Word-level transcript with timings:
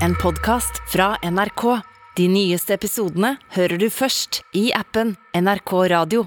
en 0.00 0.14
podkast 0.14 0.82
fra 0.92 1.16
NRK. 1.22 1.80
De 2.16 2.28
nyeste 2.30 2.74
episodene 2.74 3.34
hører 3.56 3.78
du 3.80 3.88
først 3.90 4.42
i 4.54 4.68
appen 4.74 5.16
NRK 5.34 5.72
Radio. 5.90 6.26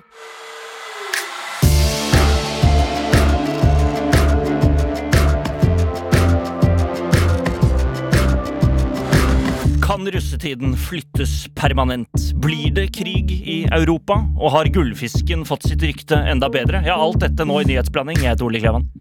Kan 9.87 10.03
russetiden 10.11 10.75
flyttes 10.75 11.47
permanent? 11.55 12.33
Blir 12.43 12.73
det 12.75 12.89
krig 12.99 13.31
i 13.31 13.61
Europa? 13.71 14.19
Og 14.35 14.51
har 14.57 14.69
gullfisken 14.75 15.47
fått 15.47 15.69
sitt 15.69 15.87
rykte 15.87 16.19
enda 16.27 16.51
bedre? 16.51 16.83
Ja, 16.85 16.99
alt 16.99 17.23
dette 17.23 17.47
nå 17.47 17.61
i 17.63 17.71
nyhetsblanding. 17.71 18.19
Jeg 18.21 18.35
heter 18.35 18.49
Ole 18.49 18.61
Klevan. 18.61 18.91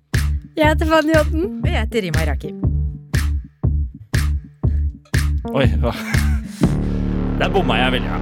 Jeg 0.56 0.70
heter 0.70 0.88
Fanny 0.94 1.18
Odden. 1.18 1.60
Og 1.60 1.68
jeg 1.68 1.82
heter 1.82 2.06
Rima 2.06 2.24
Iraki. 2.30 2.54
Oi, 5.54 5.66
hva? 5.80 5.92
Der 7.40 7.50
bomma 7.52 7.76
jeg 7.78 7.96
veldig. 7.96 8.10
Ja. 8.10 8.20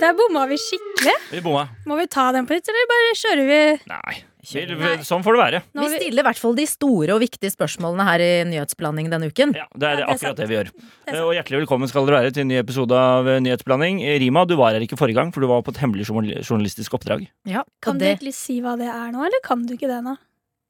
Der 0.00 0.14
bomma 0.16 0.46
vi 0.48 0.56
skikkelig. 0.60 1.14
Vi 1.32 1.40
bomma. 1.44 1.66
Må 1.88 1.96
vi 2.00 2.06
ta 2.10 2.30
den 2.36 2.46
på 2.48 2.56
nytt, 2.56 2.68
eller 2.70 2.90
bare 2.90 3.14
kjører 3.20 3.48
vi? 3.48 3.62
Nei. 3.90 4.18
Vi, 4.40 4.92
sånn 5.04 5.20
får 5.20 5.36
det 5.36 5.40
være. 5.42 5.58
Nå 5.76 5.82
Vi 5.84 5.98
stiller 6.00 6.22
i 6.22 6.24
hvert 6.24 6.38
fall 6.40 6.54
de 6.56 6.64
store 6.66 7.12
og 7.12 7.20
viktige 7.20 7.52
spørsmålene 7.52 8.06
her 8.08 8.22
i 8.24 8.28
nyhetsblanding 8.48 9.10
denne 9.12 9.28
uken. 9.28 9.52
Ja, 9.58 9.66
Det 9.76 9.84
er 9.84 9.90
Ja, 9.90 9.96
det 9.98 10.06
er 10.06 10.14
akkurat 10.14 10.20
sant. 10.30 10.38
det 10.40 10.46
vi 10.48 10.56
gjør. 10.56 10.70
Det 11.04 11.12
er 11.14 11.20
Og 11.26 11.34
hjertelig 11.36 11.60
velkommen 11.60 11.88
skal 11.92 12.06
dere 12.08 12.22
være 12.22 12.32
til 12.32 12.46
en 12.46 12.48
ny 12.48 12.56
episode 12.62 12.96
av 12.96 13.28
eh, 13.28 13.40
Nyhetsblanding. 13.44 14.00
Rima, 14.24 14.46
du 14.48 14.56
var 14.56 14.72
her 14.72 14.80
ikke 14.80 14.96
forrige 14.96 15.20
gang, 15.20 15.30
for 15.34 15.44
du 15.44 15.46
var 15.50 15.60
på 15.62 15.74
et 15.76 15.82
hemmelig 15.84 16.08
journalistisk 16.08 16.96
oppdrag. 16.96 17.28
Ja, 17.44 17.66
Kan 17.84 17.98
og 17.98 18.00
du 18.00 18.06
egentlig 18.08 18.32
si 18.34 18.60
hva 18.64 18.78
det 18.80 18.88
er 18.88 19.12
nå, 19.12 19.20
eller 19.28 19.44
kan 19.44 19.66
du 19.68 19.74
ikke 19.76 19.92
det 19.92 20.00
nå? 20.08 20.16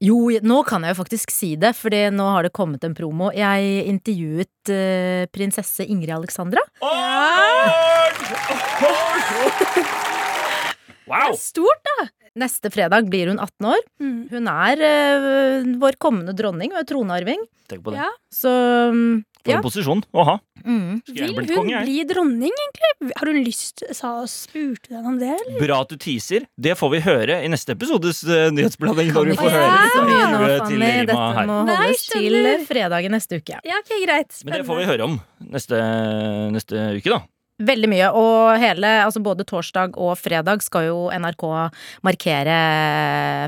Jo, 0.01 0.17
nå 0.41 0.63
kan 0.65 0.85
jeg 0.85 0.95
jo 0.95 1.01
faktisk 1.03 1.33
si 1.35 1.51
det, 1.61 1.75
for 1.77 1.93
nå 1.93 2.29
har 2.33 2.47
det 2.47 2.55
kommet 2.57 2.85
en 2.87 2.97
promo. 2.97 3.29
Jeg 3.37 3.85
intervjuet 3.91 4.73
uh, 4.73 5.27
prinsesse 5.35 5.85
Ingrid 5.85 6.15
Alexandra. 6.17 6.63
Wow! 6.81 8.01
Det 11.11 11.35
er 11.35 11.39
stort, 11.43 11.85
da! 11.85 12.09
Neste 12.41 12.71
fredag 12.71 13.11
blir 13.11 13.29
hun 13.33 13.41
18 13.43 13.67
år. 13.75 13.81
Mm. 14.01 14.19
Hun 14.31 14.51
er 14.53 14.85
uh, 14.87 15.71
vår 15.83 15.99
kommende 16.01 16.33
dronning 16.39 16.73
og 16.79 16.87
tronarving. 16.89 17.43
Tenk 17.69 17.85
på 17.85 17.93
det. 17.93 18.01
Ja. 18.01 18.09
Så 18.33 18.51
mm, 18.95 19.21
For 19.41 19.55
ja. 19.55 19.59
en 19.61 19.65
posisjon 19.65 20.03
å 20.13 20.25
ha. 20.29 20.37
Mm. 20.61 21.01
Vil 21.09 21.33
hun 21.39 21.47
konge, 21.49 21.81
bli 21.87 22.03
dronning, 22.05 22.53
egentlig? 22.53 23.15
Har 23.17 23.31
hun 23.33 23.41
lyst 23.47 23.83
sa, 23.97 24.13
Spurte 24.29 24.91
du 24.91 24.99
henne 24.99 25.15
om 25.15 25.19
det, 25.21 25.31
eller? 25.33 25.57
Bra 25.63 25.81
at 25.87 25.95
du 25.95 25.97
teaser. 25.97 26.45
Det 26.61 26.77
får 26.77 26.93
vi 26.93 27.01
høre 27.07 27.41
i 27.47 27.49
neste 27.49 27.73
episodes 27.73 28.21
uh, 28.29 28.51
nyhetsblanding. 28.53 29.15
Når 29.17 29.33
vi 29.33 29.39
får 29.41 29.57
høre 29.57 29.89
så 29.97 30.05
mye 30.05 30.29
nå, 30.35 30.43
til 30.45 30.57
Fanny. 30.61 30.77
Rima 30.77 31.09
Dette 31.09 31.19
her. 31.41 31.49
må 31.49 31.59
Nei, 31.65 31.81
holdes 31.81 32.07
til 32.11 32.39
fredag 32.69 32.91
fredagen 32.91 33.15
neste 33.15 33.41
uke. 33.41 33.59
Ja, 33.67 33.81
ok, 33.81 33.93
greit. 34.05 34.41
Men 34.45 34.59
det 34.61 34.65
får 34.69 34.81
vi 34.81 34.89
høre 34.89 35.07
om 35.07 35.21
neste, 35.53 35.79
neste 36.55 36.89
uke, 36.99 37.13
da. 37.13 37.21
Veldig 37.61 37.91
mye, 37.93 38.07
og 38.17 38.57
hele, 38.57 38.89
altså 39.05 39.21
både 39.21 39.45
torsdag 39.45 39.99
og 40.01 40.15
fredag 40.17 40.63
skal 40.65 40.87
jo 40.87 41.01
NRK 41.13 41.45
markere 42.07 42.57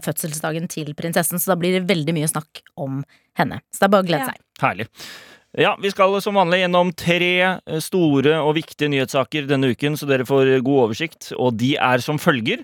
fødselsdagen 0.05 0.69
til 0.69 0.93
prinsessen, 0.99 1.41
så 1.41 1.55
da 1.55 1.57
blir 1.61 1.79
det 1.79 1.87
veldig 1.89 2.15
mye 2.19 2.29
snakk 2.29 2.61
om 2.77 3.01
henne. 3.41 3.63
Så 3.73 3.81
det 3.81 3.89
er 3.89 3.95
bare 3.95 4.05
å 4.05 4.11
glede 4.11 4.27
Ja. 4.27 4.35
seg. 4.35 4.43
Herlig. 4.61 4.89
Ja, 5.53 5.77
Vi 5.77 5.91
skal 5.93 6.15
som 6.25 6.39
vanlig 6.41 6.63
gjennom 6.63 6.95
tre 6.97 7.33
eh, 7.45 7.81
store 7.85 8.39
og 8.41 8.55
viktige 8.57 8.89
nyhetssaker 8.89 9.45
denne 9.51 9.75
uken, 9.75 9.99
så 10.01 10.07
dere 10.09 10.25
får 10.25 10.49
god 10.65 10.79
oversikt. 10.87 11.35
Og 11.37 11.59
de 11.61 11.75
er 11.77 12.01
som 12.01 12.17
følger. 12.17 12.63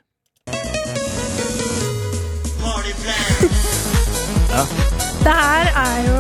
Det 5.19 5.34
her 5.34 5.69
er 5.77 5.98
jo 6.06 6.14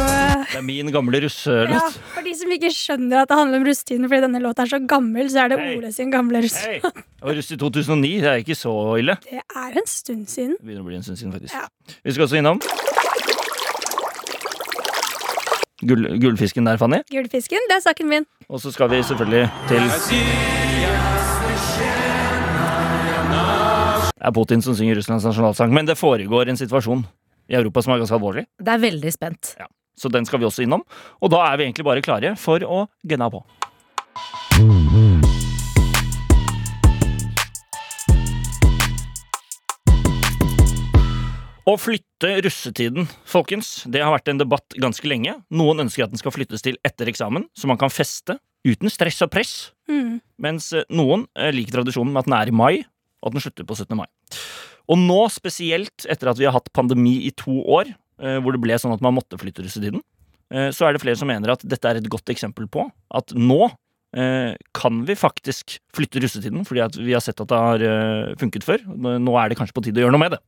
Det 0.44 0.58
er 0.58 0.66
min 0.66 0.92
gamle 0.92 1.22
russelåt. 1.24 1.72
ja, 1.72 1.88
For 2.12 2.26
de 2.26 2.34
som 2.36 2.52
ikke 2.52 2.70
skjønner 2.74 3.22
at 3.22 3.32
det 3.32 3.38
handler 3.38 3.62
om 3.62 3.64
russetiden 3.70 4.04
fordi 4.04 4.20
denne 4.26 4.42
låta 4.44 4.66
er 4.66 4.72
så 4.74 4.82
gammel, 4.84 5.30
så 5.32 5.46
er 5.46 5.54
det 5.54 5.60
hey. 5.62 5.78
Ole 5.78 5.92
sin 5.96 6.12
gamle 6.12 6.44
russ. 6.44 6.58
Hei! 6.66 6.82
Det 6.84 7.24
var 7.24 7.40
russ 7.40 7.50
i 7.50 7.56
2009. 7.56 8.12
Det 8.20 8.28
er 8.34 8.44
ikke 8.44 8.58
så 8.58 8.74
ille. 9.00 9.16
Det 9.24 9.40
er 9.40 9.80
en 9.80 9.88
stund 9.88 10.28
siden. 10.28 10.58
Det 10.60 10.68
begynner 10.68 10.84
å 10.84 10.90
bli 10.92 11.00
en 11.00 11.08
stund 11.08 11.16
siden, 11.16 11.32
faktisk. 11.32 11.56
Ja. 11.56 11.96
Vi 12.04 12.12
skal 12.12 12.28
også 12.28 12.42
innom 12.42 12.60
Gull, 15.86 16.08
Gullfisken 16.18 16.66
der, 16.66 16.78
Fanny. 16.80 17.02
Gullfisken, 17.12 17.62
det 17.70 17.76
er 17.78 17.84
saken 17.84 18.08
min. 18.10 18.26
Og 18.48 18.60
så 18.62 18.72
skal 18.74 18.90
vi 18.90 19.02
selvfølgelig 19.02 19.44
til 19.68 19.84
Det 24.18 24.26
er 24.26 24.34
Putin 24.34 24.62
som 24.64 24.74
synger 24.74 24.98
Russlands 24.98 25.24
nasjonalsang, 25.28 25.70
men 25.72 25.86
det 25.86 25.94
foregår 25.98 26.50
en 26.50 26.58
situasjon 26.58 27.04
i 27.48 27.54
Europa 27.54 27.84
som 27.84 27.94
er 27.94 28.02
ganske 28.02 28.18
alvorlig. 28.18 28.44
Det 28.58 28.74
er 28.74 28.82
veldig 28.82 29.12
spent. 29.14 29.54
Så 29.98 30.10
den 30.10 30.26
skal 30.26 30.42
vi 30.42 30.48
også 30.48 30.66
innom. 30.66 30.82
Og 31.22 31.30
da 31.30 31.44
er 31.46 31.58
vi 31.58 31.68
egentlig 31.68 31.86
bare 31.86 32.02
klare 32.02 32.34
for 32.38 32.62
å 32.66 32.84
gunne 33.06 33.30
på. 33.30 33.44
Å 41.68 41.74
flytte 41.76 42.30
russetiden, 42.46 43.04
folkens, 43.28 43.82
det 43.92 44.00
har 44.00 44.14
vært 44.14 44.30
en 44.32 44.38
debatt 44.40 44.76
ganske 44.80 45.04
lenge. 45.10 45.34
Noen 45.52 45.82
ønsker 45.84 46.06
at 46.06 46.12
den 46.14 46.20
skal 46.20 46.32
flyttes 46.32 46.62
til 46.64 46.78
etter 46.86 47.10
eksamen, 47.10 47.44
så 47.52 47.68
man 47.68 47.76
kan 47.80 47.92
feste 47.92 48.38
uten 48.64 48.88
stress 48.88 49.18
og 49.26 49.28
press. 49.34 49.52
Mm. 49.90 50.14
Mens 50.40 50.70
eh, 50.72 50.86
noen 50.88 51.26
eh, 51.36 51.50
liker 51.52 51.76
tradisjonen 51.76 52.14
med 52.14 52.22
at 52.22 52.30
den 52.30 52.36
er 52.38 52.48
i 52.48 52.54
mai, 52.56 52.86
og 53.20 53.28
at 53.28 53.36
den 53.36 53.44
slutter 53.44 53.66
på 53.68 53.76
17. 53.76 53.92
mai. 53.98 54.06
Og 54.88 54.96
nå, 55.02 55.18
spesielt 55.34 56.06
etter 56.08 56.30
at 56.32 56.40
vi 56.40 56.46
har 56.48 56.56
hatt 56.56 56.72
pandemi 56.72 57.18
i 57.28 57.34
to 57.36 57.58
år, 57.76 57.92
eh, 58.22 58.38
hvor 58.40 58.56
det 58.56 58.62
ble 58.64 58.78
sånn 58.80 58.96
at 58.96 59.04
man 59.04 59.18
måtte 59.18 59.40
flytte 59.40 59.66
russetiden, 59.66 60.04
så 60.72 60.86
er 60.86 60.94
det 60.96 61.02
flere 61.02 61.18
som 61.20 61.28
mener 61.28 61.50
at 61.52 61.60
dette 61.60 61.84
er 61.84 61.98
et 61.98 62.06
godt 62.08 62.30
eksempel 62.32 62.64
på 62.72 62.86
at 62.88 63.34
nå 63.36 63.66
kan 64.72 65.02
vi 65.04 65.12
faktisk 65.20 65.74
flytte 65.92 66.22
russetiden, 66.24 66.62
fordi 66.64 66.80
at 66.80 66.94
vi 66.96 67.12
har 67.12 67.20
sett 67.20 67.42
at 67.44 67.50
det 67.50 67.58
har 67.60 67.84
funket 68.40 68.64
før. 68.64 68.80
Nå 69.20 69.34
er 69.36 69.52
det 69.52 69.58
kanskje 69.60 69.76
på 69.76 69.84
tide 69.84 70.00
å 70.00 70.06
gjøre 70.06 70.16
noe 70.16 70.22
med 70.22 70.38
det. 70.38 70.40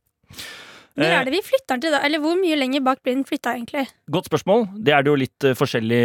Når 0.97 1.05
Eh, 1.07 1.13
er 1.19 1.25
det 1.25 1.33
vi 1.33 1.41
flytter 1.45 1.71
den 1.75 1.81
til, 1.85 1.93
da? 1.95 2.01
Eller 2.03 2.19
hvor 2.19 2.35
mye 2.35 2.57
lenger 2.59 2.83
bak 2.83 2.99
blir 3.03 3.15
den 3.15 3.23
flytta, 3.27 3.53
egentlig? 3.55 3.85
Godt 4.11 4.27
spørsmål. 4.27 4.67
Det 4.83 4.93
er 4.93 5.03
det 5.03 5.11
jo 5.11 5.15
litt 5.21 5.47
eh, 5.47 5.55
forskjellig 5.55 6.01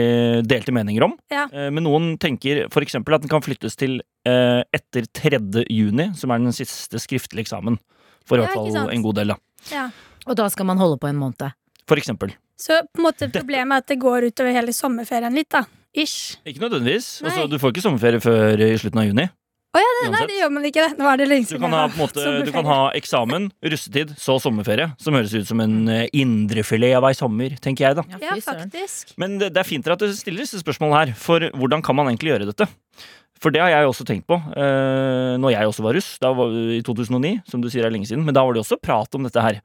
delte 0.46 0.74
meninger 0.74 1.02
om. 1.08 1.16
Ja. 1.32 1.48
Eh, 1.50 1.70
men 1.74 1.86
noen 1.86 2.12
tenker 2.22 2.66
f.eks. 2.70 2.94
at 3.00 3.22
den 3.26 3.32
kan 3.32 3.42
flyttes 3.42 3.76
til 3.76 3.98
eh, 4.26 4.62
etter 4.76 5.08
3. 5.10 5.40
juni, 5.66 6.12
som 6.14 6.30
er 6.30 6.38
den 6.44 6.54
siste 6.54 7.00
skriftlige 7.02 7.48
eksamen. 7.48 7.80
For 8.26 8.38
i 8.38 8.44
hvert 8.44 8.54
fall 8.54 8.90
en 8.94 9.02
god 9.02 9.18
del, 9.20 9.34
da. 9.34 9.38
Ja. 9.72 9.88
Og 10.26 10.38
da 10.38 10.48
skal 10.50 10.66
man 10.66 10.78
holde 10.78 10.98
på 11.02 11.10
en 11.10 11.18
måned. 11.18 11.50
For 11.86 11.98
eksempel. 11.98 12.34
Så 12.58 12.80
på 12.88 13.02
en 13.02 13.06
måte 13.06 13.28
problemet 13.30 13.74
er 13.74 13.84
at 13.84 13.90
det 13.90 13.98
går 14.02 14.30
utover 14.30 14.54
hele 14.56 14.72
sommerferien 14.74 15.34
litt, 15.34 15.50
da. 15.54 15.66
Ish. 15.96 16.36
Ikke 16.44 16.60
nødvendigvis. 16.60 17.22
Altså, 17.24 17.46
du 17.48 17.58
får 17.60 17.72
ikke 17.72 17.84
sommerferie 17.84 18.20
før 18.20 18.60
i 18.60 18.74
slutten 18.80 19.00
av 19.00 19.06
juni. 19.08 19.26
Å 19.76 19.82
ja, 19.82 19.88
det, 19.98 20.04
nei, 20.14 20.22
det 20.30 20.38
gjør 20.38 20.52
man 20.54 20.66
ikke. 20.70 20.84
det. 20.86 20.96
Nå 20.96 21.08
er 21.10 21.20
det 21.20 21.26
lenge 21.28 21.50
Du 21.50 21.60
kan, 21.60 21.74
ha, 21.76 21.82
på 21.92 22.00
måte, 22.00 22.24
du 22.46 22.52
kan 22.54 22.68
ha 22.68 22.78
eksamen, 22.96 23.50
russetid, 23.74 24.14
så 24.20 24.38
sommerferie. 24.40 24.88
Som 25.02 25.18
høres 25.18 25.34
ut 25.36 25.48
som 25.48 25.60
en 25.60 25.76
eh, 25.92 26.06
indrefilet 26.16 26.96
av 26.96 27.04
ei 27.10 27.12
sommer, 27.18 27.58
tenker 27.62 27.90
jeg, 27.90 27.98
da. 27.98 28.06
Ja, 28.22 28.38
faktisk. 28.46 29.12
Men 29.20 29.36
det, 29.42 29.52
det 29.52 29.60
er 29.60 29.68
fint 29.68 29.92
at 29.92 30.00
du 30.00 30.08
stiller 30.16 30.46
disse 30.46 30.62
spørsmålene 30.62 31.02
her, 31.02 31.14
for 31.20 31.44
hvordan 31.52 31.84
kan 31.84 31.98
man 31.98 32.08
egentlig 32.08 32.32
gjøre 32.32 32.48
dette? 32.48 32.70
For 33.42 33.52
det 33.52 33.60
har 33.60 33.68
jeg 33.68 33.90
også 33.90 34.06
tenkt 34.08 34.24
på 34.30 34.38
eh, 34.56 35.34
når 35.36 35.52
jeg 35.52 35.68
også 35.68 35.84
var 35.84 35.96
russ, 35.98 36.14
da 36.22 36.30
var, 36.32 36.54
i 36.72 36.80
2009, 36.86 37.34
som 37.50 37.60
du 37.60 37.68
sier 37.72 37.84
er 37.84 37.92
lenge 37.92 38.08
siden. 38.08 38.24
Men 38.24 38.36
da 38.36 38.46
var 38.46 38.56
det 38.56 38.64
også 38.64 38.80
prat 38.80 39.18
om 39.18 39.28
dette 39.28 39.44
her. 39.44 39.60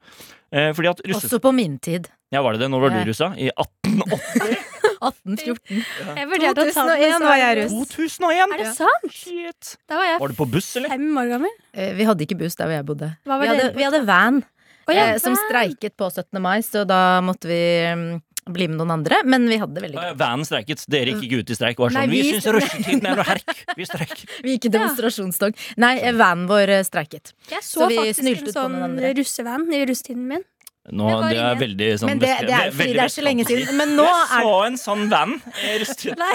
Eh, 0.52 0.70
fordi 0.76 0.92
at 0.92 1.00
russet... 1.06 1.30
Også 1.30 1.40
på 1.40 1.54
min 1.56 1.78
tid. 1.80 2.10
Ja, 2.32 2.44
var 2.44 2.56
det 2.56 2.66
det? 2.66 2.70
Når 2.72 2.84
var 2.84 2.94
du 2.98 3.00
russa? 3.08 3.32
I 3.40 3.48
1880? 3.54 4.68
1814. 5.02 5.82
Jeg 6.16 6.28
vurderte 6.30 6.64
å 6.64 6.72
ta 6.72 6.86
den 6.86 7.02
2001 7.02 7.26
var 7.26 7.36
jeg 7.42 7.58
russ. 7.60 7.76
2001? 7.96 8.54
Er 8.56 8.62
det 8.62 8.72
sant? 8.78 9.06
Shit. 9.12 9.76
Da 9.90 9.98
var 10.00 10.08
jeg 10.10 10.20
Var 10.22 10.28
du 10.28 10.38
på 10.40 10.48
buss, 10.56 10.70
eller? 10.80 10.88
fem 10.94 11.06
år 11.22 11.30
gammel. 11.36 11.54
Eh, 11.74 11.92
Vi 11.98 12.04
hadde 12.08 12.26
ikke 12.26 12.38
buss 12.42 12.56
der 12.58 12.66
hvor 12.70 12.76
jeg 12.78 12.86
bodde. 12.88 13.12
Hva 13.26 13.36
var 13.38 13.42
Vi 13.46 13.52
hadde, 13.52 13.62
dere 13.62 13.72
på? 13.74 13.80
vi 13.82 13.88
hadde 13.90 14.02
van, 14.06 14.42
Å, 14.88 14.92
ja, 14.94 15.06
eh, 15.12 15.18
som 15.22 15.34
van. 15.34 15.44
streiket 15.48 15.96
på 15.96 16.10
17. 16.10 16.40
mai, 16.42 16.58
så 16.66 16.86
da 16.86 17.20
måtte 17.22 17.46
vi 17.50 17.62
mm, 17.94 18.22
bli 18.50 18.66
med 18.66 18.78
noen 18.80 18.90
andre. 18.98 19.20
Men 19.24 19.46
vi 19.46 19.56
hadde 19.62 19.74
det 19.78 19.82
veldig 19.84 19.98
gøy. 20.02 20.16
Vanen 20.18 20.44
streiket. 20.48 20.82
Dere 20.90 21.12
gikk 21.14 21.22
ikke 21.28 21.38
ut 21.44 21.50
i 21.54 21.54
streik 21.54 21.78
og 21.78 21.84
var 21.86 21.94
Nei, 21.94 22.06
sånn 22.06 22.10
Vi, 22.10 22.22
vi- 22.22 22.32
syns 22.34 22.48
russetiden 22.56 23.06
er 23.06 23.16
noe 23.20 23.26
herk. 23.28 23.52
Vi 23.78 23.84
streiker. 23.86 24.24
Vi 24.42 24.56
gikk 24.56 24.66
i 24.66 24.72
demonstrasjonstog. 24.74 25.54
Nei, 25.78 25.92
eh, 26.02 26.12
vanen 26.18 26.48
vår 26.50 26.68
eh, 26.80 26.82
streiket. 26.82 27.30
Jeg 27.52 27.62
så, 27.62 27.84
Så 27.84 27.88
vi 27.92 28.00
faktisk 28.00 28.22
snylte 28.24 28.42
en 28.42 28.50
på 28.50 28.56
sånn 28.58 28.72
noen 28.74 28.88
andre. 28.90 29.12
russevan 29.20 29.68
i 29.72 29.84
russetiden 29.86 30.26
min. 30.34 30.42
Nå, 30.90 31.06
Det 31.22 31.28
det 31.30 31.38
er 31.38 31.44
ingen. 31.46 31.58
veldig 31.60 31.88
sånn 32.00 32.08
Men 32.10 32.18
det, 32.18 32.30
det 32.42 32.54
er 32.56 32.70
fordi 32.72 32.78
veldig 32.82 32.96
det 32.98 33.02
er 33.04 33.12
så 33.14 33.22
lenge 33.22 33.44
siden. 33.46 33.76
Men 33.78 33.92
nå 33.94 34.02
Jeg 34.02 34.22
er 34.38 34.42
så 34.42 34.54
en 34.66 34.78
sånn 34.80 35.04
van 35.12 35.34
Jeg 35.62 35.80
russetiden. 35.84 36.18
Nei. 36.18 36.34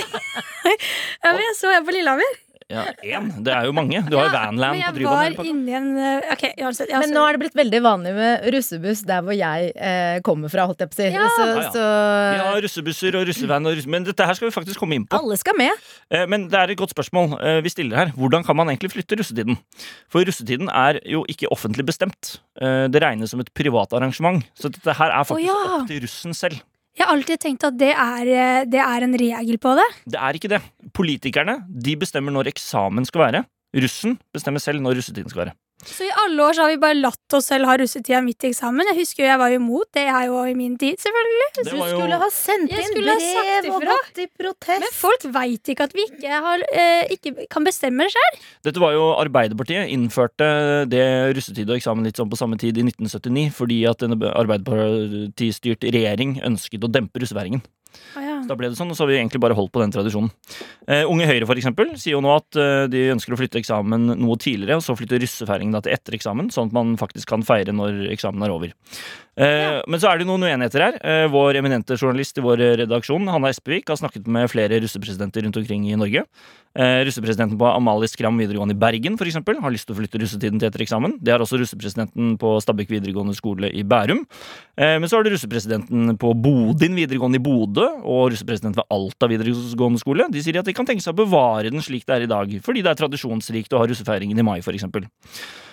ja, 1.24 1.32
men 1.34 1.42
jeg 1.44 1.56
så 1.60 1.74
en 1.76 1.86
på 1.90 1.92
Lillehammer. 1.98 2.38
Ja, 2.68 2.82
én. 3.00 3.30
Det 3.46 3.52
er 3.56 3.64
jo 3.70 3.72
mange. 3.72 4.02
Du 4.12 4.18
har 4.18 4.26
jo 4.28 4.32
Ja, 4.34 4.40
Vanland 4.44 4.76
men 4.76 4.82
på 4.82 4.84
jeg 4.84 4.96
Tryvann. 4.98 5.14
var 5.16 5.24
hele 5.24 5.44
inni 5.48 5.76
en 5.78 5.86
uh, 5.96 6.48
Ja, 6.60 7.00
Men 7.00 7.14
nå 7.16 7.22
er 7.24 7.38
det 7.38 7.40
blitt 7.46 7.56
veldig 7.56 7.80
vanlig 7.86 8.12
med 8.18 8.44
russebuss 8.52 9.06
der 9.08 9.22
hvor 9.24 9.38
jeg 9.38 9.72
eh, 9.72 10.18
kommer 10.28 10.52
fra, 10.52 10.66
holdt 10.68 10.84
jeg 10.84 10.92
på 10.92 10.98
å 10.98 11.00
si. 11.00 11.08
Ja. 11.16 11.30
Så, 11.32 11.46
Ja, 11.48 11.56
ja. 11.62 11.72
så 11.72 11.86
Vi 12.36 12.44
har 12.44 12.62
russebusser 12.68 13.16
og 13.22 13.26
russevan, 13.32 13.70
og 13.72 13.78
russe... 13.80 13.88
men 13.96 14.04
dette 14.04 14.28
her 14.28 14.36
skal 14.36 14.50
vi 14.50 14.56
faktisk 14.58 14.84
komme 14.84 15.00
inn 15.00 15.08
på. 15.08 15.16
alle 15.16 15.40
skal 15.40 15.56
med. 15.56 15.72
Eh, 16.12 16.28
Men 16.28 16.50
det 16.52 16.60
er 16.60 16.76
et 16.76 16.82
godt 16.84 16.92
spørsmål 16.92 17.38
eh, 17.40 17.62
vi 17.64 17.72
stiller 17.72 18.04
her. 18.04 18.12
Hvordan 18.20 18.44
kan 18.44 18.60
man 18.60 18.68
egentlig 18.68 18.92
flytte 18.98 19.16
russetiden? 19.22 19.56
For 20.12 20.28
russetiden 20.28 20.68
er 20.68 21.00
jo 21.08 21.24
ikke 21.32 21.48
offentlig 21.56 21.88
bestemt. 21.88 22.42
Eh, 22.60 22.88
Det 22.92 23.00
regnes 23.02 23.32
som 23.32 23.40
et 23.40 23.54
privat 23.56 23.94
arrangement. 23.96 24.44
Så 24.60 24.68
dette 24.68 24.92
her 25.00 25.08
er 25.16 25.24
faktisk 25.24 25.48
oh, 25.48 25.56
ja. 25.56 25.78
opp 25.80 25.88
til 25.88 26.04
russen 26.04 26.36
selv. 26.36 26.60
Jeg 26.98 27.06
har 27.06 27.14
alltid 27.14 27.42
tenkt 27.44 27.66
at 27.68 27.76
det 27.78 27.92
er, 27.94 28.30
eh, 28.34 28.66
det 28.66 28.82
er 28.82 29.06
en 29.06 29.14
regel 29.22 29.60
på 29.62 29.76
det. 29.78 29.86
Det 30.10 30.18
er 30.18 30.40
ikke 30.40 30.50
det. 30.50 30.62
Politikerne 30.98 31.60
de 31.70 31.94
bestemmer 31.96 32.34
når 32.34 32.50
eksamen 32.50 33.06
skal 33.06 33.28
være. 33.28 33.44
Russen 33.78 34.18
bestemmer 34.34 34.64
selv 34.64 34.82
når 34.82 34.98
russetiden 34.98 35.30
skal 35.30 35.46
være. 35.46 35.54
Så 35.86 36.08
i 36.08 36.10
alle 36.24 36.42
år 36.42 36.56
så 36.58 36.64
har 36.66 36.72
vi 36.74 36.78
bare 36.82 36.98
latt 36.98 37.34
oss 37.38 37.46
selv 37.52 37.68
ha 37.70 37.76
russetida 37.78 38.18
midt 38.26 38.44
i 38.44 38.50
eksamen. 38.50 38.88
Jeg 38.90 38.98
husker 38.98 39.24
jo 39.24 39.28
jeg 39.30 39.40
var 39.40 39.52
jo 39.54 39.60
imot 39.62 39.88
det 39.94 40.06
her 40.10 40.26
jo 40.26 40.40
i 40.50 40.56
min 40.58 40.74
tid, 40.82 40.98
selvfølgelig. 40.98 41.48
Det 41.54 41.66
Du 41.68 41.78
var 41.78 41.90
jo- 41.92 42.00
skulle 42.00 42.18
ha 42.18 42.30
sendt 42.34 42.72
inn 42.74 42.88
skulle 42.90 43.14
ha 43.14 43.20
sagt 43.20 43.62
brev 43.62 43.76
og 43.76 43.82
gått 43.92 44.18
i 44.18 44.28
protest. 44.42 44.82
Men 44.82 44.92
folk 44.98 45.22
veit 45.38 45.64
ikke 45.74 45.84
at 45.86 45.94
vi 45.94 46.06
ikke, 46.10 46.42
har, 46.48 46.60
eh, 46.74 47.08
ikke 47.14 47.48
kan 47.50 47.64
bestemme 47.64 48.08
det 48.08 48.12
sjøl. 48.16 48.40
Dette 48.64 48.80
var 48.82 48.92
jo 48.98 49.06
Arbeiderpartiet 49.22 49.88
innførte 49.94 50.90
det 50.90 51.06
russetid 51.38 51.70
og 51.70 51.78
eksamen 51.78 52.04
litt 52.04 52.16
sånn 52.18 52.30
på 52.30 52.38
samme 52.42 52.58
tid 52.58 52.76
i 52.78 52.82
1979 52.82 53.54
fordi 53.54 53.88
at 53.88 54.02
en 54.02 54.18
Arbeiderpartistyrt 54.18 55.86
regjering 55.86 56.42
ønsket 56.42 56.82
å 56.84 56.92
dempe 56.92 57.22
russefeiringen. 57.22 57.62
Så 58.14 58.20
da 58.48 58.56
ble 58.56 58.70
det 58.72 58.78
sånn, 58.80 58.90
og 58.92 58.98
så 58.98 59.06
har 59.06 59.12
vi 59.12 59.20
egentlig 59.20 59.42
bare 59.44 59.58
holdt 59.58 59.72
på 59.76 59.84
den 59.84 59.94
tradisjonen. 59.94 60.32
Eh, 60.88 61.04
Unge 61.06 61.28
Høyre 61.30 61.46
for 61.50 61.60
eksempel, 61.60 61.94
sier 62.00 62.16
jo 62.18 62.24
nå 62.24 62.34
at 62.36 62.56
eh, 62.56 62.88
de 62.92 63.06
ønsker 63.14 63.36
å 63.36 63.40
flytte 63.40 63.60
eksamen 63.62 64.14
noe 64.18 64.38
tidligere, 64.42 64.80
og 64.80 64.86
så 64.86 64.96
flytte 64.98 65.20
russefeiringen 65.22 65.76
da 65.76 65.84
til 65.86 65.96
etter 65.96 66.18
eksamen, 66.18 66.52
sånn 66.54 66.72
at 66.72 66.78
man 66.78 66.96
faktisk 67.00 67.28
kan 67.28 67.46
feire 67.48 67.76
når 67.76 68.08
eksamen 68.16 68.44
er 68.48 68.56
over. 68.56 68.74
Eh, 69.38 69.82
Men 69.86 70.00
så 70.02 70.10
er 70.10 70.18
det 70.18 70.26
jo 70.26 70.32
noen 70.34 70.48
uenigheter 70.50 70.82
her. 70.82 70.96
Eh, 71.04 71.28
Vår 71.30 71.60
eminente 71.60 71.94
journalist 72.00 72.40
i 72.40 72.42
vår 72.42 72.64
redaksjon, 72.84 73.28
Hanna 73.30 73.52
Espevik, 73.54 73.88
har 73.92 74.00
snakket 74.00 74.26
med 74.28 74.50
flere 74.50 74.80
russepresidenter 74.82 75.44
rundt 75.46 75.60
omkring 75.62 75.86
i 75.92 75.98
Norge. 76.00 76.24
Eh, 76.78 77.04
russepresidenten 77.06 77.58
på 77.58 77.66
Amalie 77.70 78.10
Skram 78.10 78.38
videregående 78.38 78.74
i 78.76 78.80
Bergen 78.82 79.18
for 79.18 79.26
eksempel, 79.30 79.60
har 79.62 79.74
lyst 79.74 79.88
til 79.90 79.96
å 79.96 80.00
flytte 80.00 80.22
russetiden 80.22 80.60
til 80.60 80.70
etter 80.70 80.82
eksamen. 80.86 81.18
Det 81.22 81.34
har 81.34 81.42
også 81.42 81.60
russepresidenten 81.62 82.38
på 82.42 82.56
Stabekk 82.62 82.90
videregående 82.96 83.36
skole 83.38 83.70
i 83.74 83.84
Bærum. 83.84 84.26
Eh, 84.78 84.98
Men 84.98 85.10
så 85.10 85.18
har 85.18 85.24
du 85.24 85.30
russepresidenten 85.34 86.18
på 86.18 86.34
Bodin 86.34 86.96
videregående 86.98 87.38
i 87.38 87.44
Bodø 87.44 87.88
og 88.06 88.32
russepresidenten 88.38 88.80
ved 88.80 88.90
Alta 88.94 89.30
videregående 89.32 90.02
skole. 90.02 90.30
De 90.32 90.44
sier 90.46 90.62
at 90.62 90.70
de 90.70 90.76
kan 90.78 90.88
tenke 90.88 91.04
seg 91.04 91.16
å 91.16 91.22
bevare 91.26 91.74
den 91.74 91.84
slik 91.84 92.08
det 92.08 92.16
er 92.16 92.28
i 92.28 92.32
dag, 92.32 92.58
fordi 92.64 92.86
det 92.86 92.94
er 92.94 93.02
tradisjonsrikt 93.02 93.74
å 93.76 93.82
ha 93.82 93.90
russefeiringen 93.90 94.38
i 94.38 94.46
mai, 94.46 94.60
f.eks. 94.62 94.86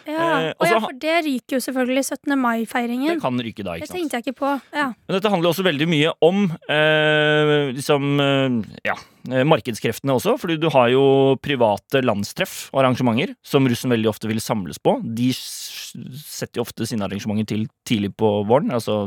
Ja. 0.04 0.50
Eh, 0.50 0.50
og 0.58 0.68
ja, 0.68 0.78
for 0.82 0.96
det 1.00 1.16
ryker 1.24 1.56
jo 1.56 1.62
selvfølgelig 1.64 2.04
17. 2.04 2.34
Mai-feiringen. 2.40 3.14
Det 3.14 3.22
kan 3.22 3.40
ryke 3.40 3.64
da, 3.64 3.76
ikke 3.78 3.88
sant. 3.88 3.94
Det 3.94 4.02
tenkte 4.02 4.18
jeg 4.18 4.26
ikke 4.26 4.38
på. 4.42 4.52
Ja. 4.76 4.90
Men 4.92 5.16
dette 5.16 5.32
handler 5.32 5.52
også 5.52 5.64
veldig 5.66 5.88
mye 5.88 6.12
om 6.24 6.44
eh, 6.52 7.72
liksom, 7.72 8.10
eh, 8.20 8.58
ja, 8.90 8.96
eh, 9.30 9.46
markedskreftene 9.48 10.16
også. 10.18 10.36
Fordi 10.40 10.58
du 10.60 10.68
har 10.74 10.90
jo 10.92 11.04
private 11.44 12.04
landstreff 12.04 12.68
og 12.74 12.82
arrangementer 12.84 13.34
som 13.46 13.66
russen 13.70 13.92
veldig 13.94 14.12
ofte 14.12 14.30
vil 14.30 14.42
samles 14.44 14.80
på. 14.82 14.98
De 15.16 15.30
setter 15.34 16.60
jo 16.60 16.66
ofte 16.66 16.88
sine 16.88 17.08
arrangementer 17.08 17.48
til 17.54 17.66
tidlig 17.88 18.14
på 18.20 18.36
våren, 18.48 18.72
altså 18.74 19.04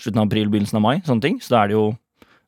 slutten 0.00 0.22
av 0.22 0.30
april, 0.30 0.50
begynnelsen 0.50 0.80
av 0.80 0.86
mai. 0.86 0.96
Sånne 1.06 1.26
ting. 1.26 1.42
Så 1.42 1.54
da 1.54 1.64
er 1.64 1.70
det 1.70 1.78
jo 1.78 1.90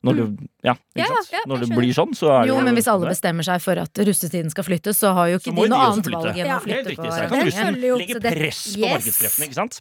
når 0.03 0.15
du, 0.19 0.23
ja, 0.67 0.73
ikke 0.73 0.99
Ja, 0.99 1.05
sant? 1.07 1.29
ja, 1.31 1.39
når 1.47 1.59
det 1.63 1.69
blir 1.77 1.93
sånn, 1.95 2.11
så 2.13 2.27
er 2.29 2.41
det 2.43 2.49
Jo, 2.49 2.57
jo 2.59 2.63
men 2.65 2.75
hvis 2.75 2.87
alle 2.91 3.07
bestemmer 3.07 3.43
seg 3.47 3.61
for 3.63 3.79
at 3.79 3.93
russetiden 4.03 4.49
skal 4.51 4.63
flyttes, 4.67 4.97
så 4.99 5.13
har 5.15 5.27
jo 5.31 5.37
ikke 5.39 5.53
de 5.53 5.55
jo 5.55 5.63
de 5.63 5.69
noe 5.71 5.79
annet 5.87 6.05
flytte. 6.05 6.19
valg 6.23 6.37
enn 6.37 6.45
Ja. 6.51 6.57
å 6.59 6.63
flytte 6.65 6.89
riktig, 6.91 7.05
på 7.07 7.13
så 7.13 7.29
kan 7.29 7.45
russen 7.47 7.81
jo- 7.81 7.97
legge 7.97 8.19
press 8.21 8.75
på 8.75 8.79
Yes. 8.83 8.91
markedskreftene, 9.05 9.45
ikke 9.47 9.53
sant? 9.61 9.79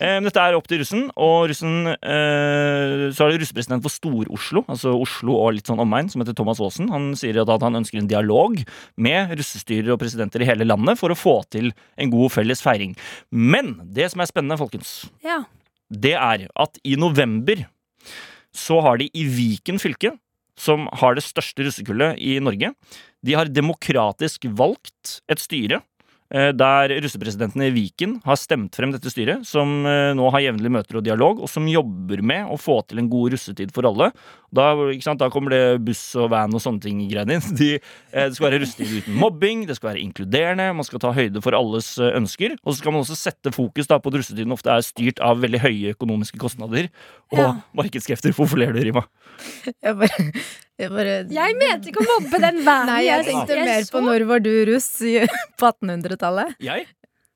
Eh, 0.00 0.20
dette 0.20 0.36
er 0.40 0.54
opp 0.54 0.66
til 0.68 0.78
russen, 0.78 1.10
og 1.16 1.48
russen 1.50 1.86
eh, 1.88 3.10
Så 3.14 3.26
er 3.26 3.32
det 3.32 3.40
russepresident 3.42 3.82
for 3.82 3.90
Stor-Oslo, 3.92 4.64
altså 4.68 4.94
Oslo 5.00 5.34
og 5.44 5.54
litt 5.54 5.66
sånn 5.66 5.78
omegn, 5.82 6.08
som 6.10 6.22
heter 6.22 6.34
Thomas 6.34 6.60
Aasen. 6.60 6.88
Han 6.90 7.12
sier 7.18 7.40
at 7.42 7.62
han 7.62 7.74
ønsker 7.74 7.98
en 7.98 8.06
dialog 8.10 8.62
med 8.96 9.34
russestyrer 9.38 9.92
og 9.92 10.00
presidenter 10.00 10.40
i 10.40 10.48
hele 10.48 10.64
landet 10.64 10.98
for 11.00 11.10
å 11.10 11.18
få 11.18 11.42
til 11.50 11.72
en 11.98 12.10
god 12.10 12.30
felles 12.32 12.62
feiring. 12.62 12.96
Men 13.32 13.80
det 13.92 14.10
som 14.12 14.20
er 14.20 14.26
spennende, 14.30 14.58
folkens, 14.58 15.08
Ja. 15.22 15.44
det 15.90 16.14
er 16.14 16.46
at 16.56 16.78
i 16.84 16.96
november 16.96 17.66
så 18.54 18.80
har 18.84 19.00
de 19.00 19.10
i 19.12 19.24
Viken 19.28 19.80
fylke, 19.82 20.14
som 20.58 20.86
har 21.00 21.16
det 21.16 21.24
største 21.26 21.66
russekullet 21.66 22.20
i 22.22 22.38
Norge, 22.42 22.70
de 23.24 23.34
har 23.34 23.50
demokratisk 23.50 24.46
valgt 24.54 25.18
et 25.30 25.42
styre 25.42 25.80
der 26.56 26.90
russepresidenten 27.04 27.62
i 27.62 27.70
Viken 27.74 28.16
har 28.24 28.38
stemt 28.40 28.74
frem 28.74 28.90
dette 28.94 29.10
styret, 29.12 29.44
som 29.46 29.84
eh, 29.86 30.10
nå 30.18 30.26
har 30.34 30.42
jevnlige 30.48 30.74
møter 30.74 30.98
og 30.98 31.04
dialog, 31.06 31.42
og 31.44 31.50
som 31.50 31.68
jobber 31.70 32.22
med 32.26 32.48
å 32.50 32.56
få 32.58 32.80
til 32.88 32.98
en 33.02 33.10
god 33.12 33.36
russetid 33.36 33.70
for 33.74 33.86
alle. 33.86 34.08
Da, 34.54 34.72
da 35.18 35.28
kommer 35.30 35.54
det 35.54 35.62
buss 35.86 36.02
og 36.18 36.28
van 36.32 36.54
og 36.54 36.62
sånne 36.62 36.82
ting 36.82 37.00
i 37.04 37.08
greiene 37.12 37.38
inn. 37.38 37.54
De, 37.60 37.70
eh, 37.78 38.26
det 38.26 38.34
skal 38.34 38.48
være 38.48 38.62
russetid 38.64 38.96
uten 39.04 39.18
mobbing, 39.20 39.62
det 39.70 39.78
skal 39.78 39.92
være 39.92 40.02
inkluderende, 40.02 40.68
man 40.74 40.86
skal 40.88 41.02
ta 41.04 41.14
høyde 41.14 41.42
for 41.44 41.54
alles 41.58 41.92
eh, 42.02 42.10
ønsker. 42.18 42.58
Og 42.64 42.74
så 42.74 42.80
skal 42.82 42.96
man 42.96 43.04
også 43.06 43.18
sette 43.18 43.54
fokus 43.54 43.90
da, 43.90 44.00
på 44.02 44.10
at 44.10 44.18
russetiden 44.18 44.54
ofte 44.54 44.74
er 44.74 44.82
styrt 44.86 45.22
av 45.22 45.42
veldig 45.44 45.62
høye 45.62 45.94
økonomiske 45.94 46.40
kostnader 46.42 46.90
og 47.34 47.38
Ja. 47.44 47.50
markedskrefter. 47.78 48.34
Hvorfor 48.34 48.58
ler 48.58 48.74
du, 48.74 48.82
Rima? 48.82 49.06
Jeg 49.82 49.98
bare, 49.98 50.30
jeg 50.80 50.90
bare 50.90 51.14
Jeg 51.30 51.56
mente 51.60 51.90
ikke 51.92 52.02
å 52.02 52.08
mobbe 52.10 52.40
den 52.42 52.58
verden 52.66 52.90
Nei, 52.90 53.00
jeg 53.06 53.24
tenkte 53.28 53.54
jeg 53.56 53.66
mer 53.68 53.84
så- 53.86 53.94
på 53.94 54.02
når 54.04 54.26
var 54.32 54.40
du 54.44 54.52
russ 54.72 54.88
på 55.60 55.70
1800-tallet? 55.70 56.54
Jeg? 56.64 56.86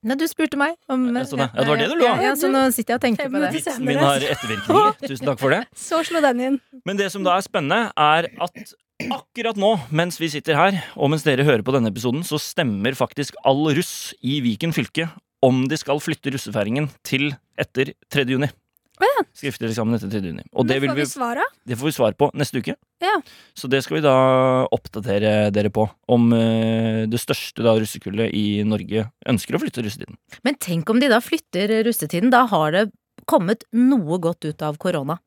Nei, 0.09 0.15
du 0.15 0.27
spurte 0.31 0.57
meg 0.61 0.77
om 0.89 1.09
Ja, 1.15 1.23
sånn, 1.27 1.41
ja. 1.43 1.49
Ja, 1.55 1.63
det 1.65 1.69
var 1.73 1.81
det 1.81 1.87
du 1.91 1.95
lo 1.99 2.07
av. 2.07 2.21
Ja, 2.23 2.33
så 2.39 2.51
nå 2.51 2.61
sitter 2.75 2.95
jeg 2.95 2.99
og 3.01 3.05
tenker 3.07 3.31
på 3.33 3.41
det. 3.43 3.49
Vitsen 3.57 3.83
min 3.85 3.99
har 3.99 4.23
ettervirkninger. 4.23 4.93
Tusen 5.11 5.27
takk 5.27 5.41
for 5.43 5.51
det. 5.55 5.65
Så 5.75 5.99
slo 6.07 6.23
den 6.23 6.41
inn. 6.47 6.59
Men 6.87 7.01
det 7.01 7.09
som 7.11 7.25
da 7.27 7.35
er 7.35 7.43
spennende, 7.47 7.89
er 7.99 8.29
at 8.47 8.75
akkurat 9.11 9.59
nå, 9.59 9.73
mens 9.91 10.19
vi 10.23 10.29
sitter 10.31 10.55
her, 10.59 10.79
og 10.95 11.11
mens 11.11 11.27
dere 11.27 11.43
hører 11.47 11.65
på 11.67 11.75
denne 11.75 11.91
episoden, 11.91 12.23
så 12.27 12.39
stemmer 12.43 12.95
faktisk 12.99 13.35
all 13.47 13.67
russ 13.75 14.13
i 14.23 14.39
Viken 14.47 14.71
fylke 14.75 15.09
om 15.43 15.67
de 15.71 15.77
skal 15.79 15.99
flytte 16.03 16.31
russefeiringen 16.35 16.89
til 17.07 17.33
etter 17.59 17.91
3. 18.15 18.25
juni. 18.31 18.49
Ja. 19.05 19.25
Skriftlig 19.37 19.71
eksamen 19.71 19.95
etter 19.99 20.11
3. 20.11 20.21
juni. 20.33 20.45
Og 20.53 20.67
det, 20.67 20.79
får 20.83 20.97
vi, 20.99 21.05
vi 21.07 21.45
det 21.71 21.79
får 21.79 21.89
vi 21.91 21.95
svar 21.95 22.17
på 22.19 22.31
neste 22.35 22.63
uke. 22.63 22.75
Ja. 23.05 23.15
Så 23.55 23.71
det 23.71 23.83
skal 23.85 23.99
vi 23.99 24.05
da 24.07 24.15
oppdatere 24.75 25.51
dere 25.55 25.71
på. 25.75 25.87
Om 26.11 26.33
uh, 26.35 27.05
det 27.11 27.21
største 27.23 27.63
da 27.67 27.77
russekullet 27.79 28.35
i 28.35 28.63
Norge 28.67 29.07
ønsker 29.29 29.55
å 29.55 29.63
flytte 29.63 29.85
russetiden. 29.87 30.19
Men 30.47 30.59
tenk 30.63 30.91
om 30.91 30.99
de 31.03 31.11
da 31.13 31.21
flytter 31.23 31.79
russetiden. 31.87 32.33
Da 32.35 32.47
har 32.51 32.75
det 32.75 32.89
kommet 33.29 33.65
noe 33.77 34.19
godt 34.23 34.49
ut 34.49 34.63
av 34.67 34.79
korona. 34.83 35.19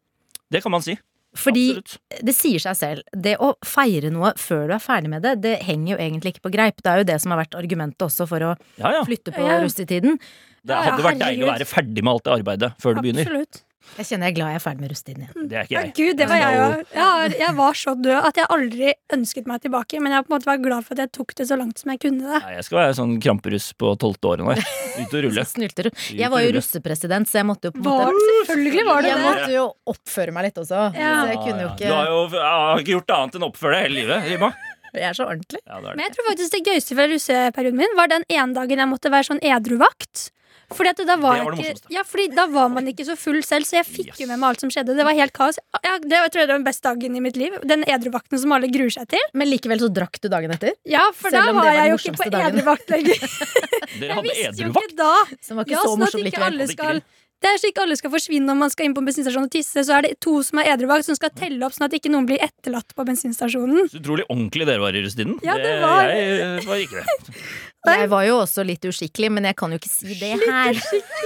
Det 0.51 0.63
kan 0.63 0.73
man 0.73 0.83
si. 0.83 0.97
Fordi 1.37 1.69
Absolutt. 1.77 2.23
det 2.27 2.33
sier 2.35 2.59
seg 2.59 2.75
selv. 2.75 3.03
Det 3.15 3.37
å 3.39 3.53
feire 3.63 4.09
noe 4.11 4.33
før 4.39 4.65
du 4.67 4.73
er 4.75 4.83
ferdig 4.83 5.11
med 5.13 5.23
det, 5.23 5.37
det 5.45 5.53
henger 5.63 5.93
jo 5.93 5.99
egentlig 6.03 6.33
ikke 6.35 6.47
på 6.49 6.51
greip. 6.57 6.81
Det 6.83 6.91
er 6.91 7.01
jo 7.03 7.07
det 7.07 7.17
som 7.23 7.31
har 7.31 7.39
vært 7.45 7.55
argumentet 7.55 8.03
også 8.03 8.27
for 8.27 8.43
å 8.49 8.55
Ja, 8.81 8.91
ja. 8.97 9.03
flytte 9.07 9.31
på 9.31 9.45
Ja. 9.47 9.61
russetiden. 9.63 10.19
Det 10.61 10.77
hadde 10.77 11.01
ja, 11.01 11.09
vært 11.09 11.21
deilig 11.23 11.45
å 11.45 11.51
være 11.55 11.69
ferdig 11.69 12.05
med 12.05 12.13
alt 12.13 12.25
det 12.27 12.33
arbeidet 12.37 12.73
før 12.81 12.97
du 12.97 13.05
begynner. 13.05 13.29
Absolutt. 13.29 13.63
Jeg 13.97 14.07
kjenner 14.07 14.29
jeg 14.29 14.31
er 14.31 14.35
glad 14.37 14.51
jeg 14.53 14.59
er 14.59 14.63
ferdig 14.63 14.83
med 14.83 14.91
rusttiden 14.93 15.23
igjen. 15.25 15.47
Det 15.49 15.57
er 15.57 15.65
ikke 15.65 15.73
Ja, 15.73 15.81
gud, 15.97 16.17
det 16.19 16.25
var 16.29 16.39
jeg 16.39 16.55
jo 16.55 16.61
òg. 16.63 16.83
Jeg, 16.95 17.31
jeg 17.41 17.55
var 17.57 17.77
så 17.79 17.93
død 17.97 18.27
at 18.29 18.37
jeg 18.39 18.47
aldri 18.55 18.91
ønsket 19.17 19.49
meg 19.49 19.63
tilbake. 19.65 20.01
Men 20.03 20.15
jeg 20.15 20.25
på 20.27 20.31
en 20.31 20.35
måte 20.35 20.47
var 20.47 20.61
glad 20.63 20.85
for 20.85 20.95
at 20.95 21.01
jeg 21.03 21.11
tok 21.17 21.33
det 21.41 21.47
så 21.49 21.57
langt 21.59 21.81
som 21.81 21.91
jeg 21.91 22.01
kunne 22.05 22.29
det. 22.29 22.39
Nei, 22.45 22.53
jeg 22.55 22.67
skal 22.67 22.79
være 22.79 22.97
sånn 23.01 23.15
kramperuss 23.25 23.67
på 23.81 23.93
tolvte 23.99 24.31
året 24.31 24.47
nå. 24.47 24.55
Ut 24.55 25.15
og 25.17 25.25
rulle. 25.25 25.45
Ut 25.65 26.13
Jeg 26.13 26.31
var 26.31 26.45
jo 26.45 26.53
russepresident, 26.55 27.31
så 27.31 27.41
jeg 27.41 27.49
måtte 27.49 27.71
jo 27.71 27.75
på 27.75 27.81
en 27.81 27.89
Var, 27.89 28.11
måte 28.15 28.35
selvfølgelig 28.51 28.85
var 28.87 29.01
det 29.01 29.11
Jeg 29.11 29.23
måtte 29.25 29.53
jo 29.55 29.65
oppføre 29.95 30.35
meg 30.35 30.47
litt 30.47 30.61
også. 30.61 30.83
Ja. 30.95 31.15
Så 31.17 31.33
jeg 31.33 31.41
kunne 31.47 31.65
jo 31.65 31.71
Du 31.81 31.87
har 31.91 32.11
jo 32.11 32.21
jeg 32.31 32.45
har 32.45 32.83
ikke 32.85 32.95
gjort 32.95 33.15
annet 33.17 33.39
enn 33.39 33.47
å 33.47 33.49
oppføre 33.51 33.75
deg 33.75 33.89
hele 33.89 33.99
livet, 34.03 34.29
Rima. 34.29 34.51
Jeg 34.91 35.07
er 35.07 35.15
så 35.15 35.25
ordentlig. 35.25 35.59
Ja, 35.63 35.79
det 35.79 35.89
er 35.89 35.97
Men 35.97 36.05
jeg 36.05 36.13
tror 36.15 36.27
faktisk 36.27 36.55
det 36.55 36.61
gøyeste 36.67 36.95
fra 36.97 37.07
russeperioden 37.07 37.79
min 37.79 37.97
var 37.97 38.11
den 38.11 38.25
ene 38.27 38.55
dagen 38.55 38.83
jeg 38.83 38.91
måtte 38.91 39.11
være 39.11 39.27
sånn 39.29 39.43
edruvakt. 39.51 40.29
Fordi 40.71 40.89
at 40.93 41.01
da 41.05 41.15
var, 41.19 41.35
Det 41.37 41.45
var 41.45 41.55
det 41.55 41.65
ikke, 41.75 41.91
ja, 41.95 42.03
fordi 42.07 42.25
da 42.35 42.45
var 42.47 42.69
man 42.69 42.85
ikke 42.87 43.05
så 43.05 43.15
full 43.19 43.41
selv, 43.43 43.65
så 43.67 43.77
jeg 43.81 43.85
fikk 43.85 44.07
Yes. 44.11 44.19
jo 44.21 44.27
med 44.27 44.39
meg 44.39 44.49
alt 44.49 44.59
som 44.63 44.69
skjedde. 44.73 44.95
Det 44.95 45.03
var 45.05 45.13
helt 45.17 45.33
kaos. 45.33 45.59
Ja, 45.83 45.97
det 45.99 46.09
var, 46.11 46.23
jeg 46.27 46.31
tror 46.31 46.39
jeg 46.41 46.47
det 46.47 46.53
var 46.53 46.61
den 46.61 46.67
beste 46.69 46.83
dagen 46.87 47.15
i 47.15 47.19
mitt 47.19 47.35
liv. 47.37 47.57
Den 47.67 47.83
edruvakten 47.83 48.39
som 48.39 48.51
alle 48.55 48.67
gruer 48.71 48.89
seg 48.91 49.07
til. 49.11 49.19
Men 49.33 49.47
likevel 49.51 49.79
så 49.83 49.89
drakk 49.91 50.19
du 50.21 50.29
dagen 50.29 50.51
etter. 50.55 50.73
Ja, 50.85 51.07
for 51.13 51.29
Selv 51.29 51.45
da 51.45 51.51
var 51.53 51.65
var 51.65 51.73
jeg 51.73 51.89
jo 51.91 51.97
ikke 52.01 52.17
på 52.17 52.29
edruvakt 52.31 52.89
lenger. 52.89 53.17
Dere 54.01 54.13
hadde 54.19 54.37
edruvakt. 54.47 55.01
Som 55.43 55.57
var 55.57 55.65
ikke 55.65 55.75
Ja, 55.75 55.81
så 55.83 55.89
sånn 55.91 55.99
at 56.01 56.05
morsom 56.07 56.19
ikke 56.21 56.31
likevel. 56.31 56.47
alle 56.53 56.67
skal 56.71 57.01
det. 57.41 57.49
er 57.49 57.57
slik 57.57 57.79
alle 57.81 57.95
skal 57.97 58.11
forsvinne 58.13 58.45
når 58.45 58.57
man 58.59 58.69
skal 58.69 58.85
inn 58.85 58.93
på 58.93 59.01
bensinstasjonen 59.01 59.47
og 59.49 59.51
tisse. 59.55 59.81
Så 59.83 59.95
er 59.97 60.01
det 60.05 60.19
to 60.21 60.43
som 60.45 60.59
er 60.61 60.71
edruvakt, 60.75 61.03
som 61.07 61.15
skal 61.17 61.31
telle 61.33 61.65
opp 61.65 61.73
sånn 61.73 61.87
at 61.89 61.95
ikke 61.97 62.11
noen 62.13 62.27
blir 62.29 62.37
etterlatt 62.37 62.93
på 62.95 63.03
bensinstasjonen. 63.07 63.89
Så 63.89 63.97
utrolig 63.99 64.27
ordentlig 64.29 64.67
dere 64.69 64.79
var 64.83 64.93
i 64.93 65.01
russetiden. 65.01 65.39
Ja, 65.43 65.57
det 65.57 65.81
var- 65.81 66.05
Jeg 66.13 66.65
var 66.69 66.75
ikke 66.77 67.01
det. 67.01 67.35
Jeg 67.87 68.09
var 68.11 68.23
jo 68.27 68.35
også 68.43 68.63
litt 68.67 68.83
uskikkelig, 68.85 69.29
men 69.33 69.47
jeg 69.49 69.55
kan 69.57 69.71
jo 69.73 69.79
ikke 69.81 69.89
si 69.89 70.13
det 70.19 70.35
her. 70.43 70.77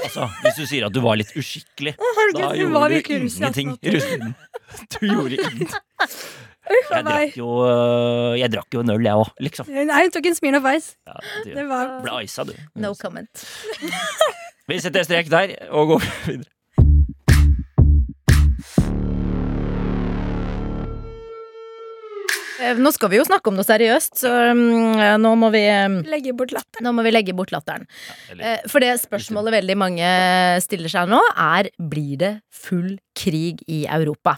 Altså, 0.05 0.27
hvis 0.45 0.55
du 0.61 0.63
sier 0.69 0.85
at 0.87 0.93
du 0.95 1.01
var 1.03 1.17
litt 1.19 1.33
uskikkelig, 1.35 1.95
da 1.99 2.11
Herregud, 2.19 2.45
hun 2.63 2.73
var 2.77 2.87
gjorde 2.87 2.89
du 2.89 2.95
virkelig 2.95 3.19
russ 3.25 3.35
i 3.35 3.43
ingenting 3.43 3.73
i 3.75 3.91
1880. 3.91 4.33
Du 4.95 5.05
gjorde 5.09 5.39
ingenting. 5.41 5.69
Uff 6.65 6.87
a 6.89 6.97
Jeg 6.97 7.03
meg. 7.05 7.11
drakk 7.11 7.35
jo, 7.37 7.49
øh, 7.67 8.31
jeg 8.39 8.51
drakk 8.55 8.73
jo 8.73 8.81
en 8.81 8.89
øl, 8.95 9.03
jeg 9.05 9.19
òg, 9.21 9.33
liksom. 9.45 9.67
Nei, 9.75 9.99
hun 10.07 10.15
tok 10.15 10.25
en 10.31 10.37
smil 10.39 10.55
Smirnoff 10.55 10.71
Ice. 10.79 10.95
Ja, 11.05 11.19
Det 11.45 11.53
du 11.59 11.67
var 11.69 11.91
ble 12.07 12.15
isa, 12.25 12.47
du. 12.47 12.55
No 12.81 12.95
comment. 12.97 13.45
Vi 14.71 14.79
setter 14.81 15.05
strek 15.05 15.29
der 15.29 15.53
og 15.69 15.91
går 15.93 16.07
videre. 16.25 16.49
Nå 22.79 22.91
skal 22.95 23.11
vi 23.11 23.19
jo 23.19 23.25
snakke 23.27 23.51
om 23.51 23.57
noe 23.57 23.67
seriøst, 23.67 24.21
så 24.23 24.31
mm, 24.55 25.19
nå 25.21 25.31
må 25.39 25.49
vi 25.53 25.63
mm, 25.67 25.97
legge 26.07 26.33
bort 26.37 26.53
latteren. 26.55 26.85
nå 26.87 26.93
må 26.95 27.03
vi 27.05 27.11
legge 27.11 27.35
bort 27.35 27.51
latteren. 27.51 27.87
Eh, 28.37 28.63
For 28.71 28.83
det 28.83 28.93
spørsmålet 29.03 29.57
veldig 29.59 29.77
mange 29.79 30.09
stiller 30.63 30.91
seg 30.91 31.11
nå, 31.11 31.19
er 31.35 31.69
blir 31.79 32.15
det 32.21 32.33
full 32.55 32.95
krig 33.17 33.63
i 33.67 33.83
Europa? 33.91 34.37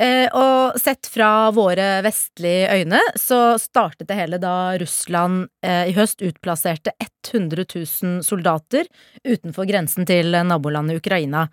Eh, 0.00 0.24
og 0.32 0.78
sett 0.80 1.06
fra 1.12 1.50
våre 1.52 2.00
vestlige 2.04 2.70
øyne 2.80 3.00
så 3.20 3.58
startet 3.60 4.08
det 4.08 4.16
hele 4.16 4.38
da 4.40 4.72
Russland 4.80 5.48
eh, 5.64 5.90
i 5.90 5.92
høst 5.96 6.22
utplasserte 6.24 6.94
100 7.28 7.66
000 7.74 8.22
soldater 8.24 8.88
utenfor 9.24 9.68
grensen 9.68 10.06
til 10.08 10.32
nabolandet 10.48 11.02
Ukraina. 11.02 11.44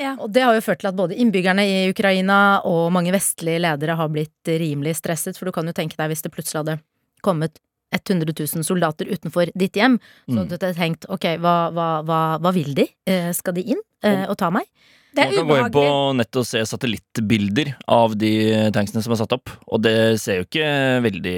Ja. 0.00 0.14
Og 0.18 0.32
det 0.32 0.42
har 0.46 0.56
jo 0.56 0.64
ført 0.64 0.80
til 0.80 0.90
at 0.90 0.96
både 0.98 1.18
innbyggerne 1.20 1.66
i 1.68 1.76
Ukraina 1.92 2.60
og 2.64 2.88
mange 2.96 3.12
vestlige 3.14 3.60
ledere 3.62 3.98
har 4.00 4.08
blitt 4.08 4.48
rimelig 4.48 4.96
stresset, 5.02 5.36
for 5.38 5.46
du 5.46 5.52
kan 5.52 5.68
jo 5.68 5.76
tenke 5.76 6.00
deg 6.00 6.08
hvis 6.14 6.24
det 6.24 6.32
plutselig 6.34 6.62
hadde 6.64 6.78
kommet 7.24 7.60
100 7.94 8.32
000 8.34 8.64
soldater 8.66 9.06
utenfor 9.06 9.52
ditt 9.54 9.76
hjem, 9.78 10.00
så 10.26 10.32
Mm. 10.34 10.38
hadde 10.40 10.58
du 10.58 10.72
tenkt 10.80 11.04
ok, 11.08 11.24
hva, 11.38 11.70
hva, 11.70 11.88
hva, 12.02 12.20
hva 12.42 12.50
vil 12.56 12.72
de? 12.74 12.88
Eh, 13.06 13.30
skal 13.36 13.54
de 13.54 13.62
inn 13.76 13.80
eh, 14.02 14.24
og 14.26 14.36
ta 14.40 14.48
meg? 14.50 14.66
Det 15.14 15.24
Man 15.28 15.34
kan 15.34 15.40
kan 15.44 15.48
gå 15.48 15.56
inn 15.60 15.72
på 15.74 15.82
ubehagelig. 15.84 16.16
nettet 16.18 16.36
og 16.42 16.46
se 16.48 16.62
satellittbilder 16.66 17.72
av 17.94 18.16
de 18.18 18.30
tanksene 18.74 19.02
som 19.04 19.12
er 19.14 19.20
satt 19.22 19.34
opp, 19.36 19.50
og 19.70 19.82
det 19.84 19.94
ser 20.20 20.40
jo 20.40 20.46
ikke 20.48 20.68
veldig 21.04 21.34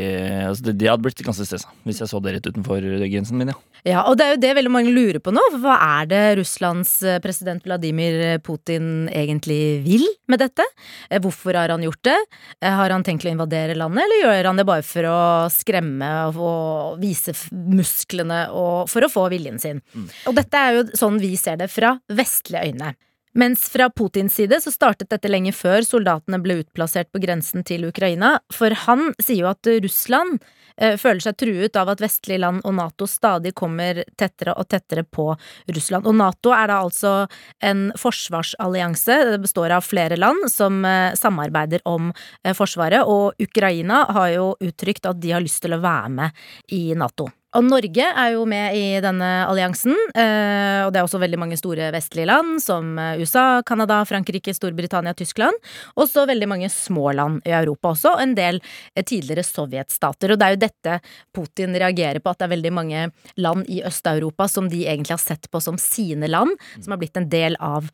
altså 0.48 0.64
det, 0.70 0.76
De 0.80 0.88
hadde 0.88 1.04
blitt 1.04 1.20
ganske 1.26 1.44
stressa 1.44 1.68
hvis 1.84 2.00
jeg 2.00 2.08
så 2.08 2.20
det 2.24 2.36
rett 2.38 2.48
utenfor 2.48 2.80
grensen 3.04 3.36
min, 3.40 3.52
ja. 3.52 3.58
Ja, 3.86 4.00
og 4.10 4.16
det 4.18 4.24
er 4.26 4.32
jo 4.34 4.40
det 4.42 4.54
veldig 4.56 4.70
mange 4.74 4.90
lurer 4.90 5.20
på 5.22 5.30
nå. 5.30 5.42
for 5.52 5.62
Hva 5.62 5.76
er 6.00 6.08
det 6.10 6.22
Russlands 6.40 6.96
eh, 7.06 7.20
president 7.22 7.62
Vladimir 7.68 8.38
Putin 8.42 9.06
egentlig 9.12 9.60
vil 9.84 10.02
med 10.26 10.40
dette? 10.42 10.64
Eh, 11.10 11.20
Hvorfor 11.22 11.54
har 11.54 11.70
han 11.70 11.84
gjort 11.86 12.02
det? 12.08 12.16
Eh, 12.60 12.72
Har 12.74 12.90
han 12.90 13.04
tenkt 13.06 13.22
å 13.28 13.30
invadere 13.30 13.76
landet, 13.78 14.02
eller 14.02 14.24
gjør 14.24 14.48
han 14.50 14.56
det 14.58 14.66
bare 14.66 14.82
for 14.82 15.06
å 15.06 15.20
skremme 15.54 16.10
og 16.34 16.98
vise 16.98 17.36
musklene 17.54 18.46
og 18.50 18.88
for 18.90 19.06
å 19.06 19.12
få 19.12 19.28
viljen 19.30 19.60
sin? 19.62 19.82
Og 20.26 20.34
dette 20.34 20.58
er 20.58 20.80
jo 20.80 20.84
sånn 20.98 21.20
vi 21.22 21.36
ser 21.38 21.60
det 21.60 21.70
fra 21.70 21.94
vestlige 22.10 22.66
øyne. 22.72 22.94
Mens 23.36 23.68
fra 23.68 23.90
Putins 23.90 24.34
side 24.34 24.56
så 24.64 24.70
startet 24.72 25.10
dette 25.12 25.28
lenge 25.28 25.52
før 25.52 25.84
soldatene 25.84 26.38
ble 26.40 26.62
utplassert 26.62 27.10
på 27.12 27.20
grensen 27.20 27.66
til 27.68 27.84
Ukraina, 27.84 28.38
for 28.48 28.72
han 28.86 29.10
sier 29.20 29.42
jo 29.42 29.50
at 29.50 29.68
Russland 29.84 30.38
eh, 30.80 30.96
føler 30.96 31.20
seg 31.20 31.36
truet 31.42 31.76
av 31.76 31.92
at 31.92 32.00
vestlige 32.00 32.40
land 32.40 32.64
og 32.64 32.78
Nato 32.78 33.04
stadig 33.04 33.52
kommer 33.60 34.00
tettere 34.16 34.56
og 34.56 34.70
tettere 34.72 35.04
på 35.04 35.28
Russland. 35.68 36.08
Og 36.08 36.16
Nato 36.16 36.56
er 36.56 36.72
da 36.72 36.80
altså 36.80 37.14
en 37.60 37.90
forsvarsallianse, 38.00 39.20
det 39.34 39.42
består 39.44 39.76
av 39.76 39.84
flere 39.84 40.16
land 40.16 40.48
som 40.48 40.80
eh, 40.88 41.12
samarbeider 41.20 41.84
om 41.92 42.14
eh, 42.16 42.56
forsvaret, 42.56 43.04
og 43.04 43.36
Ukraina 43.36 44.06
har 44.16 44.32
jo 44.32 44.52
uttrykt 44.64 45.12
at 45.12 45.20
de 45.20 45.36
har 45.36 45.44
lyst 45.44 45.60
til 45.66 45.76
å 45.76 45.84
være 45.84 46.14
med 46.22 46.46
i 46.72 46.86
Nato. 46.96 47.28
Og 47.56 47.64
Norge 47.64 48.04
er 48.04 48.34
jo 48.34 48.42
med 48.48 48.76
i 48.76 48.98
denne 49.00 49.28
alliansen, 49.48 49.94
eh, 50.12 50.82
og 50.84 50.90
det 50.92 51.00
er 51.00 51.06
også 51.06 51.20
veldig 51.22 51.38
mange 51.40 51.56
store 51.56 51.88
vestlige 51.94 52.28
land, 52.28 52.58
som 52.60 52.98
eh, 53.00 53.22
USA, 53.22 53.62
Canada, 53.66 54.02
Frankrike, 54.08 54.52
Storbritannia, 54.52 55.14
Tyskland. 55.16 55.56
Og 55.96 56.04
så 56.10 56.26
veldig 56.28 56.48
mange 56.50 56.68
små 56.72 57.14
land 57.16 57.46
i 57.48 57.54
Europa 57.56 57.94
også, 57.94 58.12
og 58.12 58.24
en 58.24 58.34
del 58.36 58.60
eh, 58.60 59.04
tidligere 59.06 59.46
sovjetstater. 59.46 60.34
Og 60.34 60.40
det 60.40 60.48
er 60.48 60.56
jo 60.56 60.60
dette 60.66 60.98
Putin 61.36 61.78
reagerer 61.80 62.20
på, 62.20 62.34
at 62.34 62.42
det 62.42 62.48
er 62.48 62.54
veldig 62.56 62.74
mange 62.76 63.06
land 63.40 63.70
i 63.72 63.80
Øst-Europa 63.88 64.50
som 64.52 64.68
de 64.72 64.82
egentlig 64.84 65.16
har 65.16 65.22
sett 65.22 65.48
på 65.48 65.62
som 65.64 65.80
sine 65.80 66.28
land, 66.28 66.52
som 66.76 66.92
har 66.92 67.00
blitt 67.00 67.16
en 67.16 67.30
del 67.32 67.56
av 67.62 67.88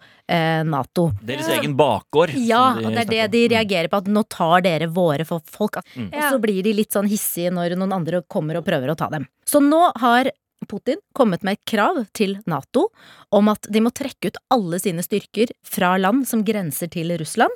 Nato. 0.65 1.11
Deres 1.29 1.51
egen 1.53 1.75
bakgård. 1.77 2.31
Ja, 2.41 2.79
de 2.79 2.87
og 2.87 2.95
det 2.95 3.03
er 3.03 3.11
det 3.11 3.25
de 3.35 3.43
reagerer 3.53 3.91
på, 3.93 3.99
at 4.01 4.09
nå 4.09 4.23
tar 4.33 4.63
dere 4.65 4.87
våre 4.89 5.27
for 5.29 5.45
folk. 5.45 5.77
Mm. 5.93 6.07
Og 6.09 6.23
så 6.25 6.39
blir 6.41 6.63
de 6.65 6.73
litt 6.79 6.95
sånn 6.95 7.11
hissige 7.11 7.53
når 7.53 7.75
noen 7.77 7.93
andre 7.99 8.23
kommer 8.33 8.57
og 8.57 8.65
prøver 8.65 8.95
å 8.95 8.97
ta 8.97 9.11
dem. 9.13 9.27
Så 9.53 9.61
nå 9.61 9.83
har 10.01 10.31
Putin 10.69 11.01
kommet 11.13 11.43
med 11.43 11.59
et 11.59 11.65
krav 11.69 11.99
til 12.17 12.39
Nato 12.49 12.87
om 13.35 13.51
at 13.53 13.67
de 13.69 13.83
må 13.85 13.91
trekke 13.93 14.31
ut 14.31 14.41
alle 14.55 14.79
sine 14.81 15.05
styrker 15.05 15.53
fra 15.67 15.97
land 16.01 16.25
som 16.29 16.45
grenser 16.47 16.89
til 16.93 17.13
Russland. 17.21 17.53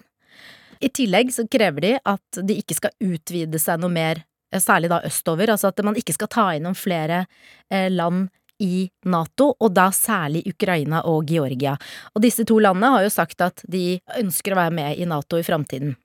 I 0.85 0.91
tillegg 0.93 1.33
så 1.33 1.47
krever 1.49 1.85
de 1.87 1.93
at 2.05 2.41
de 2.45 2.59
ikke 2.61 2.77
skal 2.77 2.93
utvide 3.01 3.61
seg 3.63 3.81
noe 3.81 3.95
mer, 3.95 4.21
eh, 4.53 4.61
særlig 4.61 4.91
da 4.93 5.01
østover, 5.09 5.55
altså 5.55 5.71
at 5.71 5.81
man 5.87 5.97
ikke 5.97 6.13
skal 6.13 6.29
ta 6.29 6.51
inn 6.53 6.67
noen 6.69 6.77
flere 6.77 7.23
eh, 7.71 7.89
land 7.89 8.29
i 8.61 8.91
Nato, 9.09 9.55
og 9.57 9.73
da 9.73 9.89
særlig 9.93 10.43
Ukraina 10.49 11.03
og 11.09 11.25
Georgia. 11.29 11.79
Og 12.13 12.25
disse 12.25 12.45
to 12.45 12.59
landene 12.61 12.93
har 12.93 13.07
jo 13.07 13.15
sagt 13.15 13.41
at 13.45 13.65
de 13.65 14.01
ønsker 14.21 14.53
å 14.53 14.61
være 14.61 14.77
med 14.77 15.01
i 15.01 15.09
Nato 15.09 15.41
i 15.41 15.47
framtiden. 15.47 15.97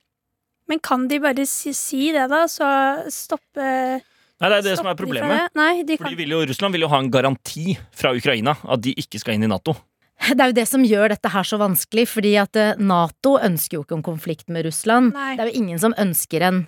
Men 0.72 0.80
kan 0.80 1.08
de 1.12 1.20
bare 1.20 1.44
si, 1.48 1.74
si 1.76 2.14
det, 2.16 2.30
da? 2.32 2.46
Så 2.48 2.68
stoppe 3.12 4.00
Nei, 4.42 4.50
det 4.50 4.58
er 4.58 4.66
det 4.72 4.76
som 4.80 4.90
er 4.90 4.98
problemet. 4.98 5.54
de. 5.54 5.60
Nei, 5.60 5.84
de 5.86 5.98
For 6.00 6.08
kan 6.08 6.16
de 6.16 6.20
vil 6.24 6.34
jo, 6.34 6.42
Russland 6.50 6.74
vil 6.74 6.86
jo 6.88 6.92
ha 6.92 7.00
en 7.04 7.12
garanti 7.14 7.78
fra 7.94 8.14
Ukraina 8.18 8.56
at 8.66 8.82
de 8.82 8.96
ikke 8.98 9.22
skal 9.22 9.38
inn 9.38 9.46
i 9.46 9.52
Nato. 9.52 9.76
Det 10.22 10.38
er 10.38 10.52
jo 10.52 10.58
det 10.58 10.68
som 10.70 10.84
gjør 10.86 11.16
dette 11.16 11.30
her 11.34 11.46
så 11.48 11.58
vanskelig, 11.58 12.06
fordi 12.10 12.36
at 12.38 12.58
eh, 12.60 12.78
Nato 12.78 13.38
ønsker 13.42 13.80
jo 13.80 13.86
ikke 13.86 13.98
en 13.98 14.06
konflikt 14.06 14.52
med 14.54 14.68
Russland. 14.68 15.16
Nei. 15.18 15.32
Det 15.38 15.46
er 15.46 15.50
jo 15.50 15.62
ingen 15.64 15.82
som 15.82 15.96
ønsker 15.98 16.46
en, 16.46 16.60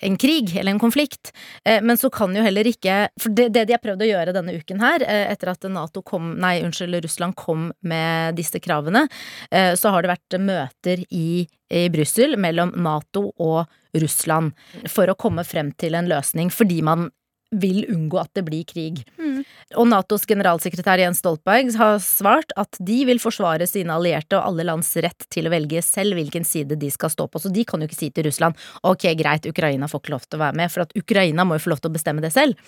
en 0.00 0.16
krig 0.16 0.56
eller 0.56 0.72
en 0.72 0.80
konflikt. 0.82 1.32
Eh, 1.64 1.82
Men 1.82 1.98
så 1.98 2.10
kan 2.10 2.34
jo 2.36 2.42
heller 2.42 2.66
ikke 2.66 3.08
For 3.20 3.32
det, 3.36 3.50
det 3.54 3.66
de 3.68 3.76
har 3.76 3.82
prøvd 3.82 4.04
å 4.04 4.10
gjøre 4.10 4.34
denne 4.36 4.56
uken 4.56 4.80
her, 4.80 5.04
eh, 5.04 5.26
etter 5.32 5.52
at 5.52 5.68
Nato 5.70 6.02
kom 6.02 6.32
Nei, 6.40 6.60
unnskyld, 6.64 7.02
Russland 7.04 7.36
kom 7.36 7.70
med 7.82 8.36
disse 8.38 8.60
kravene, 8.62 9.06
eh, 9.50 9.74
så 9.76 9.92
har 9.92 10.02
det 10.02 10.12
vært 10.12 10.40
møter 10.40 11.04
i, 11.10 11.46
i 11.70 11.88
Brussel 11.92 12.36
mellom 12.40 12.72
Nato 12.76 13.30
og 13.38 13.66
Russland 13.94 14.54
for 14.88 15.10
å 15.10 15.18
komme 15.18 15.44
frem 15.44 15.72
til 15.78 15.96
en 15.98 16.08
løsning, 16.10 16.50
fordi 16.54 16.80
man 16.86 17.10
vil 17.50 17.82
unngå 17.90 18.20
at 18.20 18.30
det 18.36 18.44
blir 18.46 18.64
krig. 18.68 19.02
Mm. 19.18 19.42
Og 19.80 19.88
Natos 19.90 20.26
generalsekretær 20.28 21.02
Jens 21.02 21.20
Stoltenberg 21.22 21.72
har 21.80 21.98
svart 22.04 22.54
at 22.60 22.78
de 22.78 23.00
vil 23.08 23.22
forsvare 23.22 23.66
sine 23.70 23.94
allierte 23.94 24.38
og 24.38 24.52
alle 24.52 24.66
lands 24.68 24.92
rett 25.02 25.26
til 25.32 25.48
å 25.48 25.54
velge 25.54 25.82
selv 25.84 26.18
hvilken 26.18 26.46
side 26.46 26.78
de 26.80 26.90
skal 26.94 27.12
stå 27.12 27.26
på. 27.30 27.42
Så 27.42 27.52
de 27.52 27.64
kan 27.66 27.82
jo 27.82 27.90
ikke 27.90 27.98
si 27.98 28.10
til 28.14 28.28
Russland 28.28 28.58
ok, 28.86 29.10
greit, 29.18 29.48
Ukraina 29.50 29.90
får 29.90 30.04
ikke 30.04 30.14
lov 30.14 30.28
til 30.28 30.38
å 30.40 30.44
være 30.44 30.60
med, 30.62 30.72
for 30.72 30.86
at 30.86 30.94
Ukraina 30.98 31.46
må 31.46 31.58
jo 31.58 31.66
få 31.66 31.74
lov 31.74 31.82
til 31.82 31.92
å 31.92 31.98
bestemme 31.98 32.24
det 32.24 32.32
selv. 32.34 32.58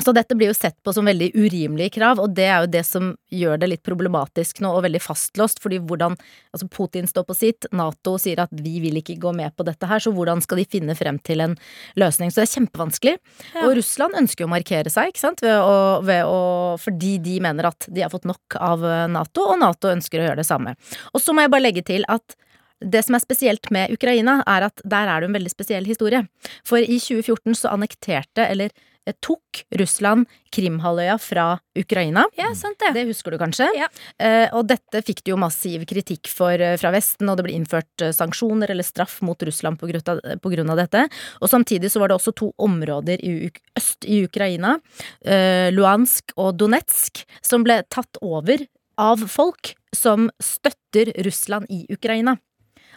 Så 0.00 0.12
dette 0.16 0.34
blir 0.38 0.48
jo 0.48 0.56
sett 0.56 0.78
på 0.82 0.92
som 0.94 1.06
veldig 1.06 1.32
urimelige 1.36 1.96
krav, 1.98 2.20
og 2.22 2.32
det 2.36 2.46
er 2.48 2.64
jo 2.64 2.70
det 2.72 2.82
som 2.88 3.10
gjør 3.32 3.60
det 3.60 3.68
litt 3.74 3.82
problematisk 3.84 4.62
nå, 4.64 4.70
og 4.72 4.86
veldig 4.86 5.02
fastlåst, 5.02 5.62
fordi 5.62 5.82
hvordan 5.82 6.16
Altså, 6.52 6.66
Putin 6.68 7.06
står 7.08 7.24
på 7.24 7.34
sitt, 7.36 7.66
Nato 7.72 8.18
sier 8.20 8.42
at 8.42 8.50
vi 8.52 8.74
vil 8.82 8.98
ikke 9.00 9.16
gå 9.20 9.30
med 9.32 9.54
på 9.56 9.64
dette 9.64 9.88
her, 9.88 10.02
så 10.04 10.12
hvordan 10.12 10.42
skal 10.44 10.60
de 10.60 10.66
finne 10.68 10.92
frem 10.96 11.16
til 11.24 11.40
en 11.40 11.54
løsning? 11.96 12.28
Så 12.28 12.42
det 12.42 12.44
er 12.44 12.52
kjempevanskelig. 12.58 13.14
Ja. 13.54 13.62
Og 13.64 13.78
Russland 13.78 14.18
ønsker 14.20 14.44
jo 14.44 14.50
å 14.50 14.52
markere 14.52 14.92
seg, 14.92 15.14
ikke 15.14 15.22
sant, 15.22 15.40
ved 15.44 15.56
å, 15.56 16.02
ved 16.04 16.28
å, 16.28 16.76
fordi 16.82 17.14
de 17.24 17.38
mener 17.44 17.70
at 17.70 17.88
de 17.88 18.04
har 18.04 18.12
fått 18.12 18.28
nok 18.28 18.58
av 18.60 18.84
eh, 18.84 19.06
Nato, 19.16 19.46
og 19.54 19.62
Nato 19.62 19.88
ønsker 19.92 20.20
å 20.20 20.28
gjøre 20.28 20.42
det 20.42 20.48
samme. 20.48 20.76
Og 21.16 21.24
så 21.24 21.32
må 21.32 21.46
jeg 21.46 21.54
bare 21.54 21.64
legge 21.64 21.86
til 21.88 22.04
at 22.12 22.36
det 22.82 23.04
som 23.06 23.16
er 23.16 23.22
spesielt 23.22 23.70
med 23.74 23.92
Ukraina, 23.94 24.40
er 24.48 24.68
at 24.68 24.82
der 24.84 25.08
er 25.08 25.22
det 25.22 25.30
en 25.30 25.36
veldig 25.38 25.52
spesiell 25.52 25.86
historie. 25.88 26.24
For 26.68 26.82
i 26.82 26.98
2014 27.00 27.62
så 27.62 27.72
annekterte, 27.72 28.44
eller 28.44 28.74
tok 29.20 29.62
Russland 29.80 30.28
Krimhalvøya 30.54 31.16
fra 31.20 31.46
Ukraina. 31.78 32.24
Ja, 32.38 32.52
sant 32.54 32.78
det. 32.78 32.92
Det 32.94 33.06
husker 33.08 33.34
du 33.34 33.38
kanskje? 33.40 33.66
Ja. 33.76 33.88
Eh, 34.22 34.46
og 34.54 34.68
dette 34.70 35.02
fikk 35.02 35.24
det 35.24 35.32
jo 35.32 35.38
massiv 35.40 35.84
kritikk 35.90 36.30
for 36.30 36.54
eh, 36.54 36.76
fra 36.80 36.92
Vesten, 36.94 37.28
og 37.28 37.40
det 37.40 37.46
ble 37.48 37.56
innført 37.56 38.04
eh, 38.04 38.12
sanksjoner 38.14 38.70
eller 38.70 38.86
straff 38.86 39.18
mot 39.26 39.42
Russland 39.42 39.80
på 39.80 39.90
grunn, 39.90 40.04
av, 40.12 40.20
på 40.44 40.52
grunn 40.54 40.70
av 40.70 40.78
dette. 40.84 41.06
Og 41.40 41.50
samtidig 41.50 41.90
så 41.90 42.02
var 42.02 42.12
det 42.12 42.20
også 42.20 42.34
to 42.38 42.52
områder 42.62 43.18
i 43.24 43.50
øst 43.78 44.06
i 44.06 44.22
Ukraina, 44.28 44.76
eh, 45.24 45.72
Luansk 45.74 46.32
og 46.36 46.54
Donetsk, 46.62 47.24
som 47.42 47.66
ble 47.66 47.80
tatt 47.90 48.20
over 48.22 48.62
av 49.00 49.26
folk 49.26 49.74
som 49.96 50.30
støtter 50.40 51.10
Russland 51.26 51.66
i 51.72 51.86
Ukraina. 51.92 52.36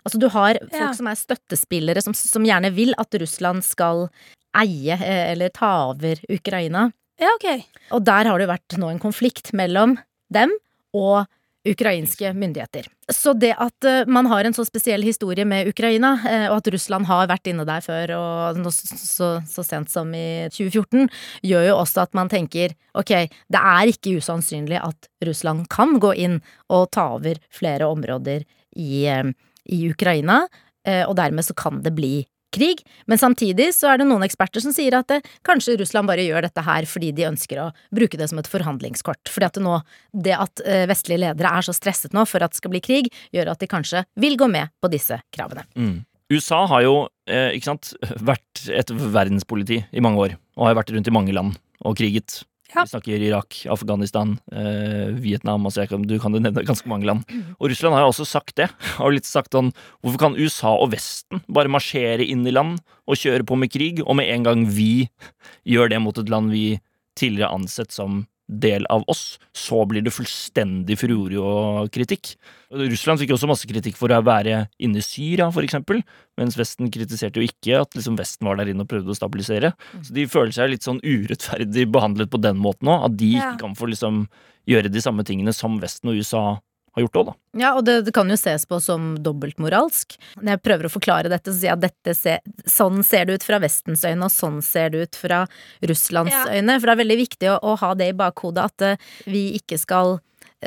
Altså 0.06 0.20
du 0.22 0.28
har 0.30 0.60
folk 0.60 0.76
Ja. 0.76 0.94
som 0.94 1.08
er 1.10 1.16
støttespillere, 1.18 2.02
som, 2.04 2.14
som 2.14 2.44
gjerne 2.46 2.70
vil 2.76 2.94
at 3.00 3.16
Russland 3.18 3.64
skal 3.66 4.10
eie 4.62 4.98
eh, 4.98 5.32
eller 5.32 5.54
ta 5.54 5.72
over 5.92 6.20
Ukraina. 6.32 6.90
Ja, 7.22 7.32
ok. 7.38 7.48
Og 7.96 8.04
der 8.06 8.28
har 8.28 8.38
det 8.38 8.48
jo 8.48 8.54
vært 8.54 8.78
nå 8.82 8.92
en 8.92 9.02
konflikt 9.02 9.54
mellom 9.56 9.98
dem 10.34 10.54
og 10.96 11.26
ukrainske 11.66 12.30
myndigheter. 12.38 12.86
Så 13.10 13.34
det 13.38 13.54
at 13.62 13.88
eh, 13.88 14.04
man 14.12 14.28
har 14.30 14.46
en 14.46 14.54
så 14.54 14.66
spesiell 14.68 15.06
historie 15.06 15.46
med 15.48 15.70
Ukraina, 15.72 16.14
eh, 16.30 16.46
og 16.50 16.60
at 16.60 16.70
Russland 16.76 17.08
har 17.10 17.30
vært 17.32 17.50
inne 17.50 17.66
der 17.68 17.82
før, 17.86 18.14
og 18.20 18.60
så, 18.74 19.32
så, 19.50 19.66
sent 19.66 19.90
som 19.94 20.14
i 20.14 20.46
2014, 20.54 21.10
gjør 21.46 21.70
jo 21.72 21.80
også 21.80 22.04
at 22.06 22.14
man 22.18 22.30
tenker 22.32 22.76
ok, 22.98 23.16
det 23.50 23.64
er 23.64 23.94
ikke 23.94 24.18
usannsynlig 24.20 24.78
at 24.82 25.10
Russland 25.26 25.66
kan 25.74 25.98
gå 26.04 26.14
inn 26.28 26.40
og 26.70 26.92
ta 26.94 27.10
over 27.18 27.42
flere 27.54 27.90
områder 27.90 28.46
i, 28.76 29.08
i 29.10 29.82
Ukraina, 29.90 30.44
og 30.86 31.16
dermed 31.18 31.42
så 31.42 31.56
kan 31.58 31.80
det 31.82 31.96
bli 31.98 32.20
krig. 32.56 32.82
Men 33.12 33.22
samtidig 33.22 33.70
så 33.76 33.92
er 33.92 34.02
det 34.02 34.08
noen 34.10 34.26
eksperter 34.26 34.64
som 34.64 34.74
sier 34.76 34.98
at 34.98 35.10
det, 35.12 35.22
kanskje 35.46 35.78
Russland 35.82 36.10
bare 36.10 36.26
gjør 36.26 36.48
dette 36.48 36.66
her 36.66 36.88
fordi 36.90 37.12
de 37.16 37.28
ønsker 37.30 37.62
å 37.62 37.70
bruke 37.96 38.20
det 38.20 38.30
som 38.32 38.42
et 38.42 38.50
forhandlingskort. 38.50 39.32
Fordi 39.32 39.50
at 39.50 39.60
det 39.60 39.66
nå, 39.66 39.78
det 40.26 40.36
at 40.40 40.66
eh, 40.66 40.88
vestlige 40.90 41.24
ledere 41.28 41.54
er 41.60 41.68
så 41.68 41.76
stresset 41.76 42.16
nå 42.16 42.26
for 42.30 42.46
at 42.46 42.56
det 42.56 42.62
skal 42.62 42.74
bli 42.74 42.84
krig, 42.84 43.12
gjør 43.36 43.54
at 43.54 43.62
de 43.62 43.72
kanskje 43.72 44.06
vil 44.22 44.40
gå 44.40 44.50
med 44.52 44.74
på 44.82 44.92
disse 44.94 45.20
kravene. 45.36 45.68
Mm. 45.76 46.04
USA 46.34 46.64
har 46.72 46.82
jo 46.86 46.96
eh, 47.30 47.54
sant, 47.66 47.94
vært 48.32 48.66
et 48.72 48.92
verdenspoliti 48.92 49.84
i 49.92 50.04
mange 50.04 50.24
år, 50.24 50.38
og 50.58 50.70
har 50.70 50.80
vært 50.82 50.96
rundt 50.96 51.12
i 51.12 51.16
mange 51.16 51.36
land 51.36 51.58
og 51.86 51.98
kriget. 52.00 52.42
Ja. 52.74 52.84
Vi 52.84 52.92
snakker 52.96 53.22
Irak, 53.22 53.58
Afghanistan, 53.70 54.40
eh, 54.52 55.14
Vietnam 55.22 55.66
altså 55.68 55.86
kan, 55.88 56.02
Du 56.04 56.18
kan 56.20 56.34
jo 56.34 56.42
nevne 56.42 56.66
ganske 56.66 56.90
mange 56.90 57.06
land. 57.06 57.24
Og 57.60 57.70
Russland 57.70 57.96
har 57.96 58.02
jo 58.02 58.12
også 58.12 58.26
sagt 58.26 58.56
det. 58.58 58.70
Har 58.98 59.12
jo 59.12 59.18
litt 59.18 59.30
sagt 59.30 59.54
sånn 59.54 59.72
Hvorfor 60.02 60.20
kan 60.20 60.38
USA 60.38 60.74
og 60.74 60.92
Vesten 60.96 61.44
bare 61.48 61.72
marsjere 61.72 62.26
inn 62.26 62.46
i 62.48 62.54
land 62.54 62.82
og 63.06 63.20
kjøre 63.22 63.46
på 63.46 63.58
med 63.60 63.72
krig, 63.72 64.02
og 64.02 64.18
med 64.18 64.30
en 64.34 64.44
gang 64.44 64.66
vi 64.66 65.08
gjør 65.64 65.94
det 65.94 66.02
mot 66.02 66.18
et 66.18 66.30
land 66.30 66.50
vi 66.52 66.80
tidligere 67.16 67.54
ansett 67.54 67.94
som 67.94 68.24
del 68.48 68.86
av 68.94 69.04
oss, 69.12 69.40
så 69.56 69.82
blir 69.90 70.04
det 70.06 70.14
fullstendig 70.14 70.98
furore 71.02 71.42
og 71.42 71.90
kritikk. 71.94 72.36
Russland 72.76 73.22
fikk 73.22 73.34
også 73.36 73.50
masse 73.50 73.70
kritikk 73.70 73.98
for 73.98 74.14
å 74.14 74.22
være 74.26 74.66
inne 74.84 75.02
i 75.02 75.06
Syria, 75.06 75.48
for 75.54 75.66
eksempel, 75.66 76.04
mens 76.40 76.58
Vesten 76.60 76.92
kritiserte 76.94 77.42
jo 77.42 77.48
ikke 77.48 77.82
at 77.82 77.98
liksom 77.98 78.20
Vesten 78.20 78.50
var 78.50 78.60
der 78.60 78.72
inne 78.72 78.86
og 78.86 78.92
prøvde 78.92 79.14
å 79.14 79.18
stabilisere. 79.18 79.74
Så 80.02 80.16
de 80.16 80.28
føler 80.30 80.54
seg 80.56 80.74
litt 80.74 80.86
sånn 80.86 81.02
urettferdig 81.04 81.88
behandlet 81.94 82.32
på 82.34 82.42
den 82.44 82.62
måten 82.62 82.92
òg, 82.92 83.10
at 83.10 83.18
de 83.20 83.34
ikke 83.40 83.56
kan 83.64 83.78
få 83.78 83.90
liksom 83.92 84.26
gjøre 84.70 84.92
de 84.94 85.02
samme 85.02 85.26
tingene 85.26 85.54
som 85.54 85.80
Vesten 85.82 86.12
og 86.12 86.22
USA 86.22 86.46
har 86.96 87.06
gjort 87.06 87.20
òg, 87.22 87.30
da. 87.30 87.34
Ja, 87.62 87.70
og 87.78 87.86
det, 87.88 87.96
det 88.08 88.14
kan 88.16 88.30
jo 88.32 88.38
ses 88.40 88.66
på 88.68 88.80
som 88.84 89.14
dobbeltmoralsk. 89.24 90.16
Når 90.42 90.56
jeg 90.56 90.64
prøver 90.66 90.88
å 90.88 90.94
forklare 90.94 91.32
dette, 91.32 91.52
så 91.52 91.58
sier 91.60 91.72
jeg 91.74 91.78
at 91.78 91.86
dette 91.88 92.16
ser, 92.18 92.40
sånn 92.70 93.02
ser 93.08 93.28
det 93.30 93.40
ut 93.40 93.48
fra 93.48 93.60
Vestens 93.64 94.04
øyne, 94.08 94.28
og 94.28 94.34
sånn 94.34 94.62
ser 94.66 94.92
det 94.94 95.06
ut 95.10 95.20
fra 95.20 95.44
Russlands 95.84 96.34
Ja. 96.36 96.46
øyne. 96.56 96.80
For 96.80 96.88
det 96.90 96.96
er 96.98 97.04
veldig 97.04 97.20
viktig 97.24 97.52
å, 97.54 97.58
å 97.62 97.76
ha 97.84 97.94
det 98.00 98.10
i 98.12 98.18
bakhodet 98.18 98.66
at 98.72 98.88
uh, 98.96 99.12
vi 99.28 99.48
ikke 99.60 99.80
skal 99.82 100.18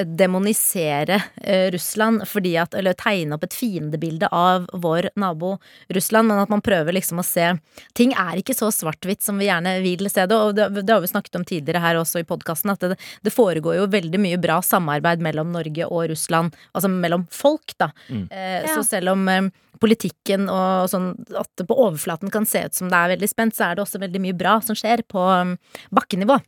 demonisere 0.04 1.20
eh, 1.42 1.70
Russland 1.74 2.22
fordi 2.28 2.54
at, 2.60 2.74
eller 2.78 2.96
tegne 2.98 3.36
opp 3.36 3.44
et 3.46 3.56
fiendebilde 3.56 4.28
av 4.34 4.68
vår 4.72 5.10
nabo 5.18 5.56
Russland, 5.94 6.28
men 6.28 6.42
at 6.42 6.52
man 6.52 6.62
prøver 6.64 6.94
liksom 6.96 7.22
å 7.22 7.26
se 7.26 7.50
Ting 7.98 8.12
er 8.18 8.38
ikke 8.40 8.54
så 8.56 8.70
svart-hvitt 8.74 9.22
som 9.24 9.38
vi 9.40 9.48
gjerne 9.48 9.78
vil 9.84 10.08
se 10.10 10.26
det, 10.28 10.36
og 10.36 10.54
det, 10.56 10.68
det 10.82 10.92
har 10.92 11.02
vi 11.02 11.10
snakket 11.10 11.38
om 11.40 11.46
tidligere 11.48 11.82
her 11.82 11.98
også 12.00 12.22
i 12.22 12.26
podkasten, 12.28 12.72
at 12.74 12.84
det, 12.84 12.98
det 13.24 13.34
foregår 13.34 13.78
jo 13.80 13.88
veldig 13.90 14.20
mye 14.22 14.40
bra 14.40 14.60
samarbeid 14.64 15.22
mellom 15.24 15.50
Norge 15.54 15.86
og 15.88 16.08
Russland, 16.12 16.56
altså 16.72 16.90
mellom 16.92 17.26
folk, 17.34 17.74
da. 17.78 17.92
Mm. 18.08 18.26
Eh, 18.30 18.46
Ja. 18.68 18.74
Så 18.74 18.82
selv 18.84 19.12
om 19.12 19.28
eh, 19.30 19.48
politikken 19.80 20.48
og 20.52 20.88
sånn 20.90 21.12
at 21.38 21.48
det 21.58 21.66
på 21.68 21.76
overflaten 21.78 22.32
kan 22.34 22.46
se 22.48 22.64
ut 22.66 22.74
som 22.76 22.90
det 22.90 22.98
er 22.98 23.12
veldig 23.14 23.28
spent, 23.30 23.56
så 23.56 23.68
er 23.68 23.78
det 23.78 23.84
også 23.84 24.00
veldig 24.02 24.22
mye 24.24 24.36
bra 24.36 24.58
som 24.64 24.76
skjer 24.78 25.04
på 25.08 25.22
um, 25.22 25.54
bakkenivå. 25.94 26.38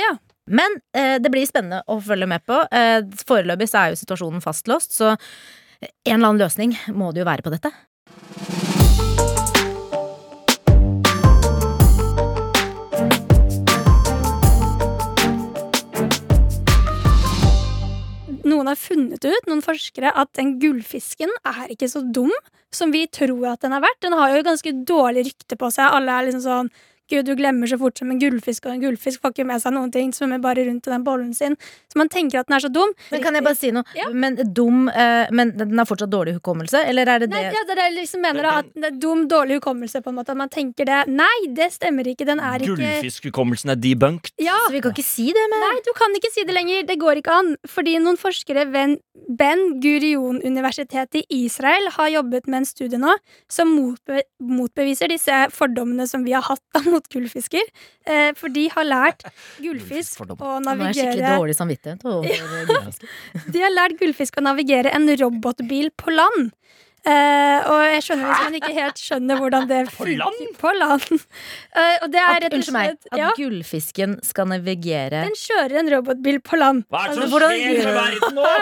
Ja. 0.00 0.14
Men 0.46 0.78
eh, 0.94 1.16
det 1.18 1.30
blir 1.32 1.46
spennende 1.48 1.82
å 1.90 1.98
følge 2.02 2.28
med 2.30 2.44
på. 2.46 2.60
Eh, 2.70 3.02
foreløpig 3.26 3.66
så 3.70 3.82
er 3.82 3.92
jo 3.92 4.00
situasjonen 4.02 4.44
fastlåst, 4.44 4.94
så 4.94 5.16
en 5.16 6.14
eller 6.14 6.30
annen 6.30 6.42
løsning 6.44 6.76
må 6.94 7.10
det 7.12 7.24
jo 7.24 7.28
være 7.28 7.46
på 7.46 7.52
dette. 7.54 7.72
Noen 18.46 18.70
har 18.70 18.78
funnet 18.78 19.24
ut, 19.26 19.48
noen 19.50 19.64
forskere, 19.64 20.14
at 20.14 20.30
den 20.38 20.60
gullfisken 20.62 21.32
er 21.42 21.72
ikke 21.74 21.90
så 21.90 22.04
dum 22.06 22.30
som 22.74 22.92
vi 22.94 23.08
tror 23.10 23.42
at 23.50 23.64
den 23.66 23.74
er 23.74 23.82
verdt. 23.82 24.04
Den 24.06 24.14
har 24.14 24.30
jo 24.30 24.46
ganske 24.46 24.72
dårlig 24.86 25.26
rykte 25.32 25.58
på 25.58 25.70
seg. 25.74 25.90
Alle 25.90 26.14
er 26.14 26.28
liksom 26.28 26.44
sånn 26.46 26.70
Gud, 27.10 27.24
du 27.28 27.34
glemmer 27.38 27.70
så 27.70 27.78
fort 27.78 27.98
som 28.00 28.10
en 28.10 28.18
gullfisk, 28.18 28.66
og 28.66 28.74
en 28.74 28.80
gullfisk 28.82 29.22
får 29.22 29.34
ikke 29.34 29.46
med 29.46 29.62
seg 29.62 29.74
noen 29.76 29.92
ting. 29.94 30.10
Svømmer 30.16 30.40
bare 30.42 30.64
rundt 30.66 30.88
i 30.88 30.92
den 30.92 31.04
bollen 31.06 31.32
sin. 31.36 31.54
Så 31.92 32.00
man 32.00 32.10
tenker 32.12 32.40
at 32.40 32.48
den 32.50 32.56
er 32.58 32.64
så 32.64 32.70
dum. 32.72 32.92
Men 33.12 33.22
kan 33.22 33.38
jeg 33.38 33.46
bare 33.46 33.58
si 33.58 33.70
noe? 33.74 33.86
Ja. 33.94 34.08
Men 34.12 34.38
dum 34.56 34.88
eh, 34.90 35.30
Men 35.30 35.52
den 35.56 35.78
har 35.78 35.86
fortsatt 35.88 36.10
dårlig 36.10 36.36
hukommelse, 36.40 36.82
eller 36.90 37.06
er 37.06 37.22
det 37.24 37.30
det 37.30 37.36
Nei, 37.36 37.52
ja, 37.54 37.62
det 37.68 37.76
er 37.76 37.80
det 37.80 37.86
jeg 37.88 37.96
liksom 38.00 38.24
mener 38.26 38.46
da, 38.48 38.54
at 38.64 38.72
det 38.74 38.90
er 38.90 38.98
dum, 39.02 39.26
dårlig 39.30 39.60
hukommelse. 39.60 40.02
på 40.02 40.10
en 40.12 40.18
måte 40.18 40.34
At 40.34 40.40
man 40.42 40.52
tenker 40.52 40.88
det. 40.88 41.00
Nei, 41.12 41.36
det 41.54 41.70
stemmer 41.76 42.06
ikke. 42.10 42.26
Den 42.28 42.40
er 42.42 42.64
ikke 42.64 42.74
Gullfiskhukommelsen 42.76 43.70
er 43.74 43.80
debunked. 43.80 44.32
Ja, 44.42 44.58
Så 44.66 44.74
vi 44.74 44.82
kan 44.84 44.96
ikke 44.96 45.06
si 45.06 45.28
det, 45.36 45.46
men 45.52 45.62
Nei, 45.62 45.74
du 45.86 45.92
kan 45.96 46.14
ikke 46.18 46.32
si 46.34 46.44
det 46.48 46.54
lenger. 46.56 46.86
Det 46.90 46.98
går 47.00 47.22
ikke 47.22 47.38
an. 47.38 47.54
Fordi 47.70 47.96
noen 48.02 48.18
forskere 48.20 48.66
ved 48.72 48.98
Ben 49.38 49.62
Gurion-universitetet 49.82 51.22
i 51.30 51.44
Israel 51.46 51.88
har 51.96 52.10
jobbet 52.12 52.46
med 52.50 52.62
en 52.62 52.68
studie 52.68 52.98
nå 53.00 53.14
som 53.50 53.70
motbe 53.74 54.22
motbeviser 54.42 55.10
disse 55.10 55.34
fordommene 55.54 56.06
som 56.08 56.24
vi 56.26 56.34
har 56.36 56.44
hatt 56.46 56.62
da 56.96 57.06
mot 57.06 57.08
gullfisker. 57.12 57.72
Eh, 58.06 58.32
for 58.38 58.52
de 58.52 58.66
har 58.72 58.86
lært 58.86 59.24
gullfisk 59.64 60.24
å 60.24 60.32
å 60.36 60.58
nå 60.60 60.74
er 60.74 60.92
skikkelig 60.92 61.22
navigere 61.22 61.38
dårlig 61.38 61.56
samvittighet 61.58 62.06
overfor. 62.10 63.10
De 63.54 63.64
har 63.64 63.74
lært 63.74 63.98
gullfisk 64.00 64.38
å 64.40 64.46
navigere 64.46 64.92
en 64.96 65.08
robotbil 65.16 65.92
på 65.96 66.14
land. 66.14 66.54
Uh, 67.06 67.60
og 67.70 67.80
jeg 67.86 68.02
skjønner 68.02 68.26
hvis 68.26 68.40
man 68.42 68.54
ikke 68.58 68.70
helt 68.74 68.98
skjønner 68.98 69.38
hvordan 69.38 69.68
det 69.70 69.76
På 69.94 70.08
land? 70.10 70.40
På 70.58 70.72
land. 70.74 71.04
Uh, 71.70 71.96
og 72.02 72.08
det 72.10 72.18
er 72.18 72.32
At, 72.32 72.46
rett 72.48 72.56
og 72.56 72.74
meg, 72.74 72.96
at 72.98 73.20
ja, 73.20 73.28
gullfisken 73.38 74.16
skal 74.26 74.48
navigere 74.50 75.20
Den 75.28 75.38
kjører 75.38 75.76
en 75.84 75.92
robotbil 75.94 76.40
på 76.42 76.58
land. 76.58 76.82
Hva 76.90 77.04
er 77.04 77.12
det 77.12 77.20
Altså, 77.22 77.28
som 77.30 77.36
altså, 77.38 77.60
skjer 77.62 77.78
med 77.84 78.00
verden 78.00 78.40
nå?! 78.40 78.54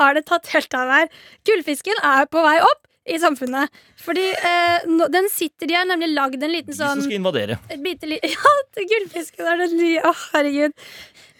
har 0.00 0.18
det 0.18 0.24
tatt 0.32 0.50
helt 0.56 0.78
av 0.80 0.90
her. 0.96 1.12
Gullfisken 1.46 2.02
er 2.10 2.26
på 2.32 2.42
vei 2.42 2.56
opp 2.66 2.82
i 3.06 3.18
samfunnet. 3.18 3.72
Fordi 4.02 4.28
eh, 4.30 4.86
no, 4.86 5.08
den 5.10 5.26
sitter 5.32 5.66
De 5.66 5.74
har 5.74 5.88
nemlig 5.88 6.12
lagd 6.14 6.42
en 6.42 6.52
liten 6.54 6.74
sånn 6.74 6.76
De 6.76 6.86
som 6.86 7.00
sånn 7.02 7.08
skal 7.08 7.18
invadere. 7.18 7.58
et 7.70 7.82
bitte 7.82 8.06
li 8.06 8.20
Ja, 8.34 8.54
gullfisken 8.78 9.48
er 9.48 9.62
den 9.64 9.76
nye. 9.80 10.02
Å, 10.06 10.12
herregud. 10.32 10.76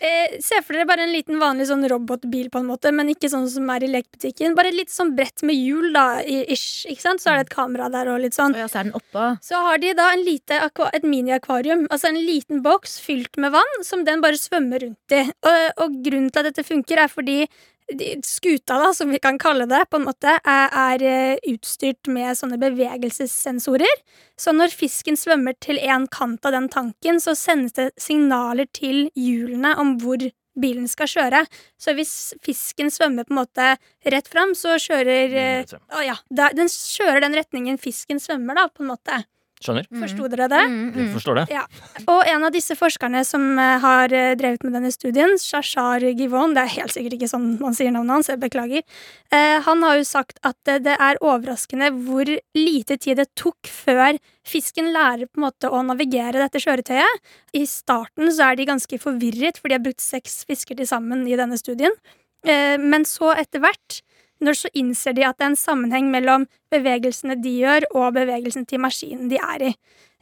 Eh, 0.02 0.40
se 0.42 0.58
for 0.66 0.74
dere 0.74 0.88
bare 0.90 1.04
en 1.06 1.12
liten 1.14 1.38
vanlig 1.38 1.68
sånn 1.68 1.84
robotbil, 1.86 2.48
på 2.50 2.58
en 2.58 2.66
måte, 2.66 2.90
men 2.90 3.12
ikke 3.12 3.28
sånn 3.30 3.46
som 3.50 3.68
er 3.70 3.84
i 3.86 3.90
lekebutikken. 3.92 4.56
Bare 4.58 4.72
et 4.72 4.78
lite 4.80 4.90
sånn 4.94 5.12
brett 5.14 5.44
med 5.46 5.54
hjul, 5.54 5.92
da, 5.94 6.06
ish. 6.26 6.88
Ikke 6.90 7.04
sant? 7.04 7.22
Så 7.22 7.30
er 7.30 7.38
det 7.38 7.46
et 7.46 7.54
kamera 7.54 7.86
der 7.92 8.10
og 8.10 8.18
litt 8.24 8.34
sånn. 8.34 8.56
Og 8.56 8.64
ja, 8.64 8.66
så 8.70 8.80
er 8.80 8.88
den 8.88 8.98
oppe. 8.98 9.28
Så 9.46 9.60
har 9.62 9.78
de 9.82 9.92
da 9.98 10.08
en 10.16 10.24
lite, 10.26 10.58
et 10.90 11.06
mini-akvarium, 11.06 11.86
altså 11.86 12.10
en 12.10 12.18
liten 12.18 12.64
boks 12.66 12.98
fylt 13.04 13.38
med 13.38 13.54
vann, 13.54 13.76
som 13.86 14.02
den 14.08 14.24
bare 14.24 14.40
svømmer 14.40 14.82
rundt 14.82 15.14
i. 15.14 15.22
Og, 15.30 15.84
og 15.86 16.00
grunnen 16.02 16.32
til 16.34 16.42
at 16.42 16.50
dette 16.50 16.66
funker, 16.66 17.04
er 17.04 17.12
fordi 17.12 17.44
skuta, 18.26 18.78
da, 18.80 18.90
som 18.94 19.10
vi 19.12 19.20
kan 19.22 19.38
kalle 19.40 19.66
det, 19.70 19.84
på 19.90 20.00
en 20.00 20.06
måte, 20.08 20.36
er, 20.38 20.68
er 20.72 21.04
eh, 21.06 21.50
utstyrt 21.52 22.10
med 22.10 22.36
sånne 22.38 22.58
bevegelsessensorer. 22.62 24.04
Så 24.40 24.54
når 24.56 24.74
fisken 24.74 25.18
svømmer 25.18 25.56
til 25.62 25.80
en 25.82 26.06
kant 26.12 26.44
av 26.48 26.56
den 26.56 26.68
tanken, 26.72 27.20
så 27.22 27.36
sendes 27.38 27.76
det 27.78 27.90
signaler 28.00 28.70
til 28.74 29.08
hjulene 29.18 29.74
om 29.80 29.96
hvor 30.02 30.24
bilen 30.58 30.88
skal 30.90 31.08
kjøre. 31.08 31.44
Så 31.80 31.94
hvis 31.96 32.14
fisken 32.44 32.92
svømmer 32.92 33.26
på 33.28 33.34
en 33.34 33.40
måte 33.40 33.68
rett 34.12 34.28
fram, 34.28 34.56
så 34.58 34.76
kjører 34.80 35.36
eh, 35.38 35.76
Å 35.96 36.04
ja, 36.04 36.16
den 36.30 36.68
kjører 36.68 37.22
den 37.24 37.36
retningen 37.38 37.80
fisken 37.80 38.20
svømmer, 38.22 38.58
da, 38.58 38.68
på 38.68 38.84
en 38.84 38.92
måte. 38.92 39.22
Skjønner? 39.62 39.86
Forsto 40.02 40.28
dere 40.32 40.48
det? 40.50 40.60
Mm, 40.66 40.80
Jeg 40.90 41.06
mm. 41.06 41.10
forstår 41.14 41.38
det. 41.38 41.60
Og 42.10 42.20
en 42.32 42.46
av 42.48 42.52
disse 42.54 42.74
forskerne 42.78 43.22
som 43.26 43.44
eh, 43.62 43.76
har 43.82 44.14
eh, 44.16 44.32
drevet 44.38 44.66
med 44.66 44.74
denne 44.76 44.90
studien, 44.94 45.36
Shashar 45.38 46.04
Givon, 46.18 46.56
det 46.56 46.64
er 46.64 46.74
helt 46.78 46.94
sikkert 46.94 47.18
ikke 47.18 47.30
sånn 47.30 47.48
man 47.60 47.76
sier 47.78 47.94
navnet 47.94 48.16
hans, 48.18 48.30
jeg 48.32 48.42
beklager, 48.42 48.82
eh, 49.30 49.58
han 49.62 49.86
har 49.86 50.00
jo 50.00 50.06
sagt 50.08 50.42
at 50.46 50.58
det 50.82 50.96
er 50.98 51.20
overraskende 51.22 51.92
hvor 52.02 52.28
lite 52.58 52.98
tid 52.98 53.22
det 53.22 53.28
tok 53.38 53.70
før 53.70 54.18
fisken 54.46 54.90
lærer 54.94 55.28
på 55.30 55.38
en 55.38 55.46
måte 55.46 55.70
å 55.70 55.82
navigere 55.86 56.42
dette 56.42 56.62
kjøretøyet. 56.62 57.22
I 57.54 57.62
starten 57.70 58.32
så 58.34 58.50
er 58.50 58.58
de 58.58 58.66
ganske 58.72 58.98
forvirret, 59.02 59.60
for 59.60 59.70
de 59.70 59.78
har 59.78 59.84
brukt 59.84 60.02
seks 60.02 60.42
fisker 60.48 60.78
til 60.78 60.88
sammen 60.90 61.22
i 61.30 61.38
denne 61.38 61.58
studien. 61.60 61.94
Eh, 62.42 62.78
Men 62.78 63.06
så 63.06 63.30
etter 63.38 63.62
hvert 63.62 64.02
når 64.42 64.58
så 64.58 64.70
innser 64.78 65.16
de 65.16 65.26
at 65.26 65.38
det 65.38 65.46
er 65.46 65.52
en 65.52 65.58
sammenheng 65.58 66.10
mellom 66.12 66.46
bevegelsene 66.72 67.38
de 67.40 67.56
gjør, 67.62 67.86
og 67.94 68.14
bevegelsen 68.18 68.66
til 68.68 68.82
maskinen 68.82 69.30
de 69.32 69.40
er 69.40 69.68
i. 69.70 69.74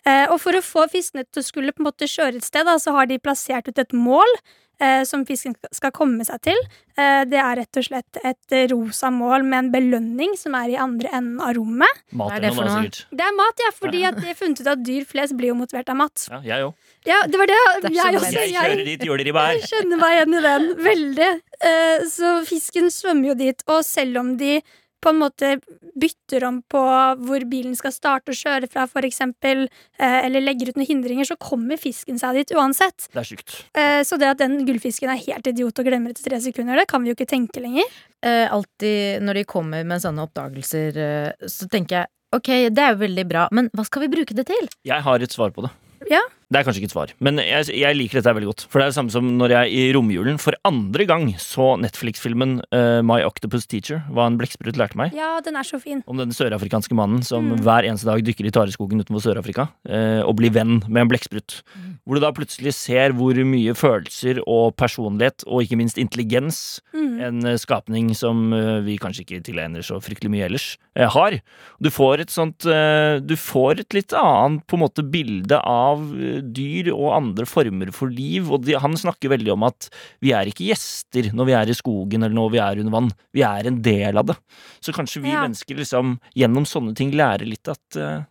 Eh, 0.09 0.27
og 0.33 0.39
for 0.41 0.57
å 0.57 0.65
få 0.65 0.87
fiskene 0.93 1.27
til 1.29 1.43
å 1.43 1.47
skulle 1.47 1.75
på 1.75 1.83
en 1.83 1.91
måte 1.91 2.09
kjøre 2.09 2.41
et 2.41 2.47
sted, 2.47 2.65
da, 2.69 2.79
så 2.81 2.95
har 2.97 3.11
de 3.11 3.21
plassert 3.21 3.69
ut 3.69 3.81
et 3.81 3.97
mål 3.97 4.39
eh, 4.81 5.03
som 5.09 5.23
fisken 5.29 5.55
skal 5.77 5.93
komme 5.95 6.25
seg 6.27 6.41
til. 6.49 6.59
Eh, 6.99 7.23
det 7.31 7.39
er 7.41 7.61
rett 7.61 7.79
og 7.81 7.87
slett 7.87 8.21
et 8.27 8.57
rosa 8.73 9.11
mål 9.15 9.45
med 9.47 9.59
en 9.65 9.71
belønning 9.75 10.35
som 10.41 10.57
er 10.59 10.73
i 10.75 10.79
andre 10.81 11.13
enden 11.17 11.41
av 11.45 11.55
rommet. 11.57 12.03
Mat 12.17 12.37
er 12.37 12.47
det 12.49 12.55
for 12.57 12.69
noe? 12.69 12.89
Det 12.91 13.27
er 13.27 13.37
mat, 13.39 13.63
ja, 13.65 13.71
fordi 13.77 14.03
at 14.09 14.19
de 14.21 14.27
har 14.33 14.39
funnet 14.41 14.61
ut 14.65 14.73
at 14.75 14.85
dyr 14.87 15.07
flest 15.09 15.37
blir 15.39 15.53
jo 15.53 15.59
motivert 15.61 15.89
av 15.93 16.01
mat. 16.03 16.27
Ja, 16.33 16.41
jeg 16.51 16.67
òg. 16.69 16.75
Ja, 17.09 17.23
det 17.25 17.39
var 17.41 17.49
det. 17.49 17.57
Det 17.87 17.95
Jeg, 17.97 18.17
også, 18.19 18.33
Jeg 18.35 18.51
jeg, 18.53 18.61
kjører 18.61 18.85
dit, 18.85 19.05
gjør 19.09 19.23
dere 19.23 19.31
i 19.33 19.37
bær. 19.39 19.55
jeg 19.57 19.71
kjenner 19.71 20.01
meg 20.03 20.17
igjen 20.19 20.35
i 20.37 20.43
den. 20.45 20.67
Veldig. 20.85 21.31
Eh, 21.71 22.05
så 22.13 22.35
fisken 22.49 22.91
svømmer 22.93 23.33
jo 23.33 23.39
dit, 23.41 23.65
og 23.73 23.81
selv 23.85 24.21
om 24.21 24.35
de 24.41 24.59
på 25.01 25.13
en 25.13 25.21
måte 25.21 25.55
bytter 26.01 26.45
om 26.49 26.61
på 26.71 26.83
hvor 27.25 27.45
bilen 27.51 27.75
skal 27.79 27.93
starte 27.95 28.33
og 28.33 28.39
kjøre 28.39 28.69
fra, 28.71 28.87
for 28.91 29.07
eksempel, 29.07 29.67
eh, 29.99 30.19
eller 30.27 30.45
legger 30.45 30.71
ut 30.71 30.81
noen 30.81 30.89
hindringer, 30.89 31.29
så 31.29 31.39
kommer 31.41 31.81
fisken 31.81 32.21
seg 32.21 32.41
dit 32.41 32.55
uansett. 32.57 33.09
Det 33.11 33.23
er 33.23 33.29
sykt. 33.33 33.57
Eh, 33.75 34.01
så 34.07 34.19
det 34.21 34.31
at 34.31 34.43
den 34.43 34.61
gullfisken 34.69 35.13
er 35.13 35.21
helt 35.25 35.51
idiot 35.51 35.81
og 35.81 35.91
glemmer 35.91 36.15
etter 36.15 36.29
tre 36.29 36.41
sekunder, 36.45 36.81
det 36.81 36.89
kan 36.91 37.03
vi 37.03 37.13
jo 37.13 37.19
ikke 37.19 37.31
tenke 37.33 37.63
lenger. 37.65 37.89
Eh, 38.23 38.47
alltid 38.53 39.25
når 39.25 39.41
de 39.41 39.47
kommer 39.49 39.87
med 39.89 40.03
sånne 40.05 40.27
oppdagelser, 40.29 41.01
eh, 41.01 41.49
så 41.49 41.69
tenker 41.71 42.03
jeg 42.03 42.13
ok, 42.37 42.51
det 42.71 42.83
er 42.83 42.93
jo 42.95 43.01
veldig 43.01 43.27
bra, 43.27 43.47
men 43.57 43.71
hva 43.75 43.85
skal 43.87 44.05
vi 44.05 44.13
bruke 44.13 44.37
det 44.37 44.47
til? 44.51 44.69
Jeg 44.87 45.03
har 45.07 45.25
et 45.25 45.35
svar 45.35 45.51
på 45.55 45.65
det. 45.67 45.73
Ja. 46.11 46.23
Det 46.51 46.59
er 46.59 46.65
kanskje 46.67 46.81
ikke 46.83 46.89
et 46.91 46.95
svar, 46.97 47.11
men 47.23 47.37
jeg, 47.39 47.69
jeg 47.79 47.95
liker 47.95 48.19
dette 48.19 48.33
veldig 48.35 48.49
godt. 48.51 48.63
For 48.67 48.81
det 48.81 48.89
er 48.89 48.91
det 48.91 48.97
samme 48.97 49.13
som 49.15 49.27
når 49.39 49.53
jeg 49.55 49.71
i 49.71 49.83
romjulen 49.95 50.39
for 50.43 50.57
andre 50.67 51.05
gang 51.07 51.29
så 51.39 51.77
Netflix-filmen 51.79 52.57
uh, 52.75 52.99
My 53.07 53.21
Octopus 53.23 53.69
Teacher, 53.71 54.01
hva 54.11 54.25
en 54.27 54.39
blekksprut 54.41 54.75
lærte 54.81 54.99
meg. 54.99 55.15
Ja, 55.15 55.37
den 55.47 55.55
er 55.61 55.63
så 55.69 55.79
fin. 55.79 56.01
Om 56.11 56.19
den 56.19 56.35
sørafrikanske 56.35 56.97
mannen 56.99 57.23
som 57.27 57.51
Mm. 57.51 57.63
hver 57.65 57.87
eneste 57.89 58.05
dag 58.11 58.21
dykker 58.27 58.47
i 58.47 58.53
tareskogen 58.53 59.01
utenfor 59.01 59.23
Sør-Afrika 59.25 59.69
uh, 59.89 60.21
og 60.27 60.35
blir 60.39 60.51
venn 60.55 60.81
med 60.89 61.05
en 61.05 61.09
blekksprut. 61.13 61.61
Hvor 62.05 62.19
du 62.19 62.25
da 62.25 62.33
plutselig 62.35 62.75
ser 62.75 63.15
hvor 63.15 63.39
mye 63.47 63.73
følelser 63.79 64.43
og 64.45 64.75
personlighet, 64.79 65.45
og 65.47 65.63
ikke 65.63 65.79
minst 65.79 65.99
intelligens, 66.03 66.81
Mm. 66.91 67.21
en 67.23 67.47
eh, 67.47 67.57
skapning 67.61 68.09
som 68.19 68.51
uh, 68.53 68.81
vi 68.83 68.97
kanskje 68.99 69.23
ikke 69.23 69.39
tilegner 69.47 69.85
så 69.87 70.01
fryktelig 70.03 70.31
mye 70.35 70.49
ellers, 70.49 70.67
har. 70.99 71.37
Du 71.81 71.89
får 71.95 72.21
et 72.25 72.33
sånt 72.35 72.67
Du 72.67 73.35
får 73.39 73.81
et 73.81 73.95
litt 73.95 74.13
annet 74.13 74.65
på 74.69 74.75
en 74.77 74.83
måte 74.83 75.05
bilde 75.07 75.57
av 75.63 76.03
dyr 76.43 76.91
og 76.95 77.13
andre 77.17 77.47
former 77.47 77.93
for 77.93 78.11
liv, 78.11 78.51
og 78.53 78.65
de, 78.67 78.75
han 78.81 78.97
snakker 78.97 79.31
veldig 79.33 79.53
om 79.55 79.63
at 79.69 79.89
vi 80.21 80.33
er 80.37 80.51
ikke 80.51 80.67
gjester 80.71 81.31
når 81.37 81.47
vi 81.51 81.53
er 81.61 81.71
i 81.73 81.77
skogen 81.79 82.23
eller 82.25 82.35
når 82.37 82.51
vi 82.55 82.59
er 82.65 82.81
under 82.83 82.93
vann. 82.97 83.11
Vi 83.37 83.43
er 83.47 83.67
en 83.71 83.81
del 83.83 84.17
av 84.21 84.27
det. 84.33 84.37
Så 84.81 84.93
kanskje 84.97 85.23
vi 85.23 85.31
Ja. 85.33 85.43
mennesker 85.47 85.77
liksom 85.77 86.19
gjennom 86.35 86.65
sånne 86.67 86.95
ting 86.97 87.13
lærer 87.13 87.47
litt 87.49 87.69
at 87.69 87.97
uh, 88.01 88.23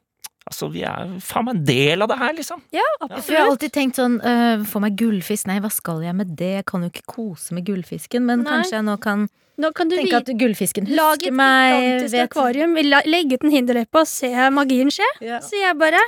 Altså, 0.50 0.66
vi 0.74 0.82
er 0.82 1.12
faen 1.22 1.46
meg 1.46 1.56
en 1.60 1.66
del 1.68 2.02
av 2.02 2.08
det 2.10 2.16
her, 2.18 2.32
liksom. 2.34 2.62
Ja, 2.74 2.82
For 3.06 3.34
jeg 3.36 3.38
har 3.44 3.52
alltid 3.52 3.72
tenkt 3.76 4.00
sånn 4.00 4.16
uh, 4.24 4.64
Få 4.66 4.80
meg 4.82 4.96
gullfisk. 4.98 5.46
Nei, 5.46 5.60
hva 5.62 5.70
skal 5.70 6.02
jeg 6.02 6.16
med 6.18 6.32
det? 6.40 6.48
Jeg 6.56 6.66
kan 6.66 6.82
jo 6.82 6.90
ikke 6.90 7.04
kose 7.06 7.54
med 7.54 7.68
gullfisken. 7.68 8.26
Men 8.26 8.42
Nei. 8.42 8.56
kanskje 8.56 8.80
jeg 8.80 8.86
nå 8.88 8.96
kan 9.04 9.28
Nå 9.60 9.70
kan 9.78 9.90
du 9.92 9.96
tenke 10.00 10.16
at 10.24 10.32
gullfisken 10.40 10.88
Lag 10.90 11.20
husker 11.20 11.28
et 11.30 11.38
meg. 11.38 11.76
gigantisk 11.76 12.16
vet- 12.16 12.30
akvarium, 12.32 12.74
la- 12.90 13.04
legge 13.06 13.38
ut 13.38 13.44
en 13.46 13.52
hinderløype 13.52 14.02
og 14.02 14.08
se 14.08 14.32
magien 14.56 14.90
skje. 14.90 15.06
Ja. 15.22 15.38
Så 15.44 15.54
jeg 15.60 15.78
bare. 15.78 16.00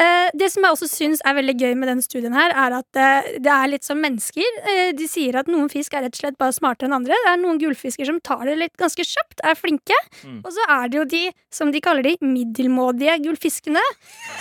Eh, 0.00 0.30
det 0.32 0.48
som 0.48 0.64
jeg 0.64 0.72
også 0.72 0.88
syns 0.88 1.20
er 1.26 1.36
veldig 1.36 1.54
gøy 1.60 1.74
med 1.76 1.90
denne 1.90 2.04
studien, 2.04 2.32
her 2.32 2.54
er 2.56 2.76
at 2.78 2.98
eh, 2.98 3.26
det 3.44 3.50
er 3.52 3.68
litt 3.68 3.84
som 3.84 4.00
mennesker. 4.00 4.60
Eh, 4.72 4.92
de 4.96 5.08
sier 5.10 5.36
at 5.36 5.50
noen 5.52 5.68
fisk 5.72 5.92
er 5.92 6.06
rett 6.06 6.16
og 6.16 6.22
slett 6.22 6.38
bare 6.40 6.54
smartere 6.56 6.88
enn 6.88 6.96
andre. 6.96 7.18
Det 7.26 7.32
er 7.34 7.40
noen 7.42 7.60
gullfisker 7.60 8.08
som 8.08 8.20
tar 8.24 8.46
det 8.48 8.56
litt 8.60 8.74
ganske 8.80 9.04
kjapt, 9.04 9.42
er 9.44 9.58
flinke. 9.58 9.98
Mm. 10.24 10.40
Og 10.40 10.50
så 10.56 10.68
er 10.78 10.88
det 10.88 11.00
jo 11.00 11.04
de, 11.12 11.22
som 11.52 11.72
de 11.74 11.82
kaller 11.84 12.08
de, 12.08 12.16
middelmådige 12.24 13.18
gullfiskene, 13.26 13.84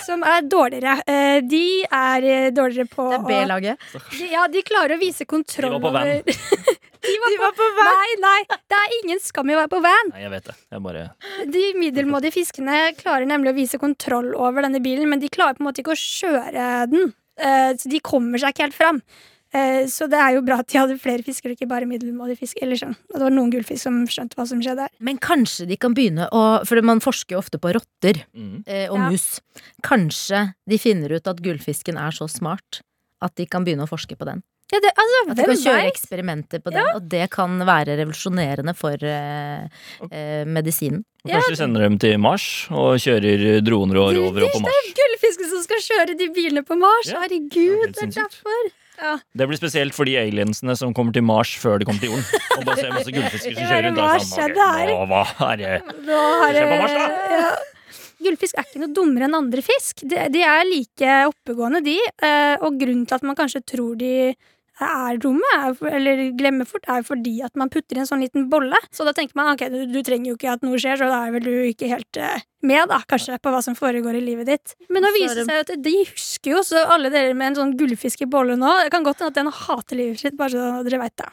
som 0.05 0.23
er 0.27 0.47
dårligere. 0.47 1.01
Eh, 1.03 1.41
de 1.43 1.65
er 1.83 2.55
dårligere 2.55 2.87
på 2.91 3.09
Det 3.11 3.19
er 3.19 3.27
B-laget. 3.27 3.89
de, 4.15 4.31
Ja, 4.31 4.47
de 4.51 4.63
klarer 4.63 4.95
å 4.95 5.01
vise 5.01 5.27
kontroll 5.27 5.81
De 7.01 7.15
var 7.21 7.31
på 7.33 7.39
van. 7.41 7.41
De 7.41 7.41
var 7.41 7.55
på 7.57 7.87
Nei, 7.87 8.11
nei, 8.21 8.59
det 8.69 8.77
er 8.77 8.95
ingen 9.01 9.19
skam 9.23 9.49
i 9.49 9.55
å 9.55 9.61
være 9.63 9.71
på 9.73 9.81
van. 9.83 10.11
Nei, 10.13 10.21
jeg 10.25 10.31
vet 10.35 10.45
det. 10.51 10.55
Jeg 10.75 10.83
bare 10.85 11.03
De 11.57 11.63
middelmådige 11.81 12.35
fiskene 12.37 12.77
klarer 12.99 13.25
nemlig 13.29 13.53
å 13.53 13.57
vise 13.57 13.79
kontroll 13.81 14.33
over 14.37 14.61
denne 14.67 14.81
bilen, 14.83 15.09
men 15.09 15.19
de 15.23 15.29
klarer 15.33 15.57
på 15.57 15.63
en 15.65 15.69
måte 15.71 15.81
ikke 15.83 15.95
å 15.95 16.01
kjøre 16.01 16.69
den. 16.91 17.13
Eh, 17.41 17.73
Så 17.81 17.89
de 17.89 17.99
kommer 18.05 18.37
seg 18.41 18.53
ikke 18.53 18.67
helt 18.67 18.77
fram. 18.77 19.01
Eh, 19.53 19.83
Så 19.89 20.07
det 20.07 20.19
er 20.21 20.35
jo 20.37 20.43
bra 20.45 20.59
at 20.61 20.67
de 20.71 20.77
hadde 20.77 20.99
flere 21.01 21.23
fisker, 21.25 21.49
og 21.51 21.57
ikke 21.57 21.67
bare 21.67 21.89
middelmådige 21.89 22.37
fisk. 22.43 22.61
Eller 22.61 22.77
sånn. 22.79 22.93
Det 23.11 23.19
var 23.19 23.33
noen 23.33 23.49
gullfisk 23.51 23.81
som 23.81 23.97
skjønte 24.07 24.37
hva 24.37 24.45
som 24.47 24.61
skjedde 24.61 24.85
her. 24.85 24.93
Men 24.99 25.17
kanskje 25.17 25.67
de 25.67 25.75
kan 25.81 25.93
begynne 25.97 26.29
å 26.31 26.65
For 26.67 26.79
man 26.85 27.01
forsker 27.03 27.35
jo 27.35 27.41
ofte 27.41 27.57
på 27.59 27.73
rotter 27.73 28.21
mm. 28.35 28.63
eh, 28.67 28.87
og 28.91 28.97
Ja. 28.99 29.09
mus. 29.09 29.41
Kanskje 29.83 30.53
de 30.69 30.77
finner 30.77 31.11
ut 31.17 31.27
at 31.27 31.41
gullfisken 31.41 31.97
er 31.97 32.11
så 32.15 32.29
smart 32.29 32.81
at 33.21 33.35
de 33.35 33.45
kan 33.45 33.65
begynne 33.65 33.83
å 33.85 33.89
forske 33.89 34.15
på 34.17 34.25
den. 34.25 34.43
Ja, 34.71 34.79
det, 34.79 34.91
altså, 34.95 35.21
At 35.31 35.37
de 35.37 35.45
kan 35.49 35.57
kjøre 35.65 35.87
eksperimenter 35.91 36.61
på 36.63 36.71
den, 36.71 36.85
og 36.95 37.07
det 37.11 37.25
kan 37.33 37.57
være 37.67 37.97
revolusjonerende 37.99 38.73
for 38.79 38.95
eh, 39.03 39.65
eh, 40.07 40.43
medisinen. 40.47 41.01
Og 41.25 41.29
Kanskje 41.33 41.53
de 41.53 41.59
sender 41.59 41.83
dem 41.85 41.97
til 42.01 42.15
Mars 42.23 42.45
og 42.71 42.95
kjører 43.03 43.59
droner 43.67 43.99
og 44.01 44.13
rover 44.15 44.45
opp 44.47 44.55
på 44.55 44.61
Mars. 44.63 44.77
Det 44.77 44.93
er 44.93 44.95
Gullfisken 45.01 45.49
som 45.51 45.65
skal 45.65 45.83
kjøre 45.89 46.15
de 46.21 46.29
bilene 46.37 46.63
på 46.65 46.77
Mars! 46.79 47.11
Ja, 47.11 47.19
Herregud, 47.25 47.83
det 47.91 47.91
er 47.91 47.97
det 47.99 48.07
er 48.07 48.15
derfor. 48.23 48.71
Ja. 49.01 49.11
Det 49.33 49.47
blir 49.49 49.57
spesielt 49.57 49.95
for 49.97 50.05
de 50.05 50.15
aliensene 50.21 50.75
som 50.77 50.93
kommer 50.97 51.13
til 51.15 51.23
Mars 51.25 51.51
før 51.57 51.79
de 51.81 51.87
kommer 51.89 52.01
til 52.03 52.11
jorden. 52.13 52.41
Og 52.59 52.65
da 52.67 52.75
ser 52.77 52.91
masse 52.95 53.13
gullfisker 53.15 53.55
som 53.57 53.63
er 53.65 53.69
kjører 53.73 53.87
rundt. 53.89 54.01
der 54.01 54.25
sammen. 54.25 54.55
Sånn, 54.55 54.61
her? 54.61 54.95
hva 55.11 55.51
er 55.51 55.61
det? 55.61 55.75
som 56.07 56.55
skjer 56.55 56.71
på 56.71 56.79
Mars, 56.83 56.95
da! 56.95 57.35
Ja. 57.35 57.51
Gullfisk 58.21 58.57
er 58.61 58.67
ikke 58.69 58.81
noe 58.83 58.93
dummere 58.93 59.25
enn 59.25 59.33
andre 59.39 59.63
fisk. 59.65 60.03
De, 60.05 60.17
de 60.29 60.41
er 60.45 60.65
like 60.69 61.13
oppegående, 61.31 61.79
de. 61.85 61.95
eh, 62.21 62.55
Og 62.61 62.77
grunnen 62.77 63.07
til 63.09 63.17
at 63.17 63.23
man 63.25 63.37
kanskje 63.39 63.63
tror 63.73 63.95
de 63.97 64.11
er 64.87 65.17
dumme, 65.21 65.51
er, 65.57 65.75
eller 65.91 66.21
glemmer 66.37 66.67
fort, 66.69 66.85
er 66.89 67.03
fordi 67.07 67.37
at 67.45 67.55
man 67.59 67.69
putter 67.73 67.97
i 67.97 68.03
en 68.03 68.09
sånn 68.09 68.23
liten 68.23 68.47
bolle. 68.51 68.77
Så 68.91 69.05
da 69.07 69.13
tenker 69.17 69.37
man 69.39 69.53
ok, 69.53 69.65
du, 69.73 69.79
du 69.91 69.99
trenger 70.05 70.31
jo 70.31 70.37
ikke 70.39 70.53
at 70.55 70.65
noe 70.65 70.79
skjer, 70.81 70.97
så 71.01 71.09
da 71.11 71.21
er 71.27 71.35
vel 71.35 71.45
du 71.45 71.53
ikke 71.69 71.89
helt 71.91 72.21
uh, 72.21 72.37
med, 72.65 72.87
da, 72.91 73.01
kanskje, 73.09 73.39
på 73.41 73.53
hva 73.53 73.61
som 73.65 73.77
foregår 73.77 74.17
i 74.19 74.23
livet 74.25 74.49
ditt. 74.51 74.75
Men 74.89 75.05
nå 75.05 75.11
er 75.13 75.17
viser 75.19 75.41
det 75.41 75.47
det- 75.47 75.51
seg 75.51 75.63
at 75.77 75.85
de 75.89 75.95
husker 76.13 76.55
jo, 76.55 76.63
så 76.65 76.85
alle 76.97 77.13
dere 77.13 77.33
med 77.37 77.51
en 77.51 77.59
sånn 77.63 77.77
gullfisk 77.79 78.25
i 78.25 78.29
bolle 78.29 78.57
nå, 78.59 78.73
det 78.83 78.91
kan 78.93 79.05
godt 79.07 79.21
hende 79.23 79.33
at 79.35 79.41
den 79.41 79.53
hater 79.61 80.01
livet 80.01 80.21
sitt, 80.25 80.37
bare 80.39 80.55
så 80.55 80.83
dere 80.87 81.01
veit 81.05 81.17
det. 81.21 81.31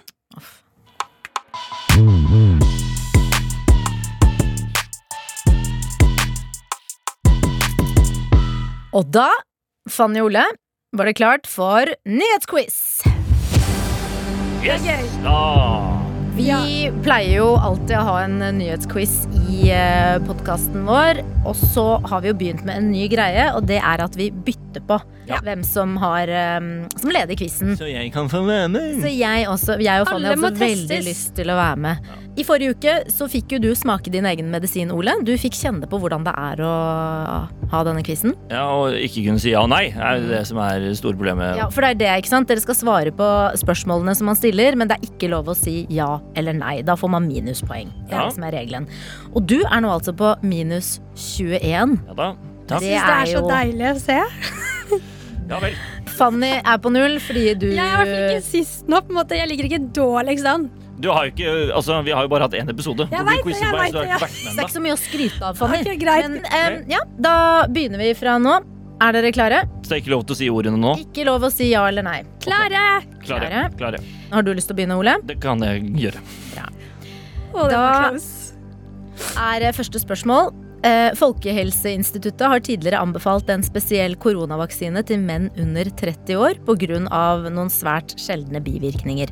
Og 8.98 9.04
da, 9.12 9.28
Fanny 9.92 10.22
Ole, 10.24 10.44
var 10.96 11.08
det 11.08 11.18
klart 11.20 11.46
for 11.50 11.90
nyhetsquiz. 12.08 12.78
Yes! 14.62 15.06
Da. 15.22 15.38
Vi 16.34 16.50
pleier 17.02 17.36
jo 17.40 17.48
alltid 17.58 17.94
å 17.98 18.06
ha 18.08 18.16
en 18.24 18.40
eh, 18.42 18.54
nyhetsquiz 18.54 19.12
i 19.50 19.70
uh, 19.70 20.18
podkasten 20.26 20.86
vår. 20.86 21.22
Og 21.46 21.54
så 21.58 21.86
har 22.06 22.24
vi 22.24 22.32
jo 22.32 22.38
begynt 22.40 22.64
med 22.66 22.80
en 22.80 22.90
ny 22.90 23.06
greie, 23.10 23.48
og 23.54 23.68
det 23.70 23.78
er 23.78 24.02
at 24.02 24.18
vi 24.18 24.30
bytter 24.32 24.82
på 24.88 24.98
Ja. 25.28 25.38
hvem 25.44 25.62
som, 25.64 25.96
har, 26.00 26.30
um, 26.58 26.88
som 26.96 27.10
leder 27.12 27.36
quizen. 27.36 27.74
Så 27.76 27.88
jeg 27.90 28.12
kan 28.14 28.28
få 28.32 28.40
være 28.46 28.68
med. 28.72 29.00
Så 29.02 29.10
jeg, 29.12 29.46
også, 29.48 29.78
jeg 29.82 30.00
og 30.00 30.08
Fanny 30.08 30.24
Alle 30.24 30.28
har 30.34 30.36
må 30.40 30.48
også 30.50 30.62
veldig 30.64 31.00
lyst 31.04 31.34
til 31.36 31.50
å 31.52 31.56
være 31.58 31.76
med. 31.76 32.08
I 32.38 32.44
forrige 32.46 32.70
uke 32.76 32.92
så 33.10 33.26
fikk 33.28 33.52
jo 33.56 33.58
du 33.58 33.72
smake 33.74 34.12
din 34.14 34.24
egen 34.30 34.48
medisin, 34.52 34.92
Ole. 34.94 35.16
Du 35.26 35.32
fikk 35.36 35.56
kjenne 35.58 35.88
på 35.90 35.98
hvordan 35.98 36.22
det 36.24 36.32
er 36.38 36.62
å 36.62 36.72
ha 37.72 37.80
denne 37.84 38.04
quizen. 38.06 38.34
Ja, 38.50 38.64
og 38.78 38.94
ikke 38.94 39.24
kunne 39.26 39.40
si 39.42 39.50
ja 39.52 39.64
og 39.66 39.70
nei 39.72 39.88
er 39.90 40.20
det 40.22 40.44
som 40.46 40.60
er 40.62 40.78
det 40.80 40.94
store 41.00 41.18
problemet. 41.18 41.56
Ja, 41.58 41.66
for 41.74 41.82
det 41.82 41.90
er 41.96 42.00
det, 42.04 42.12
ikke 42.22 42.32
sant? 42.32 42.48
Dere 42.48 42.62
skal 42.62 42.78
svare 42.78 43.10
på 43.12 43.28
spørsmålene 43.58 44.14
som 44.16 44.30
man 44.30 44.38
stiller, 44.38 44.76
men 44.78 44.88
det 44.88 44.96
er 45.00 45.08
ikke 45.10 45.32
lov 45.34 45.50
å 45.50 45.56
si 45.58 45.82
ja 45.90 46.20
eller 46.38 46.54
nei. 46.56 46.76
Da 46.86 46.94
får 46.96 47.10
man 47.18 47.26
minuspoeng. 47.28 47.90
Det 48.06 48.14
er 48.14 48.20
Ja. 48.22 48.26
det 48.30 48.34
som 48.38 48.44
er 48.44 48.52
regelen. 48.52 48.86
Og 49.34 49.44
du 49.46 49.58
er 49.64 49.80
nå 49.82 49.90
altså 49.90 50.14
på 50.16 50.36
minus 50.42 51.00
21. 51.18 51.98
Ja 52.06 52.14
da. 52.14 52.30
Takk. 52.68 52.80
Det 52.80 52.90
Jeg 52.92 53.00
syns 53.00 53.06
det 53.08 53.16
er 53.18 53.34
så 53.34 53.40
jo- 53.40 53.48
deilig 53.48 53.88
å 53.96 54.00
se. 54.00 54.77
Ja 55.48 55.58
vel. 55.62 55.76
Fanny 56.18 56.50
er 56.60 56.78
på 56.82 56.90
null 56.92 57.16
fordi 57.24 57.54
du 57.56 57.68
Jeg 57.70 57.78
er 57.80 57.88
i 57.88 57.96
hvert 57.96 58.10
fall 58.12 58.34
ikke 58.34 58.46
sist 58.50 58.88
nå. 58.90 59.00
på 59.06 59.14
en 59.14 59.18
måte 59.20 59.38
Jeg 59.38 59.48
ligger 59.48 59.68
ikke 59.70 59.80
dårligst 59.96 60.48
an. 60.50 60.66
Du 60.98 61.08
har 61.14 61.28
jo 61.28 61.32
ikke 61.32 61.52
Altså, 61.76 62.00
vi 62.04 62.12
har 62.12 62.26
jo 62.26 62.32
bare 62.32 62.48
hatt 62.48 62.56
én 62.58 62.68
episode. 62.72 63.06
Jeg 63.12 63.24
vet 63.28 63.38
det, 63.38 63.44
quizer 63.46 63.64
jeg 63.64 63.78
vet 63.78 63.94
det, 63.96 64.08
ja. 64.10 64.18
Det 64.18 64.56
er 64.56 64.64
ikke 64.66 64.74
så 64.76 64.82
mye 64.84 64.96
å 64.96 65.00
skryte 65.00 65.46
av, 65.46 65.56
Fanny. 65.60 65.80
Okay, 65.84 65.96
greit. 66.00 66.26
Men 66.26 66.42
um, 66.82 66.90
ja, 66.90 67.00
da 67.28 67.34
begynner 67.70 68.02
vi 68.02 68.10
fra 68.18 68.36
nå. 68.42 68.58
Er 68.98 69.14
dere 69.14 69.30
klare? 69.30 69.60
Så 69.84 69.92
det 69.92 69.96
er 69.96 70.00
ikke 70.02 70.10
lov 70.10 70.24
til 70.26 70.34
å 70.34 70.38
si 70.40 70.48
ordene 70.50 70.78
nå. 70.82 70.96
Ikke 70.98 71.24
lov 71.28 71.44
å 71.46 71.50
si 71.54 71.68
ja 71.70 71.84
eller 71.86 72.02
nei. 72.02 72.16
Klare! 72.42 72.80
Klare. 73.22 73.46
Klare. 73.46 73.60
Klare. 73.78 74.00
Har 74.32 74.42
du 74.42 74.50
lyst 74.58 74.66
til 74.68 74.74
å 74.74 74.78
begynne, 74.80 74.96
Ole? 74.98 75.14
Det 75.28 75.38
kan 75.40 75.62
jeg 75.62 75.86
gjøre. 76.02 76.22
Bra. 76.50 76.66
Oh, 77.54 77.68
Da- 77.70 78.10
Er 79.38 79.72
første 79.72 80.02
spørsmål. 80.02 80.50
Eh, 80.86 81.10
Folkehelseinstituttet 81.18 82.46
har 82.46 82.60
tidligere 82.62 83.00
anbefalt 83.02 83.48
en 83.50 83.64
spesiell 83.66 84.14
koronavaksine 84.22 85.02
til 85.02 85.18
menn 85.26 85.48
under 85.58 85.88
30 85.98 86.38
år 86.38 86.60
pga. 86.68 87.00
noen 87.50 87.70
svært 87.72 88.14
sjeldne 88.14 88.60
bivirkninger. 88.62 89.28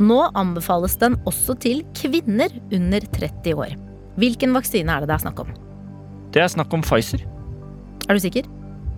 Nå 0.00 0.30
anbefales 0.34 0.96
den 0.96 1.16
også 1.26 1.58
til 1.60 1.82
kvinner 1.92 2.48
under 2.72 3.00
30 3.12 3.54
år. 3.54 3.76
Hvilken 4.16 4.54
vaksine 4.56 4.88
er 4.88 5.00
det 5.00 5.08
det 5.08 5.14
er 5.18 5.24
snakk 5.26 5.40
om? 5.40 5.52
Det 6.32 6.42
er 6.42 6.48
snakk 6.48 6.72
om 6.72 6.80
Pfizer. 6.80 7.20
Er 8.08 8.14
du 8.14 8.20
sikker? 8.20 8.48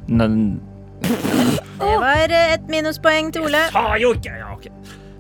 Nei, 0.09 0.59
Det 1.03 1.97
var 2.03 2.31
eh, 2.31 2.55
et 2.55 2.69
minuspoeng 2.71 3.33
til 3.33 3.43
Ole. 3.43 3.59
Jeg 3.59 3.73
sa 3.75 3.97
jo 3.99 4.13
ikke 4.15 4.39
ja, 4.39 4.53
okay. 4.55 4.71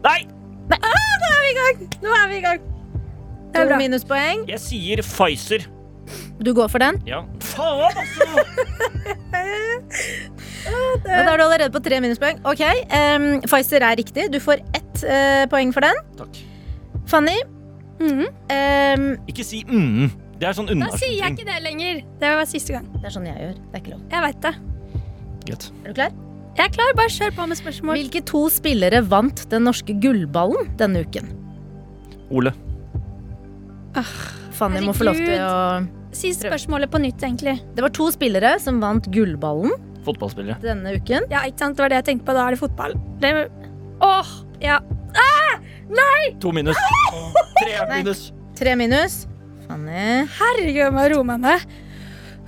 Nei! 0.04 0.20
Nå 0.68 2.14
er 2.14 2.28
vi 2.28 2.38
i 2.38 2.44
gang. 2.44 2.62
Det 3.48 3.60
er 3.62 3.66
bra. 3.66 3.78
minuspoeng. 3.80 4.46
Jeg 4.46 4.60
sier 4.60 5.02
Pfizer. 5.02 5.66
Du 6.44 6.52
går 6.54 6.68
for 6.72 6.82
den. 6.82 7.00
Ja. 7.08 7.24
Faen, 7.40 8.02
altså! 8.04 8.26
Da 10.68 11.32
er 11.32 11.38
du 11.38 11.42
allerede 11.46 11.70
på 11.72 11.80
tre 11.80 11.96
minuspoeng. 12.04 12.42
Ok, 12.44 12.60
um, 12.60 13.28
Pfizer 13.46 13.84
er 13.86 13.96
riktig. 13.96 14.26
Du 14.32 14.36
får 14.42 14.60
ett 14.76 15.04
uh, 15.06 15.44
poeng 15.48 15.72
for 15.72 15.86
den. 15.86 16.02
Takk. 16.18 16.42
Fanny, 17.08 17.38
Mm 18.00 18.18
-hmm. 18.18 18.98
um, 18.98 19.18
Ikke 19.26 19.44
si 19.44 19.64
mm. 19.68 20.10
Det 20.38 20.48
er 20.48 20.52
sånn 20.52 20.66
Da 20.66 20.90
sier 20.96 21.18
jeg 21.18 21.32
ikke 21.34 21.44
det 21.44 21.62
lenger. 21.62 22.02
Det 22.20 22.28
var 22.36 22.44
siste 22.44 22.72
gang. 22.72 22.86
det 22.92 23.06
er 23.06 23.10
sånn 23.10 23.26
jeg 23.26 23.36
gjør. 23.36 23.54
Det 23.54 23.74
er 23.74 23.78
ikke 23.78 23.90
lov. 23.90 24.00
Jeg 24.10 24.22
veit 24.22 24.42
det. 24.42 24.54
Greit. 25.46 25.72
Er 25.84 25.88
du 25.88 25.94
klar? 25.94 26.12
Jeg 26.56 26.64
er 26.64 26.70
klar. 26.70 26.92
Bare 26.96 27.08
kjør 27.08 27.30
på 27.34 27.46
med 27.46 27.56
spørsmål. 27.56 27.96
Hvilke 27.96 28.22
to 28.22 28.48
spillere 28.48 29.10
vant 29.10 29.50
den 29.50 29.62
norske 29.62 30.00
gullballen 30.00 30.70
denne 30.78 31.00
uken? 31.00 31.26
Ole. 32.30 32.52
Fanny 34.52 34.80
må 34.80 34.92
få 34.92 35.04
lov 35.04 35.14
til 35.14 35.40
å 35.40 35.82
Si 36.12 36.32
spørsmålet 36.34 36.90
på 36.90 37.00
nytt, 37.02 37.22
egentlig. 37.22 37.58
Det 37.76 37.84
var 37.84 37.92
to 37.94 38.08
spillere 38.14 38.56
som 38.62 38.80
vant 38.80 39.06
gullballen 39.12 39.74
Fotballspillere. 40.06 40.56
denne 40.62 40.94
uken. 40.96 41.26
Ja, 41.30 41.44
ikke 41.44 41.66
sant? 41.66 41.76
Det 41.76 41.84
var 41.84 41.92
det 41.92 41.98
jeg 42.00 42.06
tenkte 42.12 42.30
på. 42.30 42.36
Da 42.36 42.46
er 42.46 42.56
det 42.56 42.60
fotball. 42.62 42.94
Det... 43.20 43.32
Åh, 44.04 44.30
ja. 44.62 44.78
To 46.40 46.52
minus. 46.52 46.76
Tre 47.58 47.74
Nei. 47.88 47.98
minus. 47.98 48.32
Tre 48.58 48.74
minus. 48.78 49.26
Fanny. 49.66 50.24
Herregud, 50.38 50.80
jeg 50.80 50.94
må 50.94 51.04
roe 51.12 51.26
meg 51.28 51.42
ned. 51.44 51.64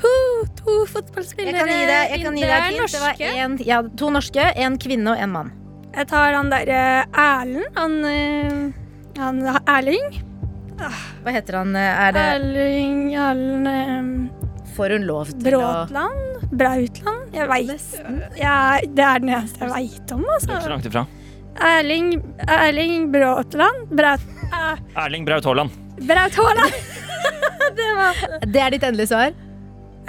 Huh, 0.01 0.45
to 0.57 0.77
fotballspillere. 0.89 1.53
Jeg 1.53 1.61
kan 1.61 1.73
gi 1.73 1.89
deg, 1.91 2.13
jeg 2.15 2.25
kan 2.25 2.39
gi 2.39 2.47
deg 2.47 2.55
et 2.57 2.79
hint. 2.79 2.95
Det 2.95 3.03
var 3.03 3.25
en, 3.45 3.57
ja, 3.69 3.81
to 4.01 4.11
norske, 4.15 4.47
en 4.65 4.79
kvinne 4.81 5.13
og 5.13 5.21
en 5.21 5.35
mann. 5.35 5.53
Jeg 5.91 6.09
tar 6.13 6.37
han 6.39 6.53
derre 6.53 6.83
Erlend. 7.11 7.67
Han, 7.77 7.97
eh, 8.09 9.19
han 9.19 9.43
Erling. 9.67 10.21
Hva 11.25 11.35
heter 11.35 11.59
han? 11.61 11.75
Er 11.77 12.15
det 12.17 12.23
Erling 12.35 13.01
Erlend 13.15 14.47
Får 14.77 14.95
hun 14.97 15.05
lov 15.09 15.31
til 15.33 15.57
å 15.59 15.61
Bråtland? 15.61 16.45
Brautland? 16.57 17.35
Jeg 17.37 17.49
veit 17.51 18.39
ja, 18.39 18.55
Det 18.87 19.05
er 19.05 19.23
den 19.23 19.33
eneste 19.35 19.65
jeg 19.67 19.73
veit 19.75 20.15
om, 20.15 20.23
er 20.25 20.39
ikke 20.39 20.47
så 20.47 20.55
altså. 20.57 20.71
langt 20.73 20.89
ifra. 20.91 21.03
Erling, 21.71 22.09
Erling 22.47 23.11
Bråtland? 23.13 23.91
Braut, 23.99 24.25
eh, 24.49 24.81
Erling 25.05 25.27
Braut 25.29 25.45
Haaland. 25.45 25.75
Braut 26.09 26.39
Haaland! 26.41 26.73
det 27.81 27.91
var 27.99 28.25
Det 28.47 28.63
er 28.65 28.77
ditt 28.77 28.87
endelige 28.89 29.11
svar? 29.13 29.35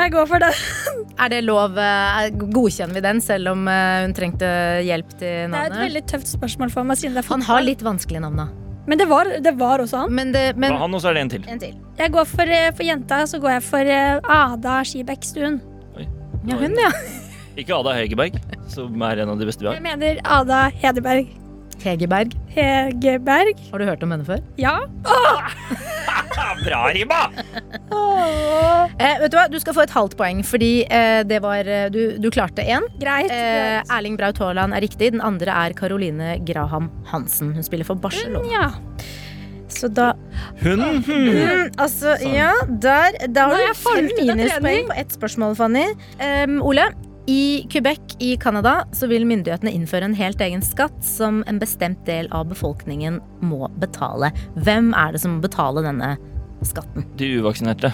Jeg 0.01 0.13
går 0.15 0.29
for 0.29 0.41
det. 0.41 0.53
Er 1.21 1.29
det 1.33 1.41
lov? 1.45 1.75
eh, 1.77 2.29
Godkjenner 2.39 2.95
vi 2.97 3.03
den, 3.05 3.19
selv 3.21 3.51
om 3.51 3.67
eh, 3.69 4.05
hun 4.05 4.15
trengte 4.17 4.47
hjelp 4.87 5.11
til 5.19 5.51
navnet? 5.51 5.57
Det 5.57 5.61
er 5.61 5.75
et 5.75 5.85
veldig 5.89 6.05
tøft 6.13 6.31
spørsmål 6.31 6.71
for 6.73 6.87
meg, 6.87 7.01
siden 7.01 7.17
det 7.17 7.25
er 7.25 7.33
Han 7.33 7.45
har 7.49 7.65
litt 7.65 7.83
vanskelige 7.85 8.23
navn, 8.23 8.45
da. 8.45 8.60
Men 8.87 8.97
det 8.97 9.05
var, 9.09 9.29
det 9.45 9.51
var 9.59 9.83
også 9.83 10.05
han. 10.05 10.13
Men, 10.13 10.31
det, 10.33 10.55
Det 10.55 10.69
var 10.69 10.79
han, 10.81 10.93
og 10.93 11.01
så 11.03 11.11
er 11.11 11.13
det 11.19 11.21
en 11.25 11.29
til. 11.29 11.43
En 11.49 11.59
til. 11.61 11.75
Jeg 11.99 12.11
går 12.11 12.25
for, 12.25 12.49
eh, 12.49 12.71
for 12.73 12.83
jenta, 12.87 13.25
så 13.29 13.39
går 13.41 13.55
jeg 13.57 13.63
for 13.67 13.91
eh, 13.97 14.31
Ada 14.37 14.79
Skibekk 14.87 15.27
Stuen. 15.27 15.59
Ja, 16.47 16.57
hun, 16.57 16.73
ja. 16.79 16.89
Ikke 17.61 17.75
Ada 17.77 17.93
Hegerberg, 17.93 18.39
som 18.71 19.01
er 19.05 19.21
en 19.21 19.29
av 19.35 19.37
de 19.37 19.45
beste 19.45 19.61
vi 19.61 19.69
har. 19.69 19.77
Jeg 19.77 19.85
mener 19.85 20.21
Ada 20.25 20.63
Hedeberg. 20.81 21.29
Hegerberg. 21.85 22.33
Hegeberg. 22.55 23.59
Har 23.71 23.79
du 23.81 23.85
hørt 23.89 24.03
om 24.05 24.11
henne 24.13 24.25
før? 24.27 24.41
Ja. 24.59 24.77
Bra 26.65 26.81
rima! 26.93 27.19
Eh, 29.01 29.17
vet 29.21 29.31
Du 29.31 29.37
hva, 29.37 29.45
du 29.51 29.57
skal 29.61 29.75
få 29.75 29.83
et 29.85 29.93
halvt 29.95 30.15
poeng, 30.19 30.41
fordi 30.45 30.71
eh, 30.85 31.21
det 31.27 31.39
var 31.43 31.67
eh, 31.67 31.87
Du, 31.93 32.17
du 32.21 32.29
klarte 32.33 32.63
én. 32.65 32.85
Greit. 33.01 33.31
Eh, 33.31 33.41
greit. 33.81 33.91
Erling 33.97 34.17
Braut 34.19 34.39
Haaland 34.43 34.75
er 34.77 34.83
riktig. 34.85 35.11
Den 35.15 35.23
andre 35.25 35.55
er 35.65 35.75
Caroline 35.77 36.35
Graham 36.47 36.91
Hansen. 37.11 37.53
Hun 37.57 37.65
spiller 37.65 37.87
for 37.87 37.99
Barcelona. 38.01 38.45
Ja. 38.51 38.69
Så 39.71 39.87
da 39.87 40.11
Hun 40.59 40.81
mm, 41.07 41.69
Altså, 41.79 42.17
Sånn. 42.19 42.33
ja, 42.35 42.49
der 42.83 43.15
Da 43.31 43.45
har 43.53 43.61
du 43.71 43.77
fem 43.79 44.09
minuspoeng 44.19 44.89
på 44.91 44.97
ett 44.99 45.15
spørsmål, 45.15 45.55
Fanny. 45.59 45.85
Um, 46.19 46.59
Ole, 46.67 46.89
i 47.29 47.67
Quebec 47.69 48.15
i 48.19 48.37
Canada 48.37 48.85
så 48.97 49.07
vil 49.11 49.27
myndighetene 49.29 49.73
innføre 49.75 50.07
en 50.09 50.17
helt 50.17 50.41
egen 50.41 50.63
skatt 50.65 50.97
som 51.05 51.41
en 51.49 51.59
bestemt 51.61 52.01
del 52.07 52.29
av 52.33 52.49
befolkningen 52.49 53.19
må 53.45 53.69
betale. 53.81 54.31
Hvem 54.65 54.91
er 54.97 55.13
det 55.13 55.21
som 55.23 55.37
må 55.37 55.43
betale 55.45 55.83
denne 55.85 56.15
skatten? 56.65 57.05
De 57.19 57.29
uvaksinerte. 57.41 57.93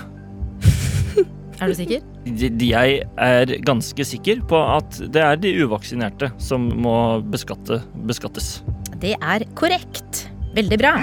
Er 1.58 1.72
du 1.72 1.74
sikker? 1.74 2.04
De, 2.28 2.52
de 2.54 2.68
jeg 2.70 2.98
er 3.18 3.52
ganske 3.66 4.06
sikker 4.06 4.44
på 4.46 4.60
at 4.62 5.00
det 5.10 5.24
er 5.26 5.40
de 5.42 5.56
uvaksinerte 5.64 6.30
som 6.38 6.68
må 6.86 6.94
beskatte, 7.34 7.80
beskattes. 8.06 8.60
Det 9.02 9.16
er 9.18 9.46
korrekt. 9.58 10.28
Veldig 10.54 10.78
bra. 10.78 10.94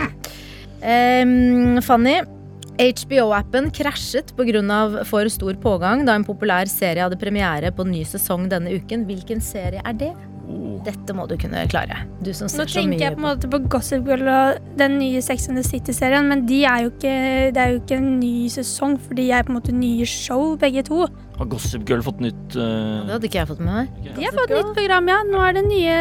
Um, 0.84 1.80
Fanny, 1.82 2.20
HBO-appen 2.78 3.70
krasjet 3.74 4.34
pga. 4.34 5.04
for 5.06 5.28
stor 5.30 5.54
pågang 5.62 6.04
da 6.06 6.14
en 6.18 6.26
populær 6.26 6.66
serie 6.66 7.02
hadde 7.02 7.18
premiere 7.20 7.70
på 7.70 7.86
ny 7.86 8.02
sesong 8.04 8.48
denne 8.50 8.74
uken. 8.74 9.06
Hvilken 9.06 9.40
serie 9.40 9.82
er 9.84 9.92
det? 9.94 10.14
Oh. 10.44 10.74
Dette 10.84 11.14
må 11.16 11.24
du 11.30 11.36
kunne 11.40 11.62
klare. 11.70 12.02
Du 12.20 12.32
som 12.36 12.48
Nå 12.50 12.52
ser 12.52 12.68
så 12.68 12.80
tenker 12.80 12.90
mye 12.90 13.04
jeg 13.06 13.14
på 13.14 13.22
en 13.22 13.26
måte 13.28 13.48
på 13.48 13.60
Gossip 13.72 14.04
Girl 14.08 14.28
og 14.28 14.58
den 14.76 14.98
nye 15.00 15.22
Sex 15.24 15.48
and 15.48 15.56
the 15.56 15.64
City-serien, 15.64 16.28
men 16.28 16.44
de 16.50 16.64
er 16.68 16.84
jo 16.84 16.92
ikke, 16.92 17.14
det 17.54 17.62
er 17.62 17.72
jo 17.72 17.80
ikke 17.80 18.00
en 18.00 18.10
ny 18.20 18.34
sesong, 18.52 18.98
for 19.06 19.16
de 19.16 19.30
er 19.32 19.46
på 19.46 19.54
en 19.54 19.58
måte 19.60 19.74
nye 19.74 20.08
show, 20.08 20.52
begge 20.60 20.84
to. 20.90 21.06
Har 21.38 21.50
Gossip 21.50 21.86
Girl 21.88 22.04
fått 22.04 22.20
nytt 22.24 22.58
uh, 22.58 23.06
Det 23.06 23.16
hadde 23.16 23.30
ikke 23.30 23.40
jeg 23.40 23.52
fått 23.54 23.64
med 23.64 23.72
meg. 23.72 24.12
De 24.18 24.28
har 24.28 24.36
fått 24.36 24.52
nytt 24.52 24.74
program, 24.76 25.10
ja. 25.14 25.22
Nå 25.30 25.46
er 25.46 25.56
det 25.56 25.66
nye 25.70 25.98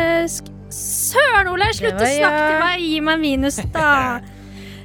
Søren, 0.73 1.53
Ole! 1.53 1.69
Slutt 1.77 2.01
å 2.01 2.07
snakke 2.17 2.45
til 2.49 2.63
meg! 2.65 2.87
Gi 2.89 3.03
meg 3.05 3.21
minus, 3.21 3.61
da. 3.75 3.91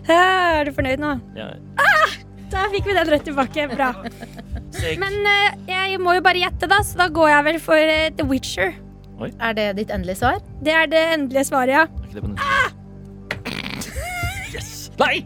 Er 0.09 0.65
du 0.69 0.73
fornøyd 0.77 1.01
nå? 1.03 1.15
ja, 1.37 1.49
Da 2.53 2.65
fikk 2.73 2.87
vi 2.89 2.95
den 2.97 3.11
rett 3.13 3.25
tilbake. 3.29 3.67
Bra. 3.75 3.91
Men 5.01 5.19
eh, 5.29 5.57
jeg 5.69 5.99
må 6.01 6.15
jo 6.17 6.23
bare 6.25 6.41
gjette, 6.41 6.69
da, 6.71 6.79
så 6.87 6.97
da 7.03 7.07
går 7.13 7.29
jeg 7.35 7.45
vel 7.51 7.59
for 7.61 7.77
eh, 7.93 8.09
The 8.17 8.25
Witcher. 8.29 8.73
Er 9.43 9.53
det 9.59 9.67
ditt 9.81 9.91
endelige 9.93 10.21
svar? 10.21 10.39
Det 10.65 10.73
er 10.73 10.87
det 10.91 11.03
endelige 11.17 11.45
svaret, 11.49 11.75
ja. 11.75 11.85
Er 11.89 12.05
ikke 12.07 12.15
det 12.15 12.23
på 12.23 12.31
nytt? 12.33 12.41
Yes! 14.55 14.71
Nei! 14.99 15.17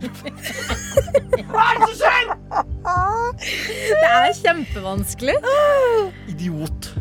Hva 1.53 1.63
er 1.69 1.79
det 1.79 1.87
som 1.87 1.97
skjer?! 2.01 2.25
Det 3.93 4.09
er 4.09 4.33
kjempevanskelig. 4.41 5.37
Idiot. 6.33 6.92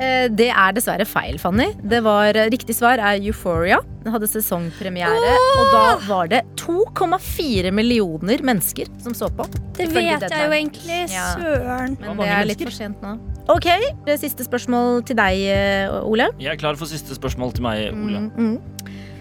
Eh, 0.00 0.28
Det 0.32 0.48
er 0.48 0.72
dessverre 0.76 1.04
feil, 1.08 1.36
Fanny. 1.38 1.70
Det 1.84 2.00
var, 2.06 2.32
riktig 2.52 2.74
svar 2.76 2.98
er 2.98 3.20
Euphoria. 3.20 3.80
Den 4.00 4.14
hadde 4.14 4.28
sesongpremiere, 4.30 5.32
og 5.60 5.72
da 5.74 5.82
var 6.06 6.30
det 6.32 6.40
2,4 6.56 7.70
millioner 7.76 8.40
mennesker 8.46 8.88
som 9.02 9.12
så 9.16 9.28
på. 9.28 9.44
Det 9.76 9.90
vet 9.92 10.24
jeg 10.24 10.46
jo 10.46 10.54
egentlig. 10.56 11.00
Ja. 11.12 11.34
Søren. 11.36 11.98
Men 12.00 12.16
det 12.22 12.30
er 12.32 12.48
litt 12.48 12.64
for 12.64 12.72
sent 12.74 13.02
nå. 13.04 13.18
Ok, 13.50 13.66
det 14.06 14.14
er 14.14 14.20
siste 14.20 14.44
spørsmål 14.46 15.02
til 15.08 15.16
deg, 15.18 15.40
eh, 15.52 16.00
Ole. 16.06 16.30
Jeg 16.38 16.54
er 16.54 16.60
klar 16.60 16.76
for 16.80 16.86
siste 16.86 17.16
spørsmål 17.16 17.52
til 17.56 17.66
meg, 17.66 17.90
Ole. 17.92 18.24
Mm, 18.30 18.60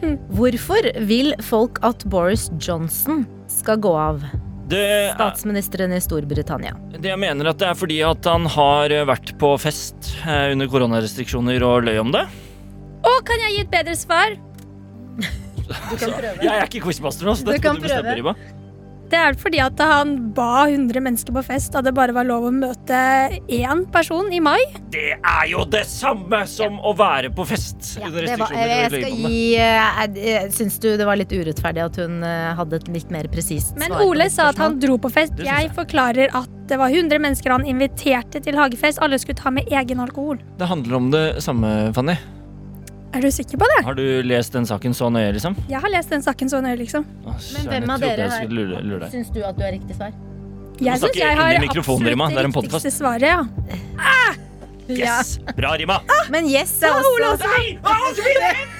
mm. 0.02 0.18
Hvorfor 0.32 0.86
vil 1.08 1.34
folk 1.44 1.80
at 1.84 2.06
Boris 2.08 2.50
Johnson 2.62 3.26
skal 3.52 3.78
gå 3.84 3.92
av? 4.00 4.24
Det, 4.70 4.80
er, 4.80 5.08
Statsministeren 5.16 5.94
i 5.96 6.02
Storbritannia. 6.04 6.76
det 6.94 7.10
jeg 7.10 7.18
mener 7.22 7.50
at 7.50 7.58
det 7.62 7.72
er 7.72 7.78
fordi 7.78 7.98
at 8.06 8.28
han 8.30 8.46
har 8.54 8.94
vært 9.10 9.34
på 9.42 9.56
fest 9.62 10.12
eh, 10.22 10.52
under 10.54 10.70
koronarestriksjoner 10.70 11.66
og 11.66 11.88
løy 11.88 11.98
om 12.04 12.14
det. 12.14 12.28
Å, 13.00 13.16
kan 13.26 13.42
jeg 13.48 13.56
gi 13.56 13.66
et 13.66 13.74
bedre 13.74 13.98
svar? 13.98 14.38
Du 15.70 15.96
kan 16.02 16.14
prøve. 16.16 16.38
Jeg 16.42 16.50
er 16.50 16.66
ikke 16.66 16.82
quizmaster 16.82 17.28
nå, 17.30 17.36
så 17.38 17.46
dette 17.46 17.60
du, 17.62 17.66
kan 17.66 17.78
du 17.78 17.84
bestemme, 17.86 18.16
prøve. 18.18 18.34
Det 19.10 19.18
er 19.18 19.38
fordi 19.42 19.60
at 19.64 19.80
han 19.82 20.12
ba 20.38 20.68
100 20.68 21.02
mennesker 21.02 21.34
på 21.34 21.44
fest 21.48 21.74
da 21.74 21.82
det 21.86 21.96
bare 21.98 22.14
var 22.14 22.28
lov 22.30 22.46
å 22.50 22.52
møte 22.54 23.00
én 23.50 23.84
person 23.94 24.30
i 24.34 24.42
mai. 24.44 24.60
Det 24.94 25.16
er 25.18 25.46
jo 25.50 25.66
det 25.70 25.84
samme 25.90 26.44
som 26.50 26.78
å 26.86 26.94
være 26.98 27.32
på 27.34 27.46
fest 27.50 27.96
Ja, 28.00 28.10
det 28.14 28.38
var, 28.40 28.54
jeg 28.54 28.90
skal 28.94 29.20
gi 29.20 29.42
eh, 29.62 30.00
eh, 30.06 30.48
Syns 30.54 30.80
du 30.82 30.88
det 30.98 31.06
var 31.08 31.20
litt 31.20 31.34
urettferdig 31.34 31.84
at 31.84 32.00
hun 32.02 32.24
eh, 32.26 32.50
hadde 32.58 32.80
et 32.80 32.90
litt 32.94 33.14
mer 33.14 33.30
presist 33.32 33.74
svar? 33.74 33.82
Men 33.82 33.98
Ole 34.06 34.30
sa 34.34 34.50
at 34.54 34.62
han 34.62 34.80
dro 34.82 34.98
på 35.02 35.12
fest. 35.14 35.38
Jeg 35.42 35.50
jeg. 35.50 35.74
forklarer 35.78 36.34
at 36.38 36.58
det 36.70 36.78
var 36.78 36.94
100 36.94 37.22
mennesker 37.22 37.54
han 37.54 37.66
inviterte 37.70 38.42
til 38.46 38.58
hagefest. 38.60 39.02
Alle 39.02 39.18
skulle 39.22 39.40
ta 39.40 39.54
med 39.54 39.70
egen 39.74 40.02
alkohol. 40.04 40.42
Det 40.60 40.70
handler 40.70 41.00
om 41.02 41.10
det 41.14 41.26
samme, 41.46 41.94
Fanny. 41.98 42.18
Er 43.10 43.24
du 43.26 43.32
sikker 43.34 43.58
på 43.58 43.68
det? 43.72 43.80
Har 43.86 43.96
du 43.98 44.04
lest 44.22 44.54
den 44.54 44.68
saken 44.70 44.94
så 44.94 45.10
nøye, 45.10 45.32
liksom? 45.34 45.56
Jeg 45.70 45.82
har 45.82 45.90
lest 45.90 46.12
den 46.14 46.22
saken 46.22 46.52
så 46.52 46.60
nøye, 46.62 46.78
liksom. 46.78 47.08
Å, 47.26 47.34
Men 47.56 47.70
hvem 47.72 47.94
av 47.96 48.04
dere 48.04 48.28
her 48.28 48.44
skulle 48.44 48.68
lure, 48.68 48.82
lure. 48.86 49.10
Syns 49.14 49.32
du 49.34 49.40
at 49.42 49.58
du 49.58 49.64
er 49.66 49.74
riktig 49.80 49.98
svar? 49.98 50.14
Jeg 50.80 51.02
syns 51.02 51.18
jeg 51.18 51.40
har. 51.40 51.56
Det 51.56 51.60
er 51.60 51.80
absolutt 51.80 52.06
det 52.06 52.46
riktigste 52.46 52.94
svaret, 52.94 53.28
ja. 53.34 53.42
Yes! 54.90 55.38
Bra, 55.58 55.76
Rima! 55.78 56.00
Men 56.34 56.48
yes 56.50 56.72
er 56.82 56.96
også 56.98 57.36
Nei! 57.46 57.78
Hva 57.84 57.94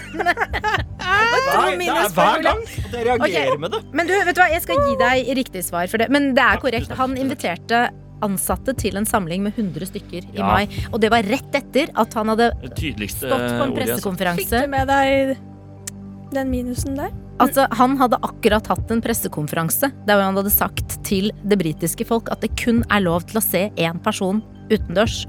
Nei, 0.10 1.76
det 1.78 1.90
er 1.94 2.14
hver 2.16 2.42
gang 2.42 2.62
jeg 2.66 3.06
reagerer 3.06 3.52
okay. 3.54 3.60
med 3.62 3.76
det. 3.76 3.82
Men 3.94 4.10
du, 4.10 4.14
vet 4.26 4.34
du 4.34 4.42
hva, 4.42 4.48
jeg 4.50 4.64
skal 4.66 4.82
gi 4.88 4.96
deg 5.00 5.30
riktig 5.38 5.62
svar 5.68 5.86
for 5.92 6.02
det. 6.02 6.10
Men 6.14 6.32
det 6.38 6.46
er 6.46 6.62
korrekt. 6.62 6.94
Han 6.98 7.14
inviterte 7.20 7.90
ansatte 8.26 8.76
til 8.78 8.98
en 9.00 9.06
samling 9.08 9.44
med 9.46 9.56
100 9.58 9.90
stykker 9.92 10.26
i 10.34 10.38
Ja. 10.40 10.46
mai. 10.48 10.68
Og 10.94 11.00
det 11.02 11.12
var 11.12 11.24
rett 11.24 11.56
etter 11.56 11.90
at 11.96 12.14
han 12.14 12.28
hadde 12.28 12.52
stått 13.10 13.30
på 13.30 13.64
en 13.64 13.74
pressekonferanse. 13.76 14.46
Fikk 14.46 14.66
du 14.66 14.68
med 14.68 14.88
deg 14.88 15.38
den 16.34 16.50
minusen 16.52 16.96
der? 16.96 17.12
Altså, 17.40 17.68
Han 17.72 17.98
hadde 17.98 18.20
akkurat 18.22 18.68
hatt 18.68 18.92
en 18.92 19.02
pressekonferanse 19.02 19.92
der 20.06 20.22
han 20.22 20.36
hadde 20.36 20.52
sagt 20.52 20.98
til 21.08 21.32
det 21.48 21.58
britiske 21.62 22.06
folk 22.06 22.30
at 22.32 22.42
det 22.42 22.52
kun 22.60 22.84
er 22.92 23.02
lov 23.06 23.24
til 23.30 23.40
å 23.40 23.44
se 23.44 23.70
én 23.78 24.02
person 24.04 24.44
utendørs. 24.70 25.26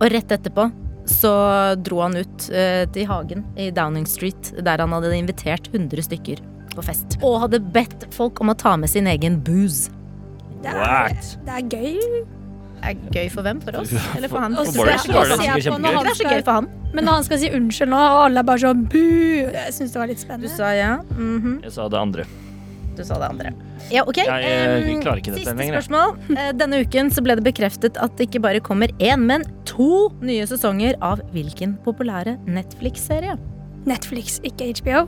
Og 0.00 0.10
rett 0.10 0.32
etterpå 0.34 0.70
så 1.06 1.76
dro 1.84 2.00
han 2.00 2.16
ut 2.16 2.48
eh, 2.50 2.86
til 2.94 3.06
hagen 3.06 3.44
i 3.60 3.68
Downing 3.70 4.06
Street, 4.08 4.54
der 4.64 4.80
han 4.80 4.94
hadde 4.96 5.12
invitert 5.12 5.68
100 5.72 6.00
stykker 6.08 6.40
på 6.74 6.82
fest. 6.86 7.18
Og 7.22 7.42
hadde 7.44 7.60
bedt 7.60 8.08
folk 8.14 8.40
om 8.40 8.50
å 8.50 8.56
ta 8.58 8.72
med 8.80 8.90
sin 8.90 9.06
egen 9.10 9.36
booze. 9.44 9.92
Det 10.64 10.72
er, 10.72 10.78
What? 10.80 11.34
det 11.44 11.58
er 11.58 11.66
gøy. 11.68 11.98
Det 12.84 12.90
er 12.90 13.02
gøy 13.12 13.28
for 13.32 13.46
hvem? 13.46 13.60
For 13.64 13.80
oss? 13.80 13.92
Eller 14.16 14.32
for 14.32 14.44
han? 14.44 14.56
Og 14.60 14.70
For 14.72 14.88
det 14.88 14.94
er 14.96 15.04
så 15.04 16.28
gøy 16.28 16.40
for 16.44 16.52
han. 16.52 16.70
Men 16.94 17.08
når 17.08 17.18
han 17.20 17.26
skal 17.26 17.40
si 17.42 17.50
unnskyld 17.50 17.90
nå, 17.90 17.98
og 17.98 18.22
alle 18.28 18.40
er 18.44 18.46
bare 18.46 18.62
sånn 18.62 18.84
bu 18.86 19.00
Jeg 19.02 19.74
syns 19.74 19.94
det 19.94 20.00
var 20.00 20.10
litt 20.10 20.22
spennende. 20.22 20.48
Du 20.48 20.56
sa 20.56 20.72
ja. 20.76 20.96
Mhm. 21.16 21.60
Jeg 21.66 21.74
sa 21.74 21.88
det 21.90 22.00
andre. 22.00 22.26
Du 22.94 23.02
sa 23.02 23.18
det 23.18 23.28
andre. 23.32 23.50
Ja, 23.90 24.04
ok. 24.06 24.20
Jeg, 24.22 24.28
eh, 24.28 25.00
klarer 25.02 25.20
ikke 25.20 25.34
dette 25.34 25.50
Siste 25.50 25.66
spørsmål. 25.72 26.14
Eh, 26.38 26.52
Denne 26.56 26.80
uken 26.84 27.10
så 27.12 27.24
ble 27.26 27.34
det 27.40 27.44
bekreftet 27.44 27.98
at 28.00 28.14
det 28.16 28.28
ikke 28.30 28.40
bare 28.46 28.62
kommer 28.64 28.92
én, 29.02 29.26
men 29.26 29.44
to 29.68 30.08
nye 30.24 30.46
sesonger 30.48 30.96
av 31.02 31.20
hvilken 31.34 31.76
populære 31.84 32.38
Netflix-serie? 32.46 33.36
Netflix, 33.90 34.38
ikke 34.46 34.70
HBO. 34.80 35.04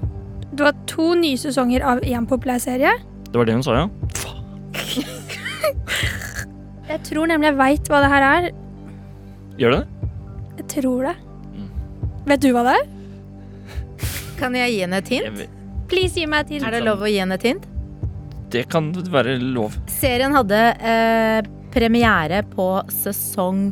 Du 0.53 0.65
har 0.67 0.75
to 0.91 1.15
nye 1.15 1.39
sesonger 1.41 1.85
av 1.87 2.03
én 2.05 2.27
populær 2.29 2.59
serie. 2.63 2.93
Det 3.31 3.39
var 3.39 3.49
det 3.49 3.55
hun 3.57 3.65
sa, 3.67 3.85
ja? 3.85 3.87
Jeg 6.87 7.01
tror 7.09 7.27
nemlig 7.31 7.51
jeg 7.51 7.59
veit 7.59 7.89
hva 7.91 8.01
det 8.05 8.11
her 8.13 8.27
er. 8.27 8.49
Gjør 9.61 9.73
du 9.73 9.79
det? 9.79 10.11
Jeg 10.61 10.67
tror 10.77 11.09
det. 11.09 11.17
Vet 12.27 12.43
du 12.43 12.51
hva 12.55 12.63
det 12.67 12.75
er? 12.81 12.87
Kan 14.41 14.57
jeg 14.59 14.73
gi 14.75 14.81
henne 14.85 15.01
et 15.01 15.11
hint? 15.15 15.43
Please 15.91 16.19
gi 16.19 16.27
meg 16.29 16.47
et 16.47 16.57
hint. 16.57 16.67
Er 16.67 16.77
det 16.77 16.85
lov 16.87 17.03
å 17.07 17.11
gi 17.11 17.19
henne 17.23 17.39
et 17.39 17.47
hint? 17.47 17.67
Det 18.53 18.67
kan 18.71 18.91
være 19.13 19.37
lov. 19.43 19.75
Serien 19.91 20.35
hadde 20.37 20.59
eh, 20.79 21.41
premiere 21.75 22.43
på 22.53 22.69
sesong 22.93 23.69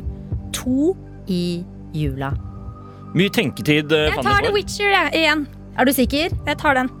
to 0.55 0.93
i 1.31 1.63
jula. 1.95 2.33
Mye 3.15 3.31
tenketid, 3.31 3.91
eh, 3.95 4.09
Jeg 4.11 4.23
tar 4.25 4.43
The. 4.43 4.51
Witcher, 4.55 4.91
jeg, 4.91 5.13
igjen. 5.21 5.45
Er 5.79 5.87
du 5.87 5.93
sikker? 5.95 6.35
Jeg 6.47 6.59
tar 6.59 6.75
den. 6.79 6.91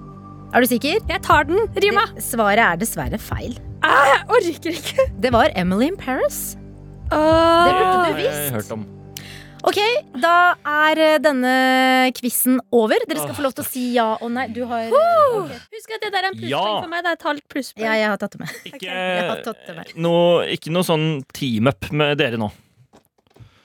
Er 0.55 0.63
du 0.63 0.69
sikker? 0.71 1.01
Jeg 1.09 1.21
tar 1.25 1.47
den, 1.49 1.59
Rima. 1.83 2.05
Det, 2.15 2.23
svaret 2.23 2.63
er 2.63 2.79
dessverre 2.79 3.19
feil. 3.19 3.57
Ah, 3.85 4.09
jeg 4.11 4.25
orker 4.39 4.77
ikke. 4.79 5.05
Det 5.21 5.31
var 5.35 5.51
Emily 5.55 5.87
in 5.93 5.97
Paris. 5.99 6.57
Åh. 7.11 7.15
Det 7.15 7.73
burde 7.73 7.85
har 7.85 8.13
du 8.13 8.21
jeg 8.23 8.33
visst. 8.33 8.53
hørt 8.57 8.71
om. 8.77 8.85
Ok, 9.65 9.79
da 10.21 10.31
er 10.69 10.99
eh, 11.01 11.15
denne 11.25 11.51
quizen 12.13 12.59
over. 12.75 13.01
Dere 13.09 13.17
skal 13.23 13.33
få 13.33 13.45
lov 13.47 13.53
til 13.57 13.63
å 13.63 13.67
si 13.67 13.85
ja 13.95 14.11
og 14.21 14.29
nei. 14.35 14.43
Du 14.53 14.59
har 14.69 14.91
Ok. 14.93 15.55
Husk 15.73 15.95
at 15.95 16.03
det 16.05 16.11
der 16.13 16.19
er 16.21 16.27
en 16.29 16.37
plusspoeng 16.37 16.51
Ja. 16.51 16.81
for 16.83 16.91
meg. 16.91 17.01
Det 17.05 17.09
er 17.09 17.17
et 17.17 17.25
halvt 17.29 17.47
plusspoeng. 17.49 17.85
Ja, 17.87 17.95
jeg 17.97 18.09
har 18.11 18.19
tatt 18.21 18.35
det 18.37 18.41
med. 18.43 18.53
Ikke, 18.69 18.85
Jeg 18.91 19.25
har 19.31 19.41
tatt 19.47 19.63
det 19.65 19.75
med. 19.79 19.95
noe, 20.05 20.45
ikke 20.53 20.69
noe 20.75 20.85
sånn 20.85 21.07
team-up 21.33 21.89
med 21.91 22.17
dere 22.21 22.37
nå. 22.41 22.51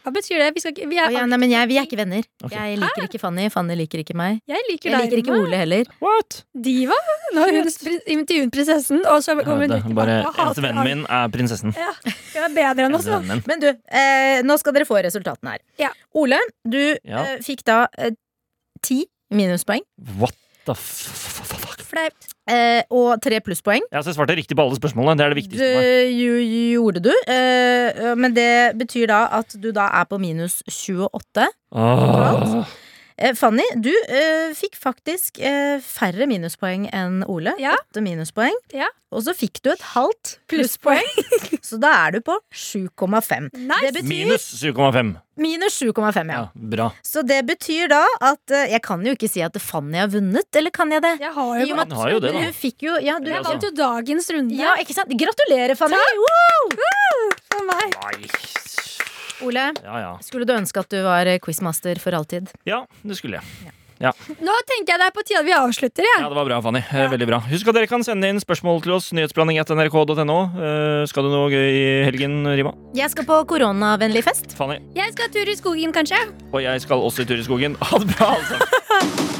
Hva 0.05 0.11
betyr 0.15 0.39
det? 0.41 0.49
Vi, 0.57 0.61
skal 0.65 0.73
ikke, 0.73 0.87
vi 0.89 0.97
er, 0.99 1.09
er, 1.11 1.15
ja, 1.19 1.23
nei, 1.29 1.39
men 1.43 1.51
jeg, 1.53 1.69
vi 1.69 1.77
er 1.77 1.85
ikke 1.89 1.99
venner. 2.01 2.25
Okay. 2.45 2.71
Jeg 2.73 2.79
liker 2.81 3.05
ikke 3.07 3.21
Fanny. 3.21 3.49
Fanny 3.53 3.77
liker 3.77 4.01
ikke 4.03 4.17
meg. 4.17 4.39
jeg 4.49 4.65
liker 4.71 4.91
Jeg 4.95 5.05
liker 5.11 5.21
ikke 5.23 5.35
Ole 5.37 5.59
heller. 5.61 5.91
What? 6.01 6.39
Diva? 6.57 6.97
Nå 7.37 7.45
har 7.45 7.53
hun 7.53 7.69
intervjuet 8.17 8.53
prinsessen, 8.55 9.03
og 9.07 9.21
så 9.27 9.37
Ja, 9.37 9.45
kommer 9.45 9.67
hun 9.69 9.75
det, 9.75 9.83
tilbake 9.85 9.99
bare, 10.01 10.17
eneste 10.33 10.65
vennen 10.65 10.89
min 10.89 11.05
er 11.07 11.29
prinsessen. 11.37 11.75
Ja, 11.77 11.93
hun 12.33 12.47
er 12.49 12.57
bedre 12.57 12.89
enn 12.89 12.97
oss. 12.97 13.11
Men 13.47 13.61
du, 13.63 13.69
eh, 13.71 14.41
nå 14.47 14.57
skal 14.63 14.73
dere 14.79 14.89
få 14.89 15.03
resultatene 15.05 15.57
her. 15.57 15.65
Ja. 15.87 15.93
Ole, 16.17 16.41
du 16.65 16.81
Ja. 17.05 17.25
eh, 17.35 17.39
fikk 17.45 17.63
da 17.69 17.83
eh, 17.99 18.17
ti 18.83 19.03
minuspoeng. 19.31 19.85
What 20.19 20.33
the 20.65 20.73
f- 20.73 21.45
fuck? 21.45 21.60
Flaut. 21.91 22.29
Eh, 22.51 22.83
og 22.95 23.21
tre 23.23 23.41
plusspoeng. 23.45 23.83
Ja, 23.93 24.01
så 24.03 24.11
jeg 24.13 24.19
svarte 24.19 24.37
riktig 24.39 24.57
på 24.59 24.63
alle 24.65 24.79
spørsmålene. 24.79 25.17
Det 25.19 25.25
er 25.27 25.35
det 25.35 25.37
Det 25.37 25.43
viktigste 25.45 25.71
meg. 25.77 26.15
jo- 26.19 26.45
gjorde 26.81 27.03
du. 27.03 27.13
Eh, 27.31 28.15
men 28.15 28.35
det 28.35 28.79
betyr 28.79 29.07
da 29.11 29.25
at 29.41 29.55
du 29.61 29.71
da 29.73 29.89
er 30.01 30.05
på 30.11 30.19
minus 30.23 30.63
28. 30.69 31.49
Åh. 31.75 32.65
Eh, 33.21 33.35
Fanny, 33.37 33.65
du 33.77 33.91
uh, 33.93 34.53
fikk 34.57 34.79
faktisk 34.81 35.43
uh, 35.45 35.77
færre 35.85 36.25
minuspoeng 36.31 36.87
enn 36.89 37.21
Ole. 37.29 37.53
Ja. 37.61 37.75
Åtte 37.77 38.01
minuspoeng. 38.05 38.57
Ja. 38.73 38.89
Og 39.13 39.27
så 39.27 39.35
fikk 39.37 39.61
du 39.65 39.73
et 39.73 39.83
halvt 39.93 40.39
plusspoeng. 40.49 41.11
så 41.69 41.77
da 41.83 41.91
er 42.07 42.17
du 42.17 42.21
på 42.25 42.39
7,5. 42.49 43.51
Nice. 43.59 43.81
Det 43.85 43.93
betyr 43.99 44.09
Minus 44.09 44.47
7,5. 44.63 45.13
minus 45.41 45.77
7,5, 45.83 46.33
ja. 46.33 46.39
Ja, 46.39 46.45
bra. 46.55 46.89
Så 47.05 47.25
det 47.27 47.43
betyr 47.49 47.91
da 47.93 48.05
at 48.31 48.55
uh, 48.55 48.65
Jeg 48.71 48.81
kan 48.87 49.05
jo 49.05 49.13
ikke 49.19 49.29
si 49.29 49.45
at 49.45 49.59
Fanny 49.61 50.01
har 50.01 50.09
vunnet, 50.15 50.49
eller 50.57 50.73
kan 50.73 50.95
jeg 50.95 51.05
det? 51.05 51.17
Jeg 51.21 51.35
har 51.37 51.53
jo 51.61 51.81
at, 51.85 51.97
har 52.01 52.15
jo 52.15 52.23
det, 52.25 52.33
da. 52.39 52.47
Jo 52.81 52.97
Ja, 53.05 53.19
du, 53.21 53.29
Jeg 53.35 53.45
vant 53.45 53.69
jo 53.69 53.75
dagens 53.77 54.33
runde 54.33 54.57
ja 54.57 54.79
ikke 54.81 54.97
sant? 54.97 55.13
Gratulerer, 55.13 55.77
Fanny! 55.77 56.01
Woo! 56.25 56.51
for 57.61 57.67
meg. 57.69 57.97
Nei. 58.01 58.90
Ole, 59.47 59.71
Ja, 59.85 59.99
ja. 60.03 60.15
skulle 60.25 60.47
du 60.49 60.53
ønske 60.57 60.81
at 60.83 60.91
du 60.93 61.01
var 61.07 61.27
eh, 61.27 61.39
quizmaster 61.43 61.99
for 62.03 62.13
alltid? 62.17 62.51
Ja, 62.69 62.85
det 63.03 63.17
skulle 63.21 63.41
jeg. 63.41 63.75
Nå 64.01 64.53
tenker 64.65 64.95
jeg 64.95 65.01
det 65.03 65.07
er 65.11 65.13
på 65.13 65.23
tide 65.29 65.41
at 65.43 65.45
vi 65.45 65.53
avslutter. 65.53 66.07
Ja, 66.07 66.23
ja, 66.23 66.29
det 66.33 66.37
var 66.39 66.47
bra, 66.49 66.61
Fanny. 66.65 66.81
Ja. 66.89 67.05
Veldig 67.13 67.27
bra. 67.29 67.41
Husk 67.51 67.69
at 67.69 67.77
dere 67.77 67.89
kan 67.91 68.01
sende 68.07 68.31
inn 68.33 68.41
spørsmål 68.41 68.81
til 68.87 68.95
oss. 68.97 69.11
Nyhetsblanding.nrk.no. 69.13 70.39
Eh, 70.57 71.03
skal 71.11 71.29
du 71.29 71.33
noe 71.35 71.51
gøy 71.53 71.69
i 71.69 71.83
helgen, 72.09 72.39
Rima? 72.49 72.73
Jeg 72.97 73.13
skal 73.13 73.29
på 73.29 73.43
koronavennlig 73.53 74.25
fest. 74.25 74.57
Fanny? 74.57 74.81
jeg 74.97 75.13
skal 75.13 75.29
tur 75.37 75.53
i 75.53 75.59
skogen, 75.61 75.93
kanskje. 75.93 76.23
Og 76.49 76.65
jeg 76.65 76.81
skal 76.87 77.05
også 77.11 77.27
i 77.27 77.29
tur 77.29 77.45
i 77.45 77.45
skogen. 77.45 77.77
Ha 77.91 78.01
det 78.01 78.09
bra, 78.17 78.33
altså. 78.41 79.37